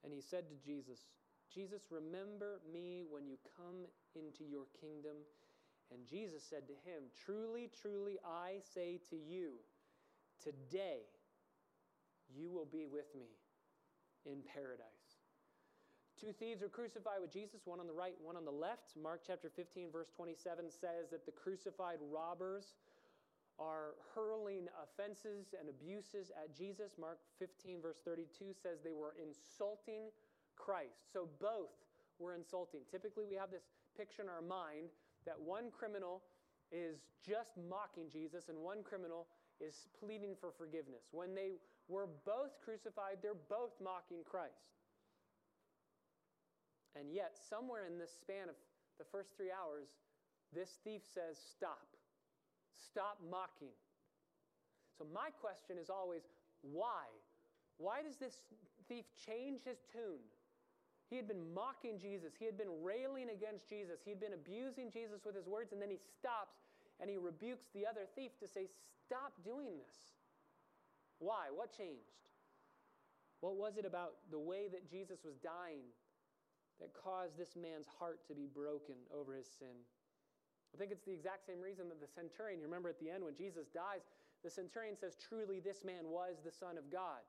And 0.06 0.14
he 0.14 0.22
said 0.22 0.48
to 0.48 0.56
Jesus, 0.56 1.12
Jesus, 1.54 1.82
remember 1.92 2.62
me 2.72 3.04
when 3.04 3.28
you 3.28 3.36
come 3.60 3.84
into 4.16 4.48
your 4.48 4.72
kingdom. 4.80 5.20
And 5.92 6.06
Jesus 6.08 6.44
said 6.44 6.68
to 6.68 6.74
him, 6.86 7.10
Truly, 7.26 7.70
truly, 7.82 8.18
I 8.26 8.62
say 8.74 9.00
to 9.10 9.16
you, 9.16 9.54
today 10.44 11.10
you 12.30 12.50
will 12.50 12.68
be 12.72 12.86
with 12.86 13.10
me 13.18 13.30
in 14.26 14.40
paradise. 14.54 15.18
Two 16.20 16.34
thieves 16.34 16.62
are 16.62 16.70
crucified 16.70 17.22
with 17.22 17.32
Jesus, 17.32 17.62
one 17.64 17.80
on 17.80 17.88
the 17.88 17.94
right, 17.94 18.14
one 18.22 18.36
on 18.36 18.44
the 18.44 18.52
left. 18.52 18.92
Mark 19.02 19.22
chapter 19.26 19.50
15, 19.50 19.90
verse 19.90 20.10
27 20.16 20.70
says 20.70 21.08
that 21.12 21.26
the 21.26 21.32
crucified 21.32 21.98
robbers 22.12 22.76
are 23.58 23.96
hurling 24.16 24.68
offenses 24.84 25.56
and 25.58 25.70
abuses 25.70 26.32
at 26.36 26.56
Jesus. 26.56 26.92
Mark 27.00 27.20
15, 27.40 27.82
verse 27.82 28.00
32 28.04 28.52
says 28.52 28.80
they 28.84 28.92
were 28.92 29.16
insulting 29.16 30.12
Christ. 30.56 31.12
So 31.12 31.28
both 31.40 31.72
were 32.20 32.36
insulting. 32.36 32.82
Typically, 32.92 33.24
we 33.24 33.36
have 33.36 33.52
this 33.52 33.64
picture 33.96 34.22
in 34.22 34.30
our 34.30 34.44
mind 34.44 34.92
that 35.26 35.40
one 35.40 35.72
criminal 35.72 36.22
is 36.72 37.02
just 37.26 37.58
mocking 37.70 38.10
Jesus 38.12 38.50
and 38.50 38.58
one 38.58 38.84
criminal 38.84 39.28
is 39.60 39.88
pleading 40.00 40.36
for 40.40 40.52
forgiveness. 40.58 41.10
When 41.12 41.36
they 41.36 41.60
were 41.88 42.08
both 42.26 42.62
crucified, 42.64 43.20
they're 43.22 43.44
both 43.50 43.74
mocking 43.84 44.24
Christ. 44.24 44.70
And 46.96 47.12
yet, 47.12 47.38
somewhere 47.50 47.86
in 47.86 47.98
this 47.98 48.12
span 48.22 48.50
of 48.50 48.56
the 48.98 49.06
first 49.12 49.30
three 49.38 49.52
hours, 49.52 49.88
this 50.54 50.80
thief 50.84 51.02
says, 51.14 51.38
Stop. 51.38 51.96
Stop 52.74 53.20
mocking. 53.30 53.76
So, 54.98 55.06
my 55.14 55.30
question 55.40 55.78
is 55.78 55.90
always, 55.90 56.24
why? 56.62 57.08
Why 57.78 58.02
does 58.02 58.18
this 58.18 58.36
thief 58.88 59.06
change 59.26 59.62
his 59.64 59.80
tune? 59.92 60.24
He 61.10 61.18
had 61.18 61.28
been 61.28 61.54
mocking 61.54 61.98
Jesus. 61.98 62.34
He 62.38 62.46
had 62.46 62.58
been 62.58 62.70
railing 62.84 63.34
against 63.34 63.68
Jesus. 63.68 64.00
He 64.06 64.12
had 64.12 64.22
been 64.22 64.38
abusing 64.38 64.92
Jesus 64.94 65.26
with 65.26 65.36
his 65.36 65.48
words. 65.48 65.74
And 65.74 65.82
then 65.82 65.90
he 65.90 65.98
stops 65.98 66.62
and 67.02 67.10
he 67.10 67.18
rebukes 67.18 67.68
the 67.74 67.88
other 67.88 68.06
thief 68.16 68.38
to 68.40 68.48
say, 68.48 68.70
Stop 69.06 69.34
doing 69.44 69.74
this. 69.78 70.14
Why? 71.18 71.50
What 71.50 71.76
changed? 71.76 72.14
What 73.42 73.56
was 73.56 73.78
it 73.78 73.86
about 73.86 74.22
the 74.30 74.40
way 74.40 74.68
that 74.70 74.90
Jesus 74.90 75.24
was 75.24 75.36
dying 75.42 75.88
that 76.80 76.94
caused 76.94 77.38
this 77.38 77.56
man's 77.56 77.88
heart 77.88 78.20
to 78.28 78.36
be 78.36 78.46
broken 78.46 78.96
over 79.10 79.34
his 79.34 79.48
sin? 79.48 79.82
I 80.74 80.78
think 80.78 80.92
it's 80.92 81.06
the 81.06 81.16
exact 81.16 81.48
same 81.48 81.60
reason 81.60 81.90
that 81.90 82.00
the 82.00 82.08
centurion, 82.08 82.60
you 82.60 82.68
remember 82.68 82.90
at 82.90 83.00
the 83.00 83.10
end 83.10 83.24
when 83.24 83.36
Jesus 83.36 83.68
dies, 83.74 84.06
the 84.44 84.50
centurion 84.50 84.96
says, 84.96 85.18
Truly, 85.18 85.60
this 85.60 85.84
man 85.84 86.12
was 86.12 86.38
the 86.46 86.52
Son 86.52 86.78
of 86.78 86.92
God. 86.92 87.26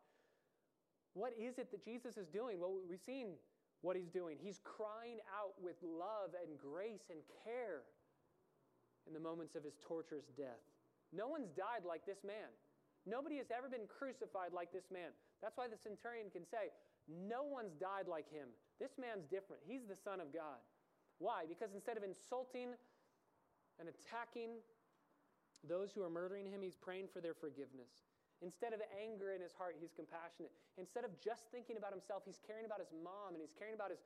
What 1.15 1.33
is 1.39 1.59
it 1.59 1.71
that 1.71 1.83
Jesus 1.83 2.17
is 2.17 2.29
doing? 2.29 2.61
Well, 2.61 2.75
we've 2.89 3.01
seen 3.01 3.35
what 3.83 3.97
he's 3.97 4.11
doing. 4.11 4.37
He's 4.41 4.61
crying 4.63 5.19
out 5.33 5.57
with 5.61 5.77
love 5.83 6.37
and 6.37 6.59
grace 6.59 7.09
and 7.09 7.21
care 7.45 7.89
in 9.07 9.15
the 9.15 9.21
moments 9.21 9.57
of 9.57 9.65
his 9.65 9.75
torturous 9.81 10.29
death. 10.37 10.61
No 11.13 11.29
one's 11.29 11.51
died 11.51 11.89
like 11.89 12.05
this 12.05 12.23
man. 12.25 12.53
Nobody 13.09 13.41
has 13.41 13.49
ever 13.49 13.69
been 13.69 13.89
crucified 13.89 14.53
like 14.53 14.73
this 14.73 14.93
man. 14.93 15.11
That's 15.41 15.57
why 15.57 15.67
the 15.69 15.81
centurion 15.81 16.29
can 16.29 16.45
say, 16.45 16.69
No 17.09 17.43
one's 17.43 17.73
died 17.81 18.07
like 18.07 18.29
him. 18.29 18.53
This 18.79 19.01
man's 19.01 19.25
different. 19.25 19.65
He's 19.65 19.89
the 19.89 19.97
Son 19.97 20.21
of 20.21 20.33
God. 20.33 20.61
Why? 21.19 21.45
Because 21.49 21.73
instead 21.73 21.97
of 21.97 22.05
insulting 22.05 22.77
and 23.81 23.89
attacking 23.89 24.61
those 25.65 25.93
who 25.93 26.03
are 26.03 26.13
murdering 26.13 26.47
him, 26.47 26.61
he's 26.63 26.77
praying 26.77 27.09
for 27.13 27.21
their 27.21 27.35
forgiveness. 27.35 28.10
Instead 28.41 28.73
of 28.73 28.81
anger 28.97 29.37
in 29.37 29.41
his 29.41 29.53
heart, 29.53 29.77
he's 29.77 29.93
compassionate. 29.93 30.53
Instead 30.81 31.05
of 31.05 31.13
just 31.21 31.45
thinking 31.53 31.77
about 31.77 31.93
himself, 31.93 32.25
he's 32.25 32.41
caring 32.41 32.65
about 32.65 32.81
his 32.81 32.89
mom 33.05 33.37
and 33.37 33.41
he's 33.41 33.53
caring 33.53 33.77
about 33.77 33.93
his, 33.93 34.01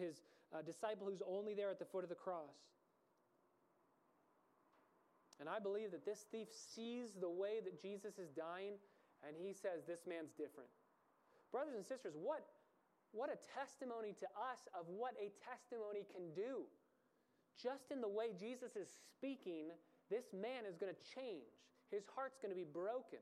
his 0.00 0.24
uh, 0.56 0.64
disciple 0.64 1.04
who's 1.04 1.20
only 1.28 1.52
there 1.52 1.68
at 1.68 1.78
the 1.78 1.84
foot 1.84 2.00
of 2.00 2.08
the 2.08 2.16
cross. 2.16 2.56
And 5.38 5.46
I 5.46 5.60
believe 5.60 5.92
that 5.92 6.08
this 6.08 6.24
thief 6.32 6.48
sees 6.50 7.14
the 7.14 7.30
way 7.30 7.60
that 7.62 7.76
Jesus 7.80 8.18
is 8.18 8.32
dying 8.32 8.80
and 9.22 9.36
he 9.36 9.52
says, 9.52 9.84
This 9.86 10.08
man's 10.08 10.32
different. 10.32 10.72
Brothers 11.52 11.76
and 11.76 11.84
sisters, 11.84 12.16
what, 12.16 12.44
what 13.12 13.30
a 13.30 13.38
testimony 13.52 14.16
to 14.18 14.28
us 14.36 14.64
of 14.74 14.88
what 14.88 15.14
a 15.20 15.30
testimony 15.44 16.08
can 16.08 16.32
do. 16.34 16.64
Just 17.60 17.90
in 17.90 18.00
the 18.00 18.08
way 18.08 18.32
Jesus 18.38 18.76
is 18.76 18.88
speaking, 18.88 19.70
this 20.10 20.32
man 20.32 20.64
is 20.68 20.76
going 20.76 20.92
to 20.92 21.00
change. 21.14 21.52
His 21.90 22.04
heart's 22.14 22.38
going 22.38 22.52
to 22.52 22.58
be 22.58 22.68
broken. 22.68 23.18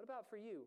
What 0.00 0.08
about 0.08 0.32
for 0.32 0.40
you? 0.40 0.64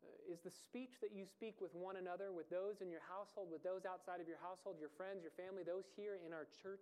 Uh, 0.00 0.32
is 0.32 0.40
the 0.40 0.48
speech 0.48 0.96
that 1.04 1.12
you 1.12 1.28
speak 1.28 1.60
with 1.60 1.76
one 1.76 2.00
another, 2.00 2.32
with 2.32 2.48
those 2.48 2.80
in 2.80 2.88
your 2.88 3.04
household, 3.04 3.52
with 3.52 3.60
those 3.60 3.84
outside 3.84 4.24
of 4.24 4.26
your 4.26 4.40
household, 4.40 4.80
your 4.80 4.88
friends, 4.96 5.20
your 5.20 5.36
family, 5.36 5.60
those 5.60 5.84
here 6.00 6.16
in 6.24 6.32
our 6.32 6.48
church, 6.64 6.80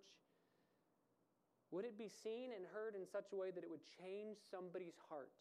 would 1.75 1.83
it 1.83 1.99
be 1.99 2.07
seen 2.07 2.55
and 2.55 2.63
heard 2.71 2.95
in 2.95 3.03
such 3.03 3.35
a 3.35 3.35
way 3.35 3.51
that 3.51 3.67
it 3.67 3.69
would 3.69 3.83
change 3.99 4.39
somebody's 4.47 4.95
heart? 5.11 5.35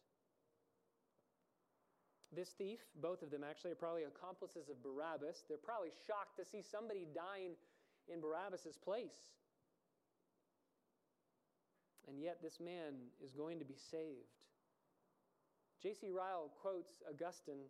This 2.35 2.51
thief, 2.59 2.83
both 2.99 3.23
of 3.23 3.31
them 3.31 3.47
actually, 3.47 3.71
are 3.71 3.79
probably 3.79 4.11
accomplices 4.11 4.67
of 4.67 4.83
Barabbas. 4.83 5.47
They're 5.47 5.63
probably 5.63 5.95
shocked 6.11 6.43
to 6.43 6.45
see 6.45 6.59
somebody 6.59 7.07
dying 7.15 7.55
in 8.11 8.19
Barabbas' 8.19 8.75
place. 8.83 9.31
And 12.11 12.19
yet, 12.19 12.43
this 12.43 12.59
man 12.59 13.15
is 13.23 13.31
going 13.31 13.63
to 13.63 13.65
be 13.65 13.79
saved. 13.79 14.42
J.C. 15.83 16.11
Ryle 16.11 16.51
quotes 16.63 17.03
Augustine, 17.11 17.67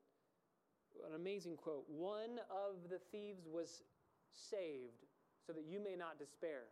an 1.08 1.14
amazing 1.16 1.56
quote 1.56 1.84
One 1.88 2.36
of 2.52 2.90
the 2.90 3.00
thieves 3.10 3.48
was 3.48 3.82
saved 4.30 5.08
so 5.46 5.52
that 5.52 5.64
you 5.64 5.80
may 5.82 5.96
not 5.96 6.18
despair. 6.18 6.68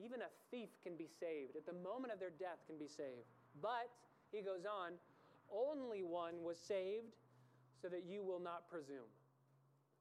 Even 0.00 0.22
a 0.22 0.32
thief 0.50 0.70
can 0.82 0.96
be 0.96 1.06
saved. 1.06 1.54
At 1.56 1.66
the 1.66 1.76
moment 1.76 2.12
of 2.12 2.18
their 2.18 2.32
death, 2.34 2.58
can 2.66 2.78
be 2.78 2.88
saved. 2.88 3.28
But, 3.62 3.92
he 4.32 4.40
goes 4.42 4.66
on, 4.66 4.98
only 5.52 6.02
one 6.02 6.42
was 6.42 6.58
saved 6.58 7.14
so 7.80 7.86
that 7.88 8.02
you 8.08 8.24
will 8.24 8.40
not 8.40 8.66
presume. 8.66 9.06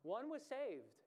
One 0.02 0.32
was 0.32 0.42
saved. 0.42 1.04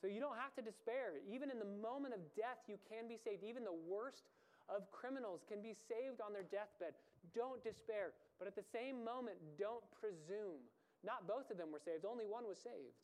So 0.00 0.06
you 0.06 0.22
don't 0.22 0.38
have 0.38 0.54
to 0.54 0.62
despair. 0.62 1.18
Even 1.26 1.50
in 1.50 1.58
the 1.58 1.68
moment 1.82 2.14
of 2.14 2.22
death, 2.38 2.62
you 2.70 2.78
can 2.88 3.10
be 3.10 3.18
saved. 3.18 3.42
Even 3.42 3.66
the 3.66 3.76
worst 3.90 4.30
of 4.70 4.90
criminals 4.92 5.42
can 5.48 5.60
be 5.60 5.74
saved 5.74 6.22
on 6.22 6.32
their 6.32 6.46
deathbed. 6.46 6.94
Don't 7.34 7.62
despair. 7.64 8.14
But 8.38 8.46
at 8.46 8.56
the 8.56 8.62
same 8.62 9.04
moment, 9.04 9.36
don't 9.58 9.84
presume. 10.00 10.62
Not 11.04 11.26
both 11.26 11.50
of 11.50 11.58
them 11.58 11.70
were 11.72 11.82
saved, 11.82 12.04
only 12.04 12.26
one 12.26 12.46
was 12.46 12.58
saved. 12.58 12.98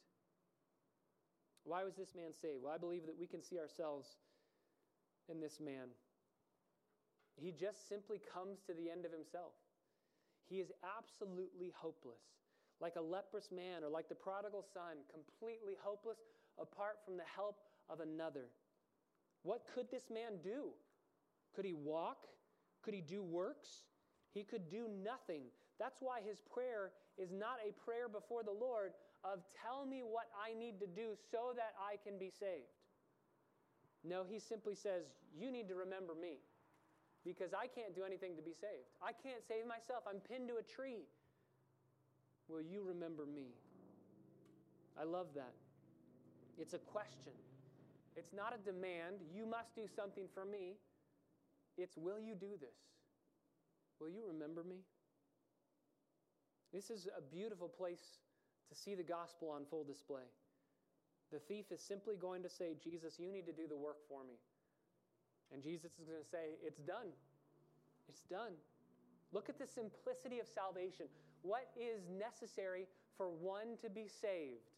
Why 1.65 1.83
was 1.83 1.95
this 1.97 2.15
man 2.15 2.33
saved? 2.35 2.63
Well, 2.63 2.73
I 2.73 2.79
believe 2.79 3.07
that 3.07 3.19
we 3.19 3.27
can 3.27 3.43
see 3.43 3.59
ourselves 3.59 4.19
in 5.29 5.41
this 5.41 5.59
man. 5.61 5.89
He 7.37 7.51
just 7.51 7.89
simply 7.89 8.21
comes 8.21 8.61
to 8.67 8.75
the 8.75 8.91
end 8.91 9.05
of 9.05 9.13
himself. 9.13 9.55
He 10.49 10.61
is 10.61 10.71
absolutely 10.85 11.73
hopeless, 11.75 12.21
like 12.81 12.97
a 12.97 13.01
leprous 13.01 13.51
man 13.51 13.83
or 13.83 13.89
like 13.89 14.09
the 14.09 14.15
prodigal 14.15 14.63
son, 14.63 15.03
completely 15.11 15.75
hopeless 15.83 16.19
apart 16.61 16.99
from 17.05 17.17
the 17.17 17.27
help 17.35 17.57
of 17.89 18.01
another. 18.01 18.51
What 19.43 19.63
could 19.75 19.91
this 19.91 20.11
man 20.13 20.39
do? 20.43 20.71
Could 21.57 21.65
he 21.65 21.75
walk? 21.75 22.27
Could 22.83 22.95
he 22.95 23.01
do 23.01 23.23
works? 23.23 23.85
He 24.35 24.43
could 24.43 24.69
do 24.69 24.91
nothing. 25.03 25.43
That's 25.79 25.99
why 26.01 26.21
his 26.21 26.43
prayer 26.53 26.91
is 27.17 27.31
not 27.31 27.63
a 27.63 27.73
prayer 27.87 28.09
before 28.09 28.43
the 28.43 28.53
Lord 28.53 28.93
of, 29.23 29.39
Tell 29.63 29.87
me 29.87 30.03
what 30.03 30.27
I 30.35 30.59
need 30.59 30.79
to 30.81 30.87
do 30.87 31.15
so 31.31 31.55
that 31.57 31.75
I 31.79 31.97
can 32.03 32.19
be 32.19 32.31
saved. 32.31 32.75
No, 34.03 34.25
he 34.29 34.39
simply 34.39 34.75
says, 34.75 35.07
You 35.39 35.51
need 35.51 35.69
to 35.69 35.75
remember 35.75 36.13
me 36.15 36.43
because 37.25 37.55
I 37.55 37.67
can't 37.67 37.95
do 37.95 38.03
anything 38.05 38.37
to 38.37 38.43
be 38.43 38.53
saved. 38.53 38.91
I 39.01 39.13
can't 39.15 39.41
save 39.47 39.67
myself. 39.67 40.05
I'm 40.05 40.21
pinned 40.21 40.49
to 40.49 40.57
a 40.61 40.67
tree. 40.67 41.07
Will 42.49 42.61
you 42.61 42.83
remember 42.85 43.25
me? 43.25 43.55
I 45.01 45.05
love 45.05 45.29
that. 45.35 45.55
It's 46.59 46.75
a 46.75 46.79
question. 46.79 47.33
It's 48.17 48.33
not 48.33 48.55
a 48.55 48.61
demand. 48.61 49.25
You 49.35 49.47
must 49.47 49.75
do 49.75 49.89
something 49.97 50.27
for 50.35 50.45
me. 50.45 50.77
It's, 51.79 51.97
Will 51.97 52.21
you 52.21 52.35
do 52.35 52.59
this? 52.61 52.77
Will 54.05 54.13
you 54.13 54.29
remember 54.29 54.61
me? 54.61 54.85
This 56.77 56.91
is 56.91 57.09
a 57.17 57.23
beautiful 57.25 57.73
place 57.73 58.21
to 58.69 58.75
see 58.77 58.95
the 58.95 59.03
gospel 59.03 59.49
on 59.49 59.65
full 59.65 59.83
display. 59.83 60.29
The 61.33 61.39
thief 61.39 61.73
is 61.73 61.81
simply 61.81 62.17
going 62.21 62.43
to 62.43 62.51
say, 62.51 62.77
Jesus, 62.77 63.17
you 63.17 63.33
need 63.33 63.47
to 63.47 63.57
do 63.57 63.65
the 63.65 63.77
work 63.77 64.05
for 64.07 64.21
me. 64.21 64.37
And 65.49 65.63
Jesus 65.63 65.97
is 65.97 66.05
going 66.05 66.21
to 66.21 66.29
say, 66.29 66.61
It's 66.61 66.85
done. 66.85 67.17
It's 68.07 68.29
done. 68.29 68.53
Look 69.33 69.49
at 69.49 69.59
the 69.59 69.67
simplicity 69.67 70.37
of 70.39 70.53
salvation. 70.53 71.07
What 71.41 71.73
is 71.73 72.05
necessary 72.13 72.85
for 73.17 73.33
one 73.33 73.81
to 73.81 73.89
be 73.89 74.05
saved? 74.05 74.69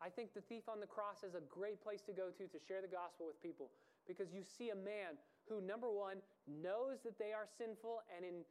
I 0.00 0.08
think 0.08 0.32
the 0.32 0.40
thief 0.40 0.64
on 0.64 0.80
the 0.80 0.88
cross 0.88 1.28
is 1.28 1.36
a 1.36 1.44
great 1.52 1.84
place 1.84 2.00
to 2.08 2.16
go 2.16 2.32
to 2.32 2.44
to 2.48 2.58
share 2.58 2.80
the 2.80 2.88
gospel 2.88 3.28
with 3.28 3.36
people 3.44 3.68
because 4.08 4.32
you 4.32 4.40
see 4.42 4.70
a 4.70 4.80
man 4.80 5.20
who, 5.48 5.60
number 5.60 5.92
one, 5.92 6.24
knows 6.48 7.04
that 7.04 7.18
they 7.18 7.36
are 7.36 7.46
sinful 7.46 8.00
and 8.16 8.24
in 8.24 8.42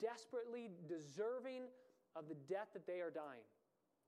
desperately 0.00 0.70
deserving 0.88 1.68
of 2.16 2.28
the 2.28 2.36
death 2.48 2.68
that 2.74 2.86
they 2.86 3.00
are 3.00 3.10
dying. 3.10 3.44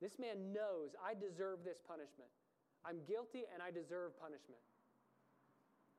This 0.01 0.19
man 0.19 0.53
knows 0.53 0.93
I 1.01 1.15
deserve 1.15 1.65
this 1.65 1.79
punishment. 1.81 2.29
I'm 2.85 3.01
guilty 3.09 3.45
and 3.53 3.62
I 3.62 3.71
deserve 3.71 4.19
punishment. 4.21 4.61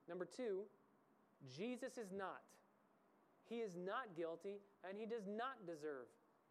Number 0.07 0.25
two, 0.25 0.69
Jesus 1.49 1.97
is 1.97 2.13
not. 2.13 2.45
He 3.49 3.65
is 3.65 3.75
not 3.75 4.15
guilty 4.15 4.61
and 4.87 4.97
he 4.97 5.05
does 5.05 5.25
not 5.25 5.65
deserve 5.65 6.05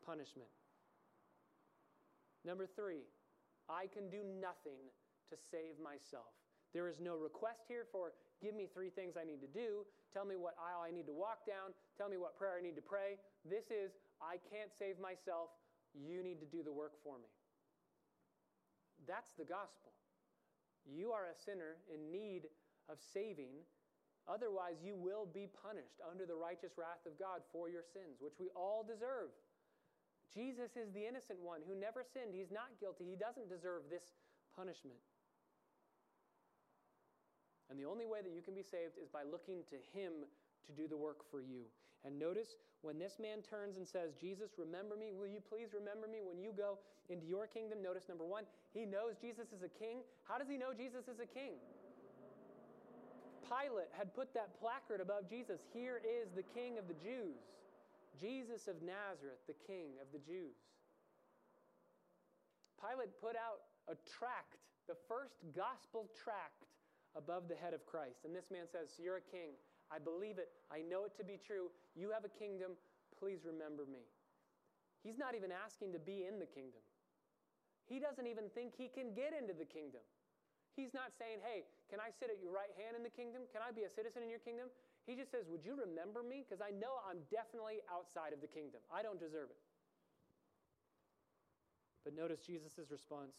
punishment. 0.04 0.50
Number 2.44 2.66
three, 2.66 3.06
I 3.68 3.86
can 3.86 4.10
do 4.10 4.20
nothing 4.40 4.90
to 5.30 5.36
save 5.50 5.78
myself. 5.82 6.34
There 6.74 6.88
is 6.88 7.00
no 7.00 7.16
request 7.16 7.62
here 7.68 7.86
for 7.90 8.12
Give 8.42 8.54
me 8.54 8.68
three 8.72 8.90
things 8.90 9.16
I 9.16 9.24
need 9.24 9.40
to 9.40 9.48
do. 9.48 9.86
Tell 10.14 10.24
me 10.24 10.38
what 10.38 10.54
aisle 10.62 10.86
I 10.86 10.94
need 10.94 11.10
to 11.10 11.12
walk 11.12 11.42
down. 11.42 11.74
Tell 11.98 12.06
me 12.06 12.16
what 12.16 12.38
prayer 12.38 12.54
I 12.54 12.62
need 12.62 12.78
to 12.78 12.86
pray. 12.86 13.18
This 13.42 13.74
is, 13.74 13.98
I 14.22 14.38
can't 14.46 14.70
save 14.70 15.02
myself. 15.02 15.50
You 15.90 16.22
need 16.22 16.38
to 16.38 16.46
do 16.46 16.62
the 16.62 16.70
work 16.70 16.94
for 17.02 17.18
me. 17.18 17.26
That's 19.10 19.34
the 19.34 19.44
gospel. 19.44 19.90
You 20.86 21.10
are 21.10 21.26
a 21.26 21.34
sinner 21.34 21.82
in 21.90 22.14
need 22.14 22.46
of 22.86 23.02
saving. 23.02 23.66
Otherwise, 24.30 24.78
you 24.86 24.94
will 24.94 25.26
be 25.26 25.50
punished 25.50 25.98
under 26.00 26.24
the 26.24 26.38
righteous 26.38 26.78
wrath 26.78 27.02
of 27.04 27.18
God 27.18 27.42
for 27.50 27.68
your 27.68 27.84
sins, 27.84 28.22
which 28.22 28.38
we 28.38 28.54
all 28.54 28.86
deserve. 28.86 29.34
Jesus 30.32 30.78
is 30.78 30.94
the 30.94 31.04
innocent 31.04 31.42
one 31.42 31.60
who 31.66 31.74
never 31.74 32.06
sinned. 32.06 32.32
He's 32.32 32.54
not 32.54 32.72
guilty. 32.80 33.04
He 33.04 33.18
doesn't 33.18 33.50
deserve 33.50 33.90
this 33.90 34.14
punishment. 34.56 34.98
And 37.70 37.78
the 37.78 37.88
only 37.88 38.06
way 38.06 38.20
that 38.22 38.32
you 38.32 38.42
can 38.42 38.54
be 38.54 38.62
saved 38.62 39.00
is 39.00 39.08
by 39.08 39.24
looking 39.24 39.64
to 39.72 39.76
Him 39.96 40.28
to 40.66 40.72
do 40.72 40.88
the 40.88 40.96
work 40.96 41.24
for 41.30 41.40
you. 41.40 41.64
And 42.04 42.18
notice 42.18 42.60
when 42.84 42.98
this 42.98 43.16
man 43.16 43.40
turns 43.40 43.76
and 43.80 43.86
says, 43.88 44.12
Jesus, 44.20 44.52
remember 44.60 44.96
me, 44.96 45.16
will 45.16 45.28
you 45.28 45.40
please 45.40 45.72
remember 45.72 46.04
me 46.04 46.20
when 46.20 46.36
you 46.36 46.52
go 46.52 46.76
into 47.08 47.24
your 47.24 47.46
kingdom? 47.48 47.80
Notice 47.80 48.08
number 48.08 48.24
one, 48.24 48.44
he 48.76 48.84
knows 48.84 49.16
Jesus 49.16 49.56
is 49.56 49.64
a 49.64 49.72
king. 49.72 50.04
How 50.28 50.36
does 50.36 50.48
he 50.48 50.60
know 50.60 50.76
Jesus 50.76 51.08
is 51.08 51.16
a 51.16 51.28
king? 51.28 51.56
Pilate 53.48 53.92
had 53.92 54.12
put 54.12 54.32
that 54.32 54.56
placard 54.60 55.00
above 55.00 55.28
Jesus 55.28 55.60
Here 55.72 56.00
is 56.00 56.32
the 56.32 56.44
King 56.56 56.78
of 56.80 56.88
the 56.88 56.96
Jews, 56.96 57.44
Jesus 58.20 58.68
of 58.68 58.80
Nazareth, 58.80 59.40
the 59.46 59.56
King 59.68 60.00
of 60.00 60.08
the 60.12 60.20
Jews. 60.20 60.56
Pilate 62.80 63.12
put 63.20 63.36
out 63.36 63.68
a 63.88 63.96
tract, 64.08 64.60
the 64.88 64.96
first 65.08 65.36
gospel 65.56 66.08
tract 66.12 66.68
above 67.16 67.48
the 67.48 67.56
head 67.56 67.74
of 67.74 67.86
Christ. 67.86 68.26
And 68.26 68.34
this 68.34 68.50
man 68.50 68.66
says, 68.70 68.98
You're 68.98 69.22
a 69.22 69.28
king. 69.32 69.54
I 69.90 69.98
believe 69.98 70.38
it. 70.38 70.50
I 70.72 70.82
know 70.82 71.04
it 71.04 71.14
to 71.18 71.24
be 71.24 71.38
true. 71.38 71.70
You 71.94 72.10
have 72.10 72.24
a 72.24 72.32
kingdom. 72.32 72.74
Please 73.18 73.46
remember 73.46 73.86
me. 73.86 74.02
He's 75.04 75.20
not 75.20 75.36
even 75.36 75.52
asking 75.52 75.92
to 75.92 76.00
be 76.00 76.24
in 76.24 76.40
the 76.40 76.48
kingdom. 76.48 76.80
He 77.84 78.00
doesn't 78.00 78.24
even 78.24 78.48
think 78.56 78.72
he 78.72 78.88
can 78.88 79.12
get 79.12 79.36
into 79.36 79.52
the 79.52 79.68
kingdom. 79.68 80.00
He's 80.74 80.96
not 80.96 81.14
saying, 81.14 81.38
hey, 81.44 81.68
can 81.86 82.00
I 82.02 82.10
sit 82.10 82.32
at 82.32 82.42
your 82.42 82.50
right 82.50 82.72
hand 82.74 82.98
in 82.98 83.04
the 83.06 83.12
kingdom? 83.12 83.46
Can 83.52 83.62
I 83.62 83.70
be 83.70 83.86
a 83.86 83.92
citizen 83.92 84.24
in 84.24 84.32
your 84.32 84.42
kingdom? 84.42 84.72
He 85.06 85.14
just 85.14 85.30
says, 85.30 85.46
would 85.46 85.62
you 85.62 85.76
remember 85.78 86.24
me? 86.24 86.42
Because 86.42 86.64
I 86.64 86.74
know 86.74 86.98
I'm 87.04 87.22
definitely 87.30 87.84
outside 87.86 88.32
of 88.32 88.40
the 88.40 88.50
kingdom. 88.50 88.80
I 88.88 89.04
don't 89.04 89.20
deserve 89.20 89.52
it. 89.52 89.60
But 92.02 92.16
notice 92.16 92.40
Jesus' 92.40 92.90
response. 92.90 93.36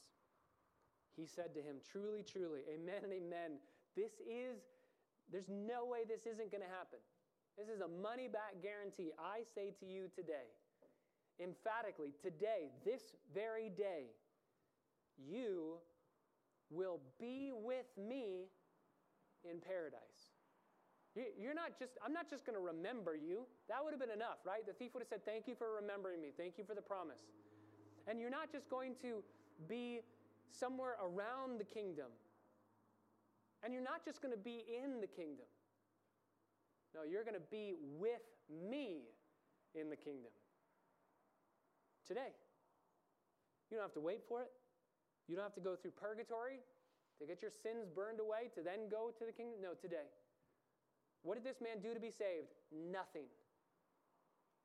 He 1.15 1.25
said 1.25 1.53
to 1.55 1.61
him, 1.61 1.77
Truly, 1.83 2.23
truly, 2.23 2.61
amen 2.67 3.03
and 3.03 3.13
amen. 3.13 3.59
This 3.95 4.19
is, 4.27 4.59
there's 5.31 5.49
no 5.49 5.85
way 5.85 6.03
this 6.07 6.27
isn't 6.27 6.51
going 6.51 6.63
to 6.63 6.69
happen. 6.71 6.99
This 7.57 7.69
is 7.69 7.79
a 7.79 7.87
money 7.87 8.27
back 8.27 8.59
guarantee. 8.61 9.11
I 9.15 9.47
say 9.55 9.71
to 9.79 9.85
you 9.85 10.11
today, 10.13 10.51
emphatically, 11.39 12.11
today, 12.21 12.75
this 12.83 13.15
very 13.33 13.69
day, 13.69 14.11
you 15.15 15.79
will 16.69 16.99
be 17.19 17.51
with 17.53 17.87
me 17.95 18.51
in 19.49 19.61
paradise. 19.63 20.35
You're 21.15 21.55
not 21.55 21.79
just, 21.79 21.95
I'm 22.03 22.11
not 22.11 22.29
just 22.29 22.45
going 22.45 22.59
to 22.59 22.65
remember 22.65 23.15
you. 23.15 23.47
That 23.69 23.79
would 23.79 23.95
have 23.95 24.03
been 24.03 24.11
enough, 24.11 24.43
right? 24.43 24.67
The 24.67 24.73
thief 24.73 24.91
would 24.93 24.99
have 24.99 25.07
said, 25.07 25.23
Thank 25.23 25.47
you 25.47 25.55
for 25.55 25.79
remembering 25.79 26.19
me. 26.19 26.35
Thank 26.35 26.57
you 26.57 26.65
for 26.67 26.75
the 26.75 26.83
promise. 26.83 27.23
And 28.05 28.19
you're 28.19 28.33
not 28.33 28.51
just 28.51 28.69
going 28.69 28.95
to 29.01 29.23
be 29.69 30.01
somewhere 30.51 30.95
around 31.01 31.59
the 31.59 31.65
kingdom. 31.65 32.11
And 33.63 33.73
you're 33.73 33.83
not 33.83 34.05
just 34.05 34.21
going 34.21 34.33
to 34.33 34.39
be 34.39 34.63
in 34.67 35.01
the 35.01 35.07
kingdom. 35.07 35.45
No, 36.93 37.01
you're 37.03 37.23
going 37.23 37.35
to 37.35 37.47
be 37.51 37.73
with 37.97 38.21
me 38.49 39.01
in 39.73 39.89
the 39.89 39.95
kingdom. 39.95 40.31
Today. 42.07 42.31
You 43.69 43.77
don't 43.77 43.83
have 43.83 43.93
to 43.93 44.01
wait 44.01 44.21
for 44.27 44.41
it. 44.41 44.51
You 45.27 45.35
don't 45.35 45.43
have 45.43 45.55
to 45.55 45.61
go 45.61 45.75
through 45.75 45.91
purgatory 45.91 46.59
to 47.19 47.25
get 47.25 47.41
your 47.41 47.51
sins 47.51 47.89
burned 47.89 48.19
away 48.19 48.51
to 48.53 48.61
then 48.61 48.89
go 48.91 49.11
to 49.17 49.25
the 49.25 49.31
kingdom. 49.31 49.59
No, 49.61 49.73
today. 49.73 50.07
What 51.23 51.35
did 51.35 51.43
this 51.43 51.59
man 51.61 51.81
do 51.81 51.93
to 51.93 51.99
be 51.99 52.11
saved? 52.11 52.53
Nothing. 52.69 53.25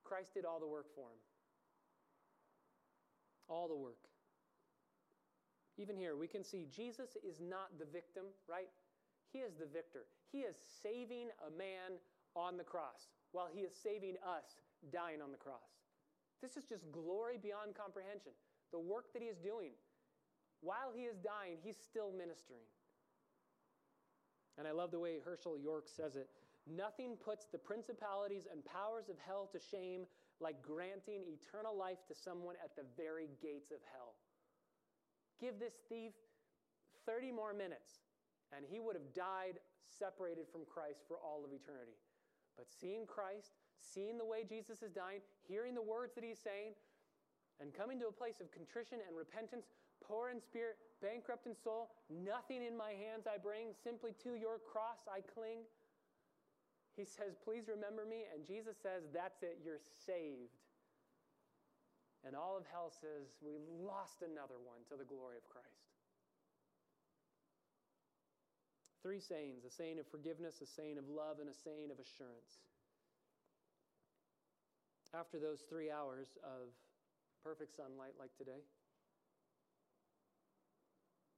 Christ 0.05 0.35
did 0.35 0.45
all 0.45 0.61
the 0.61 0.67
work 0.67 0.87
for 0.95 1.09
him. 1.09 1.21
All 3.49 3.67
the 3.67 3.77
work. 3.77 4.10
Even 5.81 5.97
here, 5.97 6.15
we 6.15 6.29
can 6.29 6.45
see 6.45 6.67
Jesus 6.69 7.17
is 7.25 7.41
not 7.41 7.73
the 7.79 7.89
victim, 7.89 8.25
right? 8.47 8.69
He 9.33 9.39
is 9.41 9.55
the 9.57 9.65
victor. 9.65 10.05
He 10.31 10.41
is 10.41 10.57
saving 10.83 11.33
a 11.41 11.51
man 11.57 11.97
on 12.37 12.59
the 12.59 12.65
cross 12.65 13.09
while 13.33 13.49
he 13.51 13.61
is 13.61 13.73
saving 13.73 14.17
us 14.21 14.61
dying 14.93 15.23
on 15.23 15.33
the 15.33 15.41
cross. 15.41 15.81
This 16.43 16.57
is 16.57 16.65
just 16.69 16.85
glory 16.93 17.39
beyond 17.41 17.75
comprehension. 17.75 18.33
The 18.73 18.79
work 18.79 19.13
that 19.15 19.23
he 19.23 19.29
is 19.29 19.39
doing 19.39 19.73
while 20.61 20.93
he 20.95 21.09
is 21.09 21.17
dying, 21.17 21.57
he's 21.63 21.81
still 21.81 22.13
ministering. 22.13 22.69
And 24.59 24.69
I 24.69 24.73
love 24.73 24.91
the 24.91 25.01
way 25.01 25.17
Hershael 25.25 25.57
York 25.57 25.89
says 25.89 26.17
it. 26.17 26.29
Nothing 26.69 27.17
puts 27.17 27.47
the 27.47 27.59
principalities 27.59 28.45
and 28.51 28.65
powers 28.65 29.09
of 29.09 29.17
hell 29.25 29.49
to 29.53 29.59
shame 29.59 30.05
like 30.41 30.61
granting 30.61 31.25
eternal 31.25 31.77
life 31.77 32.05
to 32.09 32.15
someone 32.15 32.57
at 32.63 32.77
the 32.77 32.85
very 32.97 33.29
gates 33.41 33.71
of 33.71 33.81
hell. 33.93 34.10
Give 35.41 35.59
this 35.59 35.75
thief 35.89 36.13
30 37.07 37.33
more 37.33 37.53
minutes, 37.55 38.05
and 38.55 38.65
he 38.69 38.79
would 38.79 38.95
have 38.95 39.15
died 39.15 39.59
separated 39.83 40.47
from 40.53 40.63
Christ 40.69 41.01
for 41.09 41.17
all 41.17 41.43
of 41.45 41.51
eternity. 41.51 41.97
But 42.57 42.69
seeing 42.69 43.07
Christ, 43.07 43.57
seeing 43.81 44.19
the 44.19 44.25
way 44.25 44.45
Jesus 44.45 44.83
is 44.83 44.93
dying, 44.93 45.25
hearing 45.49 45.75
the 45.75 45.83
words 45.83 46.15
that 46.15 46.25
he's 46.25 46.39
saying, 46.39 46.77
and 47.61 47.73
coming 47.73 47.99
to 48.01 48.09
a 48.09 48.13
place 48.13 48.41
of 48.41 48.53
contrition 48.53 49.01
and 49.07 49.17
repentance 49.17 49.73
poor 50.01 50.31
in 50.31 50.41
spirit, 50.41 50.77
bankrupt 51.03 51.47
in 51.47 51.55
soul, 51.55 51.91
nothing 52.09 52.65
in 52.65 52.77
my 52.77 52.93
hands 52.93 53.29
I 53.29 53.37
bring, 53.37 53.73
simply 53.85 54.13
to 54.25 54.35
your 54.35 54.59
cross 54.59 55.05
I 55.09 55.21
cling. 55.21 55.65
He 56.97 57.05
says, 57.05 57.37
Please 57.45 57.69
remember 57.69 58.05
me. 58.05 58.25
And 58.33 58.45
Jesus 58.47 58.77
says, 58.83 59.09
That's 59.13 59.43
it, 59.43 59.61
you're 59.65 59.85
saved. 60.07 60.57
And 62.27 62.37
all 62.37 62.57
of 62.57 62.65
hell 62.69 62.93
says, 62.93 63.33
We 63.41 63.57
lost 63.81 64.21
another 64.21 64.61
one 64.61 64.85
to 64.93 64.97
the 64.97 65.09
glory 65.09 65.41
of 65.41 65.49
Christ. 65.49 65.89
Three 69.03 69.21
sayings 69.21 69.65
a 69.65 69.71
saying 69.71 69.99
of 69.99 70.07
forgiveness, 70.07 70.61
a 70.61 70.67
saying 70.67 70.99
of 70.99 71.09
love, 71.09 71.41
and 71.41 71.49
a 71.49 71.57
saying 71.57 71.89
of 71.89 71.97
assurance. 71.97 72.61
After 75.17 75.41
those 75.41 75.65
three 75.69 75.91
hours 75.91 76.37
of 76.45 76.77
perfect 77.43 77.75
sunlight 77.75 78.15
like 78.21 78.37
today, 78.37 78.61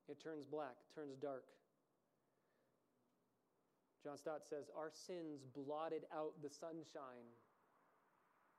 it 0.09 0.19
turns 0.21 0.45
black, 0.45 0.75
turns 0.95 1.17
dark. 1.17 1.45
John 4.03 4.19
Stott 4.19 4.43
says, 4.51 4.67
Our 4.77 4.91
sins 4.91 5.47
blotted 5.55 6.03
out 6.13 6.35
the 6.43 6.51
sunshine 6.51 7.31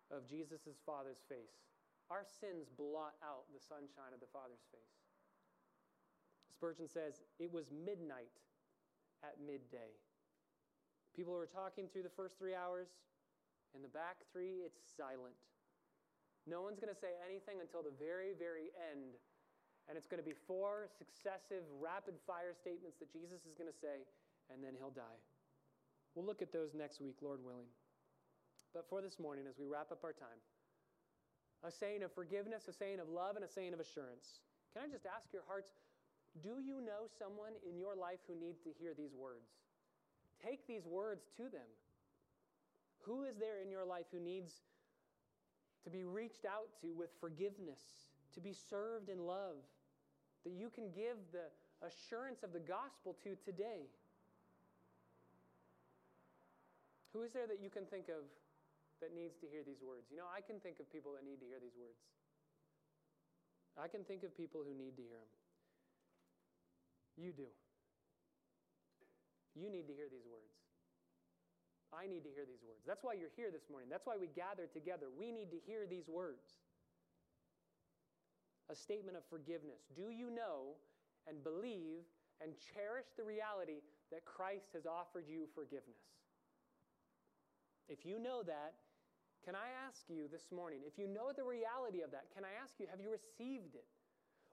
of 0.10 0.28
Jesus' 0.30 0.80
Father's 0.86 1.20
face. 1.28 1.73
Our 2.12 2.26
sins 2.28 2.68
blot 2.74 3.16
out 3.24 3.48
the 3.54 3.64
sunshine 3.64 4.12
of 4.12 4.20
the 4.20 4.32
Father's 4.32 4.64
face. 4.72 4.98
Spurgeon 6.52 6.88
says, 6.88 7.22
It 7.40 7.52
was 7.52 7.72
midnight 7.72 8.34
at 9.24 9.40
midday. 9.40 9.96
People 11.16 11.34
were 11.34 11.50
talking 11.50 11.88
through 11.92 12.04
the 12.04 12.18
first 12.18 12.38
three 12.38 12.56
hours. 12.56 12.88
In 13.74 13.82
the 13.82 13.90
back 13.90 14.22
three, 14.32 14.62
it's 14.62 14.80
silent. 14.98 15.38
No 16.46 16.62
one's 16.62 16.78
going 16.78 16.94
to 16.94 17.00
say 17.00 17.16
anything 17.24 17.64
until 17.64 17.82
the 17.82 17.96
very, 17.98 18.36
very 18.38 18.70
end 18.78 19.18
and 19.88 20.00
it's 20.00 20.08
going 20.08 20.22
to 20.22 20.28
be 20.28 20.36
four 20.48 20.88
successive 20.96 21.64
rapid 21.80 22.16
fire 22.24 22.56
statements 22.56 22.96
that 23.04 23.12
Jesus 23.12 23.44
is 23.44 23.54
going 23.56 23.68
to 23.68 23.76
say, 23.76 24.08
and 24.48 24.64
then 24.64 24.76
he'll 24.80 24.96
die. 24.96 25.20
We'll 26.16 26.26
look 26.26 26.42
at 26.42 26.54
those 26.54 26.72
next 26.72 27.02
week, 27.02 27.20
Lord 27.20 27.44
willing. 27.44 27.68
But 28.72 28.88
for 28.88 29.02
this 29.02 29.20
morning, 29.20 29.46
as 29.50 29.60
we 29.60 29.68
wrap 29.68 29.92
up 29.92 30.04
our 30.04 30.16
time, 30.16 30.40
a 31.64 31.72
saying 31.72 32.04
of 32.04 32.12
forgiveness, 32.12 32.68
a 32.68 32.74
saying 32.74 33.00
of 33.00 33.10
love, 33.10 33.36
and 33.36 33.46
a 33.46 33.48
saying 33.48 33.74
of 33.74 33.80
assurance. 33.80 34.44
Can 34.74 34.84
I 34.84 34.92
just 34.92 35.06
ask 35.06 35.32
your 35.32 35.44
hearts, 35.48 35.72
do 36.42 36.60
you 36.60 36.82
know 36.82 37.08
someone 37.20 37.54
in 37.68 37.78
your 37.78 37.96
life 37.96 38.20
who 38.28 38.36
needs 38.36 38.60
to 38.62 38.70
hear 38.80 38.94
these 38.98 39.14
words? 39.16 39.48
Take 40.44 40.68
these 40.68 40.86
words 40.86 41.24
to 41.38 41.44
them. 41.44 41.70
Who 43.06 43.24
is 43.24 43.38
there 43.38 43.62
in 43.62 43.70
your 43.70 43.86
life 43.86 44.06
who 44.12 44.20
needs 44.20 44.52
to 45.84 45.90
be 45.90 46.04
reached 46.04 46.46
out 46.46 46.68
to 46.82 46.94
with 46.94 47.10
forgiveness, 47.20 47.80
to 48.34 48.42
be 48.42 48.54
served 48.54 49.10
in 49.10 49.26
love, 49.26 49.60
that 50.44 50.52
you 50.52 50.70
can 50.70 50.92
give 50.92 51.18
the 51.32 51.48
assurance 51.86 52.44
of 52.44 52.52
the 52.52 52.60
gospel 52.60 53.16
to 53.24 53.36
today? 53.46 53.88
Who 57.14 57.22
is 57.22 57.32
there 57.32 57.48
that 57.48 57.62
you 57.62 57.70
can 57.70 57.86
think 57.86 58.10
of 58.10 58.26
that 59.04 59.12
needs 59.12 59.36
to 59.44 59.48
hear 59.52 59.68
these 59.68 59.84
words? 59.84 60.08
You 60.08 60.16
know, 60.16 60.30
I 60.32 60.40
can 60.40 60.64
think 60.64 60.80
of 60.80 60.88
people 60.88 61.12
that 61.20 61.28
need 61.28 61.44
to 61.44 61.48
hear 61.48 61.60
these 61.60 61.76
words. 61.76 62.00
I 63.76 63.92
can 63.92 64.08
think 64.08 64.24
of 64.24 64.32
people 64.32 64.64
who 64.64 64.72
need 64.72 64.96
to 64.96 65.04
hear 65.04 65.20
them. 65.20 65.44
You 67.20 67.36
do. 67.36 67.52
You 69.54 69.68
need 69.70 69.92
to 69.92 69.94
hear 69.94 70.08
these 70.08 70.26
words. 70.26 70.56
I 71.94 72.10
need 72.10 72.26
to 72.26 72.32
hear 72.34 72.48
these 72.48 72.66
words. 72.66 72.82
That's 72.88 73.06
why 73.06 73.14
you're 73.14 73.34
here 73.38 73.54
this 73.54 73.70
morning. 73.70 73.92
That's 73.92 74.06
why 74.06 74.18
we 74.18 74.32
gather 74.34 74.66
together. 74.66 75.14
We 75.14 75.30
need 75.30 75.54
to 75.54 75.60
hear 75.62 75.86
these 75.86 76.10
words 76.10 76.64
a 78.72 78.76
statement 78.76 79.18
of 79.18 79.24
forgiveness. 79.30 79.86
Do 79.94 80.10
you 80.10 80.32
know 80.32 80.80
and 81.28 81.44
believe 81.44 82.08
and 82.42 82.54
cherish 82.74 83.06
the 83.14 83.24
reality 83.24 83.84
that 84.10 84.26
Christ 84.26 84.74
has 84.74 84.88
offered 84.88 85.26
you 85.28 85.46
forgiveness? 85.54 86.02
If 87.90 88.06
you 88.06 88.18
know 88.18 88.42
that, 88.44 88.74
can 89.44 89.60
I 89.60 89.76
ask 89.84 90.08
you 90.08 90.32
this 90.32 90.48
morning, 90.56 90.88
if 90.88 90.96
you 90.98 91.08
know 91.08 91.36
the 91.36 91.44
reality 91.44 92.00
of 92.00 92.16
that, 92.16 92.32
can 92.32 92.48
I 92.48 92.56
ask 92.56 92.80
you, 92.80 92.88
have 92.88 93.04
you 93.04 93.12
received 93.12 93.76
it? 93.76 93.86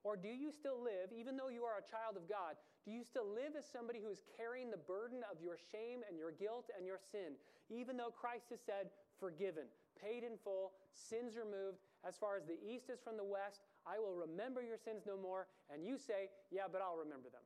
Or 0.02 0.16
do 0.16 0.28
you 0.32 0.50
still 0.50 0.80
live, 0.82 1.14
even 1.14 1.36
though 1.36 1.52
you 1.52 1.62
are 1.62 1.78
a 1.78 1.86
child 1.86 2.18
of 2.18 2.26
God, 2.26 2.58
do 2.82 2.90
you 2.90 3.04
still 3.04 3.28
live 3.28 3.54
as 3.54 3.68
somebody 3.68 4.00
who 4.00 4.10
is 4.10 4.24
carrying 4.34 4.72
the 4.72 4.80
burden 4.80 5.20
of 5.30 5.38
your 5.44 5.60
shame 5.60 6.00
and 6.08 6.16
your 6.16 6.32
guilt 6.32 6.72
and 6.74 6.88
your 6.88 6.98
sin, 6.98 7.36
even 7.68 8.00
though 8.00 8.10
Christ 8.10 8.48
has 8.50 8.64
said, 8.64 8.90
forgiven, 9.20 9.68
paid 10.00 10.24
in 10.24 10.40
full, 10.42 10.72
sins 10.96 11.36
removed, 11.36 11.84
as 12.02 12.16
far 12.16 12.40
as 12.40 12.48
the 12.48 12.56
east 12.64 12.88
is 12.88 12.98
from 13.04 13.20
the 13.20 13.24
west, 13.24 13.60
I 13.86 14.00
will 14.00 14.16
remember 14.16 14.64
your 14.64 14.80
sins 14.80 15.04
no 15.06 15.20
more, 15.20 15.46
and 15.68 15.84
you 15.84 16.00
say, 16.00 16.32
yeah, 16.50 16.64
but 16.66 16.80
I'll 16.80 16.96
remember 16.96 17.28
them. 17.28 17.44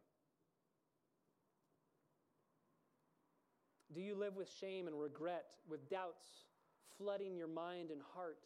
Do 3.92 4.00
you 4.00 4.14
live 4.14 4.36
with 4.38 4.48
shame 4.48 4.86
and 4.86 4.98
regret, 4.98 5.46
with 5.68 5.90
doubts 5.90 6.53
flooding 6.98 7.36
your 7.36 7.48
mind 7.48 7.90
and 7.90 8.00
heart? 8.14 8.38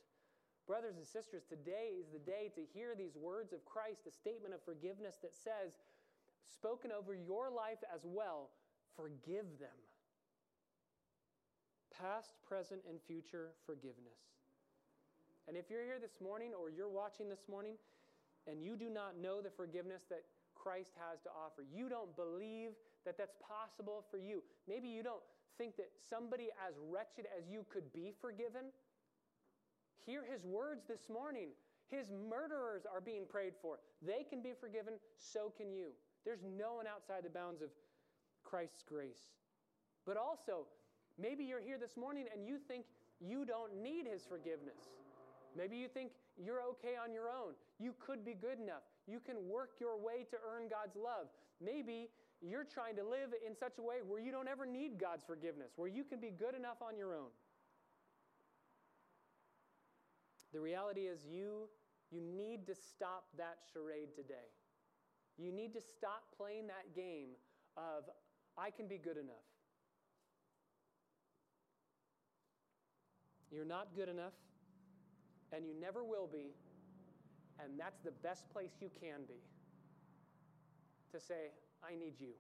Brothers 0.67 0.97
and 0.97 1.07
sisters, 1.07 1.45
today 1.49 1.97
is 1.99 2.09
the 2.13 2.19
day 2.19 2.53
to 2.55 2.61
hear 2.75 2.95
these 2.95 3.17
words 3.17 3.53
of 3.53 3.65
Christ, 3.65 4.05
the 4.05 4.11
statement 4.11 4.53
of 4.53 4.61
forgiveness 4.63 5.17
that 5.23 5.35
says, 5.35 5.73
spoken 6.45 6.93
over 6.93 7.15
your 7.15 7.51
life 7.51 7.81
as 7.95 8.03
well, 8.05 8.51
forgive 8.97 9.49
them. 9.59 9.79
Past, 11.89 12.35
present, 12.47 12.83
and 12.89 13.01
future 13.07 13.51
forgiveness. 13.65 14.21
And 15.49 15.57
if 15.57 15.71
you're 15.71 15.85
here 15.85 15.99
this 16.01 16.21
morning 16.23 16.53
or 16.53 16.69
you're 16.69 16.93
watching 16.93 17.29
this 17.29 17.49
morning 17.49 17.75
and 18.47 18.63
you 18.63 18.77
do 18.77 18.91
not 18.91 19.17
know 19.17 19.41
the 19.41 19.51
forgiveness 19.51 20.03
that 20.11 20.23
Christ 20.55 20.93
has 21.01 21.21
to 21.23 21.31
offer, 21.33 21.65
you 21.75 21.89
don't 21.89 22.15
believe 22.15 22.77
that 23.07 23.17
that's 23.17 23.35
possible 23.41 24.05
for 24.11 24.19
you. 24.19 24.43
Maybe 24.69 24.89
you 24.89 25.03
don't 25.03 25.25
think 25.59 25.77
that 25.77 25.91
somebody 26.09 26.49
as 26.67 26.75
wretched 26.89 27.27
as 27.37 27.51
you 27.51 27.67
could 27.69 27.93
be 27.93 28.13
forgiven 28.21 28.71
Hear 30.09 30.25
his 30.25 30.43
words 30.47 30.89
this 30.89 31.11
morning. 31.13 31.49
His 31.93 32.11
murderers 32.31 32.85
are 32.91 33.01
being 33.03 33.25
prayed 33.29 33.53
for. 33.61 33.77
They 34.01 34.25
can 34.25 34.41
be 34.41 34.53
forgiven, 34.59 34.95
so 35.19 35.53
can 35.55 35.71
you. 35.71 35.89
There's 36.25 36.41
no 36.41 36.81
one 36.81 36.87
outside 36.87 37.25
the 37.25 37.29
bounds 37.29 37.61
of 37.61 37.69
Christ's 38.43 38.83
grace. 38.89 39.29
But 40.07 40.17
also, 40.17 40.65
maybe 41.21 41.45
you're 41.45 41.61
here 41.61 41.77
this 41.77 41.95
morning 41.95 42.25
and 42.33 42.47
you 42.49 42.57
think 42.57 42.87
you 43.21 43.45
don't 43.45 43.83
need 43.83 44.07
his 44.07 44.25
forgiveness. 44.25 44.81
Maybe 45.55 45.77
you 45.77 45.89
think 45.89 46.13
you're 46.43 46.63
okay 46.73 46.97
on 46.97 47.13
your 47.13 47.29
own. 47.29 47.53
You 47.79 47.93
could 48.01 48.25
be 48.25 48.33
good 48.33 48.59
enough. 48.59 48.89
You 49.07 49.21
can 49.21 49.37
work 49.47 49.73
your 49.79 50.01
way 50.01 50.25
to 50.31 50.37
earn 50.41 50.73
God's 50.73 50.97
love. 50.97 51.29
Maybe 51.63 52.09
you're 52.41 52.65
trying 52.65 52.97
to 52.97 53.03
live 53.03 53.35
in 53.47 53.57
such 53.57 53.79
a 53.79 53.83
way 53.83 53.97
where 54.07 54.21
you 54.21 54.31
don't 54.31 54.49
ever 54.49 54.65
need 54.65 54.99
God's 54.99 55.25
forgiveness, 55.25 55.73
where 55.77 55.89
you 55.89 56.05
can 56.05 56.21
be 56.21 56.31
good 56.31 56.55
enough 56.55 56.79
on 56.81 56.97
your 56.97 57.15
own. 57.15 57.31
The 60.53 60.61
reality 60.61 61.03
is, 61.03 61.27
you, 61.31 61.69
you 62.11 62.21
need 62.21 62.67
to 62.67 62.75
stop 62.75 63.25
that 63.37 63.59
charade 63.73 64.15
today. 64.15 64.49
You 65.37 65.53
need 65.53 65.75
to 65.75 65.81
stop 65.81 66.23
playing 66.37 66.69
that 66.69 66.95
game 66.95 67.31
of, 67.77 68.05
I 68.57 68.71
can 68.71 68.89
be 68.89 68.99
good 68.99 69.17
enough. 69.17 69.45
You're 73.51 73.65
not 73.65 73.89
good 73.97 74.09
enough, 74.09 74.35
and 75.53 75.67
you 75.67 75.75
never 75.79 76.05
will 76.05 76.27
be, 76.27 76.55
and 77.63 77.79
that's 77.79 77.99
the 78.01 78.11
best 78.11 78.49
place 78.51 78.73
you 78.81 78.91
can 79.01 79.21
be 79.27 79.41
to 81.13 81.21
say, 81.21 81.53
I 81.83 81.95
need 81.95 82.19
you. 82.19 82.35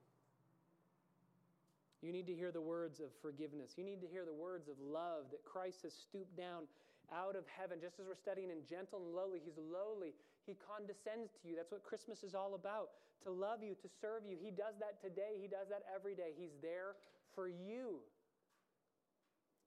You 2.03 2.13
need 2.13 2.27
to 2.29 2.35
hear 2.35 2.53
the 2.53 2.63
words 2.63 3.01
of 3.01 3.11
forgiveness. 3.23 3.75
You 3.77 3.83
need 3.83 4.01
to 4.03 4.07
hear 4.07 4.25
the 4.25 4.35
words 4.35 4.69
of 4.69 4.79
love 4.79 5.31
that 5.35 5.45
Christ 5.45 5.83
has 5.83 5.93
stooped 5.93 6.37
down 6.37 6.71
out 7.11 7.35
of 7.35 7.43
heaven. 7.51 7.79
Just 7.83 7.99
as 7.99 8.07
we're 8.07 8.19
studying 8.19 8.51
in 8.51 8.63
gentle 8.69 9.03
and 9.03 9.11
lowly, 9.15 9.43
He's 9.43 9.59
lowly. 9.59 10.15
He 10.47 10.55
condescends 10.55 11.35
to 11.43 11.49
you. 11.49 11.57
That's 11.57 11.73
what 11.73 11.83
Christmas 11.83 12.23
is 12.23 12.35
all 12.35 12.55
about 12.55 12.95
to 13.25 13.31
love 13.31 13.67
you, 13.67 13.75
to 13.83 13.89
serve 14.01 14.23
you. 14.23 14.39
He 14.39 14.51
does 14.55 14.79
that 14.79 15.03
today, 15.03 15.43
He 15.43 15.49
does 15.49 15.67
that 15.71 15.83
every 15.91 16.15
day. 16.15 16.39
He's 16.39 16.55
there 16.63 16.95
for 17.35 17.49
you. 17.49 17.99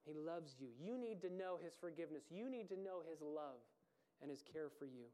He 0.07 0.13
loves 0.15 0.55
you. 0.59 0.71
You 0.79 0.97
need 0.97 1.21
to 1.21 1.29
know 1.29 1.59
His 1.61 1.75
forgiveness, 1.75 2.23
you 2.31 2.49
need 2.49 2.69
to 2.69 2.79
know 2.79 3.03
His 3.03 3.19
love 3.21 3.59
and 4.21 4.31
His 4.31 4.41
care 4.41 4.71
for 4.79 4.85
you. 4.85 5.11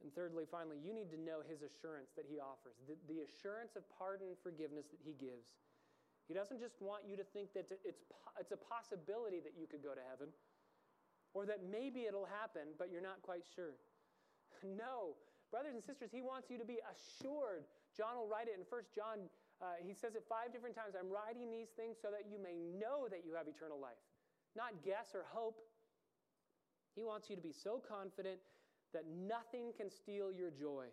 And 0.00 0.08
thirdly, 0.16 0.48
finally, 0.48 0.80
you 0.80 0.96
need 0.96 1.12
to 1.12 1.20
know 1.20 1.44
His 1.44 1.60
assurance 1.60 2.16
that 2.16 2.24
He 2.24 2.40
offers, 2.40 2.80
the, 2.88 2.96
the 3.04 3.20
assurance 3.20 3.76
of 3.76 3.84
pardon 3.92 4.32
and 4.32 4.38
forgiveness 4.40 4.88
that 4.88 5.00
He 5.04 5.12
gives. 5.12 5.60
He 6.30 6.32
doesn't 6.32 6.62
just 6.62 6.78
want 6.78 7.04
you 7.04 7.18
to 7.18 7.26
think 7.34 7.52
that 7.58 7.66
it's, 7.68 8.06
it's 8.38 8.54
a 8.54 8.60
possibility 8.60 9.42
that 9.42 9.58
you 9.58 9.66
could 9.66 9.82
go 9.82 9.92
to 9.92 10.04
heaven 10.08 10.30
or 11.34 11.46
that 11.46 11.66
maybe 11.66 12.06
it'll 12.06 12.26
happen, 12.26 12.74
but 12.78 12.90
you're 12.90 13.04
not 13.04 13.22
quite 13.22 13.44
sure. 13.44 13.74
No, 14.60 15.16
brothers 15.48 15.72
and 15.72 15.80
sisters, 15.80 16.12
he 16.12 16.20
wants 16.20 16.52
you 16.52 16.60
to 16.60 16.68
be 16.68 16.84
assured. 16.84 17.64
John 17.96 18.20
will 18.20 18.28
write 18.28 18.44
it 18.44 18.60
in 18.60 18.68
1 18.68 18.92
John. 18.92 19.32
Uh, 19.56 19.80
he 19.80 19.96
says 19.96 20.12
it 20.12 20.28
five 20.28 20.52
different 20.52 20.76
times 20.76 20.92
I'm 20.92 21.08
writing 21.08 21.48
these 21.48 21.72
things 21.72 21.96
so 21.96 22.12
that 22.12 22.28
you 22.28 22.36
may 22.36 22.60
know 22.60 23.08
that 23.08 23.24
you 23.24 23.32
have 23.32 23.48
eternal 23.48 23.80
life, 23.80 23.96
not 24.52 24.84
guess 24.84 25.16
or 25.16 25.24
hope. 25.32 25.64
He 26.92 27.02
wants 27.08 27.32
you 27.32 27.36
to 27.36 27.42
be 27.42 27.56
so 27.56 27.80
confident 27.80 28.38
that 28.92 29.04
nothing 29.06 29.72
can 29.76 29.90
steal 29.90 30.32
your 30.32 30.50
joy. 30.50 30.86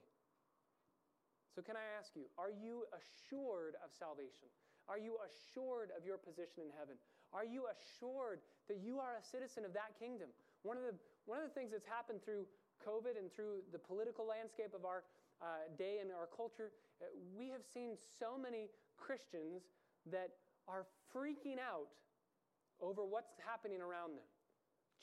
So, 1.53 1.65
can 1.65 1.73
I 1.73 1.85
ask 1.97 2.13
you, 2.13 2.29
are 2.37 2.53
you 2.53 2.85
assured 2.93 3.73
of 3.81 3.89
salvation? 3.89 4.45
Are 4.85 5.01
you 5.01 5.17
assured 5.25 5.91
of 5.97 6.05
your 6.05 6.21
position 6.21 6.63
in 6.63 6.71
heaven? 6.77 6.95
Are 7.33 7.43
you 7.43 7.67
assured 7.67 8.39
that 8.71 8.79
you 8.79 9.03
are 9.03 9.19
a 9.19 9.23
citizen 9.25 9.65
of 9.67 9.73
that 9.73 9.99
kingdom? 9.99 10.31
One 10.63 10.77
of 10.79 10.83
the, 10.83 10.95
one 11.25 11.41
of 11.41 11.49
the 11.49 11.55
things 11.57 11.75
that's 11.75 11.87
happened 11.87 12.23
through 12.23 12.47
COVID 12.85 13.19
and 13.19 13.27
through 13.33 13.67
the 13.73 13.81
political 13.81 14.23
landscape 14.23 14.71
of 14.71 14.85
our 14.85 15.03
uh, 15.41 15.67
day 15.75 15.99
and 15.99 16.13
our 16.13 16.29
culture, 16.29 16.71
uh, 17.01 17.09
we 17.35 17.49
have 17.49 17.65
seen 17.65 17.97
so 17.99 18.37
many 18.37 18.71
Christians 18.95 19.67
that 20.07 20.39
are 20.67 20.85
freaking 21.11 21.59
out 21.59 21.91
over 22.81 23.03
what's 23.03 23.33
happening 23.43 23.81
around 23.81 24.15
them. 24.15 24.27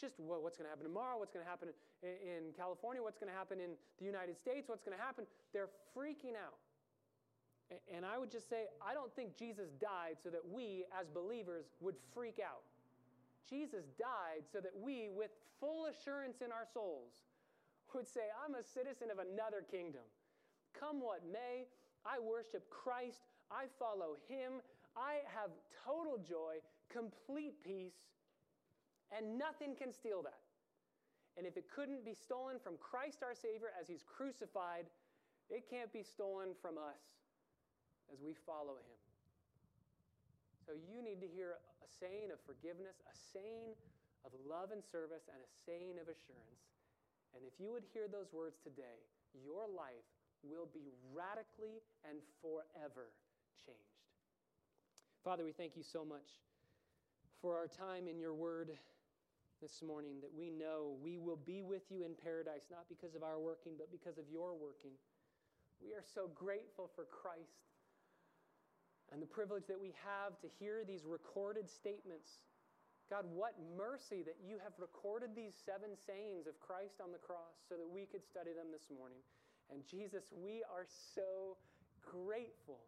Just 0.01 0.19
what, 0.19 0.43
what's 0.43 0.59
going 0.59 0.67
to 0.67 0.71
happen 0.71 0.85
tomorrow, 0.85 1.19
what's 1.19 1.33
going 1.33 1.45
to 1.45 1.51
happen 1.51 1.69
in 2.03 2.53
California, 2.57 3.03
what's 3.03 3.19
going 3.19 3.31
to 3.31 3.37
happen 3.37 3.61
in 3.61 3.79
the 3.99 4.05
United 4.05 4.37
States, 4.37 4.69
what's 4.69 4.83
going 4.83 4.97
to 4.97 5.03
happen. 5.03 5.25
They're 5.53 5.71
freaking 5.97 6.35
out. 6.35 6.59
And 7.89 8.05
I 8.05 8.19
would 8.19 8.31
just 8.31 8.51
say, 8.51 8.67
I 8.85 8.93
don't 8.93 9.15
think 9.15 9.37
Jesus 9.39 9.71
died 9.81 10.21
so 10.23 10.29
that 10.31 10.43
we, 10.45 10.85
as 10.93 11.09
believers, 11.09 11.65
would 11.81 11.97
freak 12.13 12.39
out. 12.43 12.63
Jesus 13.49 13.85
died 13.99 14.45
so 14.53 14.61
that 14.61 14.73
we, 14.77 15.09
with 15.15 15.31
full 15.61 15.87
assurance 15.87 16.43
in 16.45 16.53
our 16.53 16.67
souls, 16.73 17.25
would 17.95 18.09
say, 18.09 18.27
I'm 18.45 18.55
a 18.55 18.63
citizen 18.63 19.09
of 19.11 19.23
another 19.23 19.63
kingdom. 19.63 20.03
Come 20.79 21.01
what 21.01 21.23
may, 21.31 21.71
I 22.05 22.19
worship 22.19 22.69
Christ, 22.69 23.23
I 23.51 23.71
follow 23.79 24.19
Him, 24.29 24.61
I 24.97 25.23
have 25.31 25.51
total 25.87 26.19
joy, 26.19 26.59
complete 26.91 27.55
peace, 27.63 27.95
and 29.11 29.39
nothing 29.39 29.75
can 29.75 29.93
steal 29.93 30.23
that. 30.23 30.41
And 31.37 31.47
if 31.47 31.57
it 31.57 31.67
couldn't 31.69 32.05
be 32.05 32.15
stolen 32.15 32.63
from 32.63 32.79
Christ 32.79 33.27
our 33.27 33.35
Savior 33.35 33.75
as 33.75 33.89
He's 33.89 34.05
crucified, 34.07 34.87
it 35.51 35.69
can't 35.69 35.93
be 35.93 36.03
stolen 36.03 36.55
from 36.63 36.79
us 36.79 37.03
as 38.13 38.23
we 38.23 38.33
follow 38.47 38.81
him. 38.81 39.01
So 40.65 40.73
you 40.73 41.05
need 41.05 41.21
to 41.21 41.29
hear 41.29 41.61
a 41.85 41.89
saying 41.89 42.33
of 42.33 42.41
forgiveness, 42.49 42.97
a 43.05 43.17
saying 43.35 43.77
of 44.25 44.33
love 44.49 44.73
and 44.73 44.81
service, 44.81 45.29
and 45.29 45.37
a 45.45 45.51
saying 45.69 46.01
of 46.01 46.09
assurance. 46.09 46.65
And 47.37 47.45
if 47.45 47.61
you 47.61 47.75
would 47.77 47.85
hear 47.93 48.09
those 48.09 48.33
words 48.33 48.57
today, 48.65 49.05
your 49.37 49.69
life 49.69 50.09
will 50.41 50.69
be 50.73 50.89
radically 51.13 51.85
and 52.09 52.17
forever 52.41 53.13
changed. 53.61 54.01
Father, 55.21 55.45
we 55.45 55.53
thank 55.53 55.77
you 55.77 55.83
so 55.85 56.05
much 56.05 56.41
for 57.41 57.57
our 57.57 57.69
time 57.69 58.09
in 58.09 58.17
your 58.17 58.33
word 58.33 58.73
this 59.65 59.81
morning 59.81 60.21
that 60.21 60.29
we 60.29 60.53
know 60.53 60.93
we 61.01 61.17
will 61.17 61.41
be 61.41 61.65
with 61.65 61.89
you 61.89 62.05
in 62.05 62.13
paradise, 62.13 62.69
not 62.69 62.85
because 62.85 63.17
of 63.17 63.25
our 63.25 63.41
working, 63.41 63.73
but 63.81 63.89
because 63.89 64.21
of 64.21 64.29
your 64.29 64.53
working. 64.53 64.93
We 65.81 65.97
are 65.97 66.05
so 66.05 66.29
grateful 66.37 66.93
for 66.93 67.09
Christ 67.09 67.73
and 69.09 69.25
the 69.25 69.33
privilege 69.33 69.65
that 69.73 69.81
we 69.81 69.97
have 70.05 70.37
to 70.45 70.53
hear 70.61 70.85
these 70.85 71.09
recorded 71.09 71.73
statements. 71.73 72.45
God, 73.09 73.25
what 73.33 73.57
mercy 73.73 74.21
that 74.29 74.37
you 74.45 74.61
have 74.61 74.77
recorded 74.77 75.33
these 75.33 75.57
seven 75.57 75.97
sayings 75.97 76.45
of 76.45 76.61
Christ 76.61 77.01
on 77.01 77.09
the 77.09 77.21
cross 77.25 77.57
so 77.65 77.81
that 77.81 77.89
we 77.89 78.05
could 78.05 78.25
study 78.29 78.53
them 78.53 78.69
this 78.69 78.93
morning. 78.93 79.25
And 79.73 79.81
Jesus, 79.89 80.29
we 80.29 80.61
are 80.69 80.85
so 80.85 81.57
grateful 82.05 82.85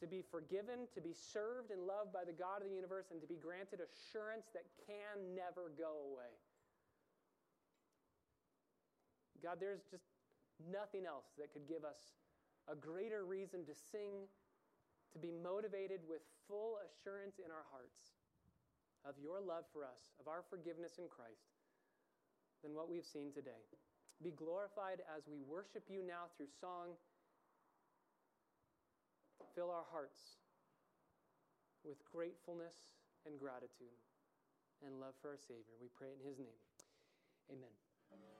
to 0.00 0.06
be 0.06 0.22
forgiven, 0.22 0.86
to 0.94 1.00
be 1.00 1.12
served 1.12 1.70
and 1.70 1.82
loved 1.82 2.12
by 2.12 2.22
the 2.22 2.34
God 2.34 2.62
of 2.62 2.68
the 2.70 2.74
universe, 2.74 3.10
and 3.10 3.20
to 3.20 3.26
be 3.26 3.36
granted 3.36 3.82
assurance 3.82 4.46
that 4.54 4.66
can 4.86 5.34
never 5.34 5.74
go 5.74 6.14
away. 6.14 6.32
God, 9.42 9.58
there's 9.58 9.82
just 9.90 10.06
nothing 10.58 11.06
else 11.06 11.30
that 11.38 11.52
could 11.52 11.66
give 11.66 11.86
us 11.86 12.18
a 12.66 12.74
greater 12.74 13.24
reason 13.24 13.62
to 13.66 13.74
sing 13.74 14.26
to 15.12 15.18
be 15.18 15.32
motivated 15.32 16.04
with 16.04 16.20
full 16.46 16.76
assurance 16.84 17.40
in 17.40 17.48
our 17.48 17.64
hearts 17.72 18.18
of 19.06 19.16
your 19.16 19.40
love 19.40 19.64
for 19.72 19.86
us, 19.86 20.12
of 20.20 20.28
our 20.28 20.44
forgiveness 20.50 20.98
in 20.98 21.08
Christ, 21.08 21.56
than 22.60 22.74
what 22.74 22.90
we've 22.90 23.06
seen 23.06 23.32
today. 23.32 23.62
Be 24.20 24.34
glorified 24.34 25.00
as 25.06 25.30
we 25.30 25.40
worship 25.46 25.86
you 25.88 26.02
now 26.02 26.28
through 26.36 26.50
song. 26.60 26.98
Fill 29.54 29.70
our 29.70 29.86
hearts 29.90 30.38
with 31.84 32.04
gratefulness 32.04 32.76
and 33.26 33.38
gratitude 33.38 33.96
and 34.84 35.00
love 35.00 35.14
for 35.20 35.30
our 35.30 35.38
Savior. 35.38 35.74
We 35.80 35.88
pray 35.96 36.08
in 36.12 36.20
His 36.26 36.38
name. 36.38 36.62
Amen. 37.50 37.74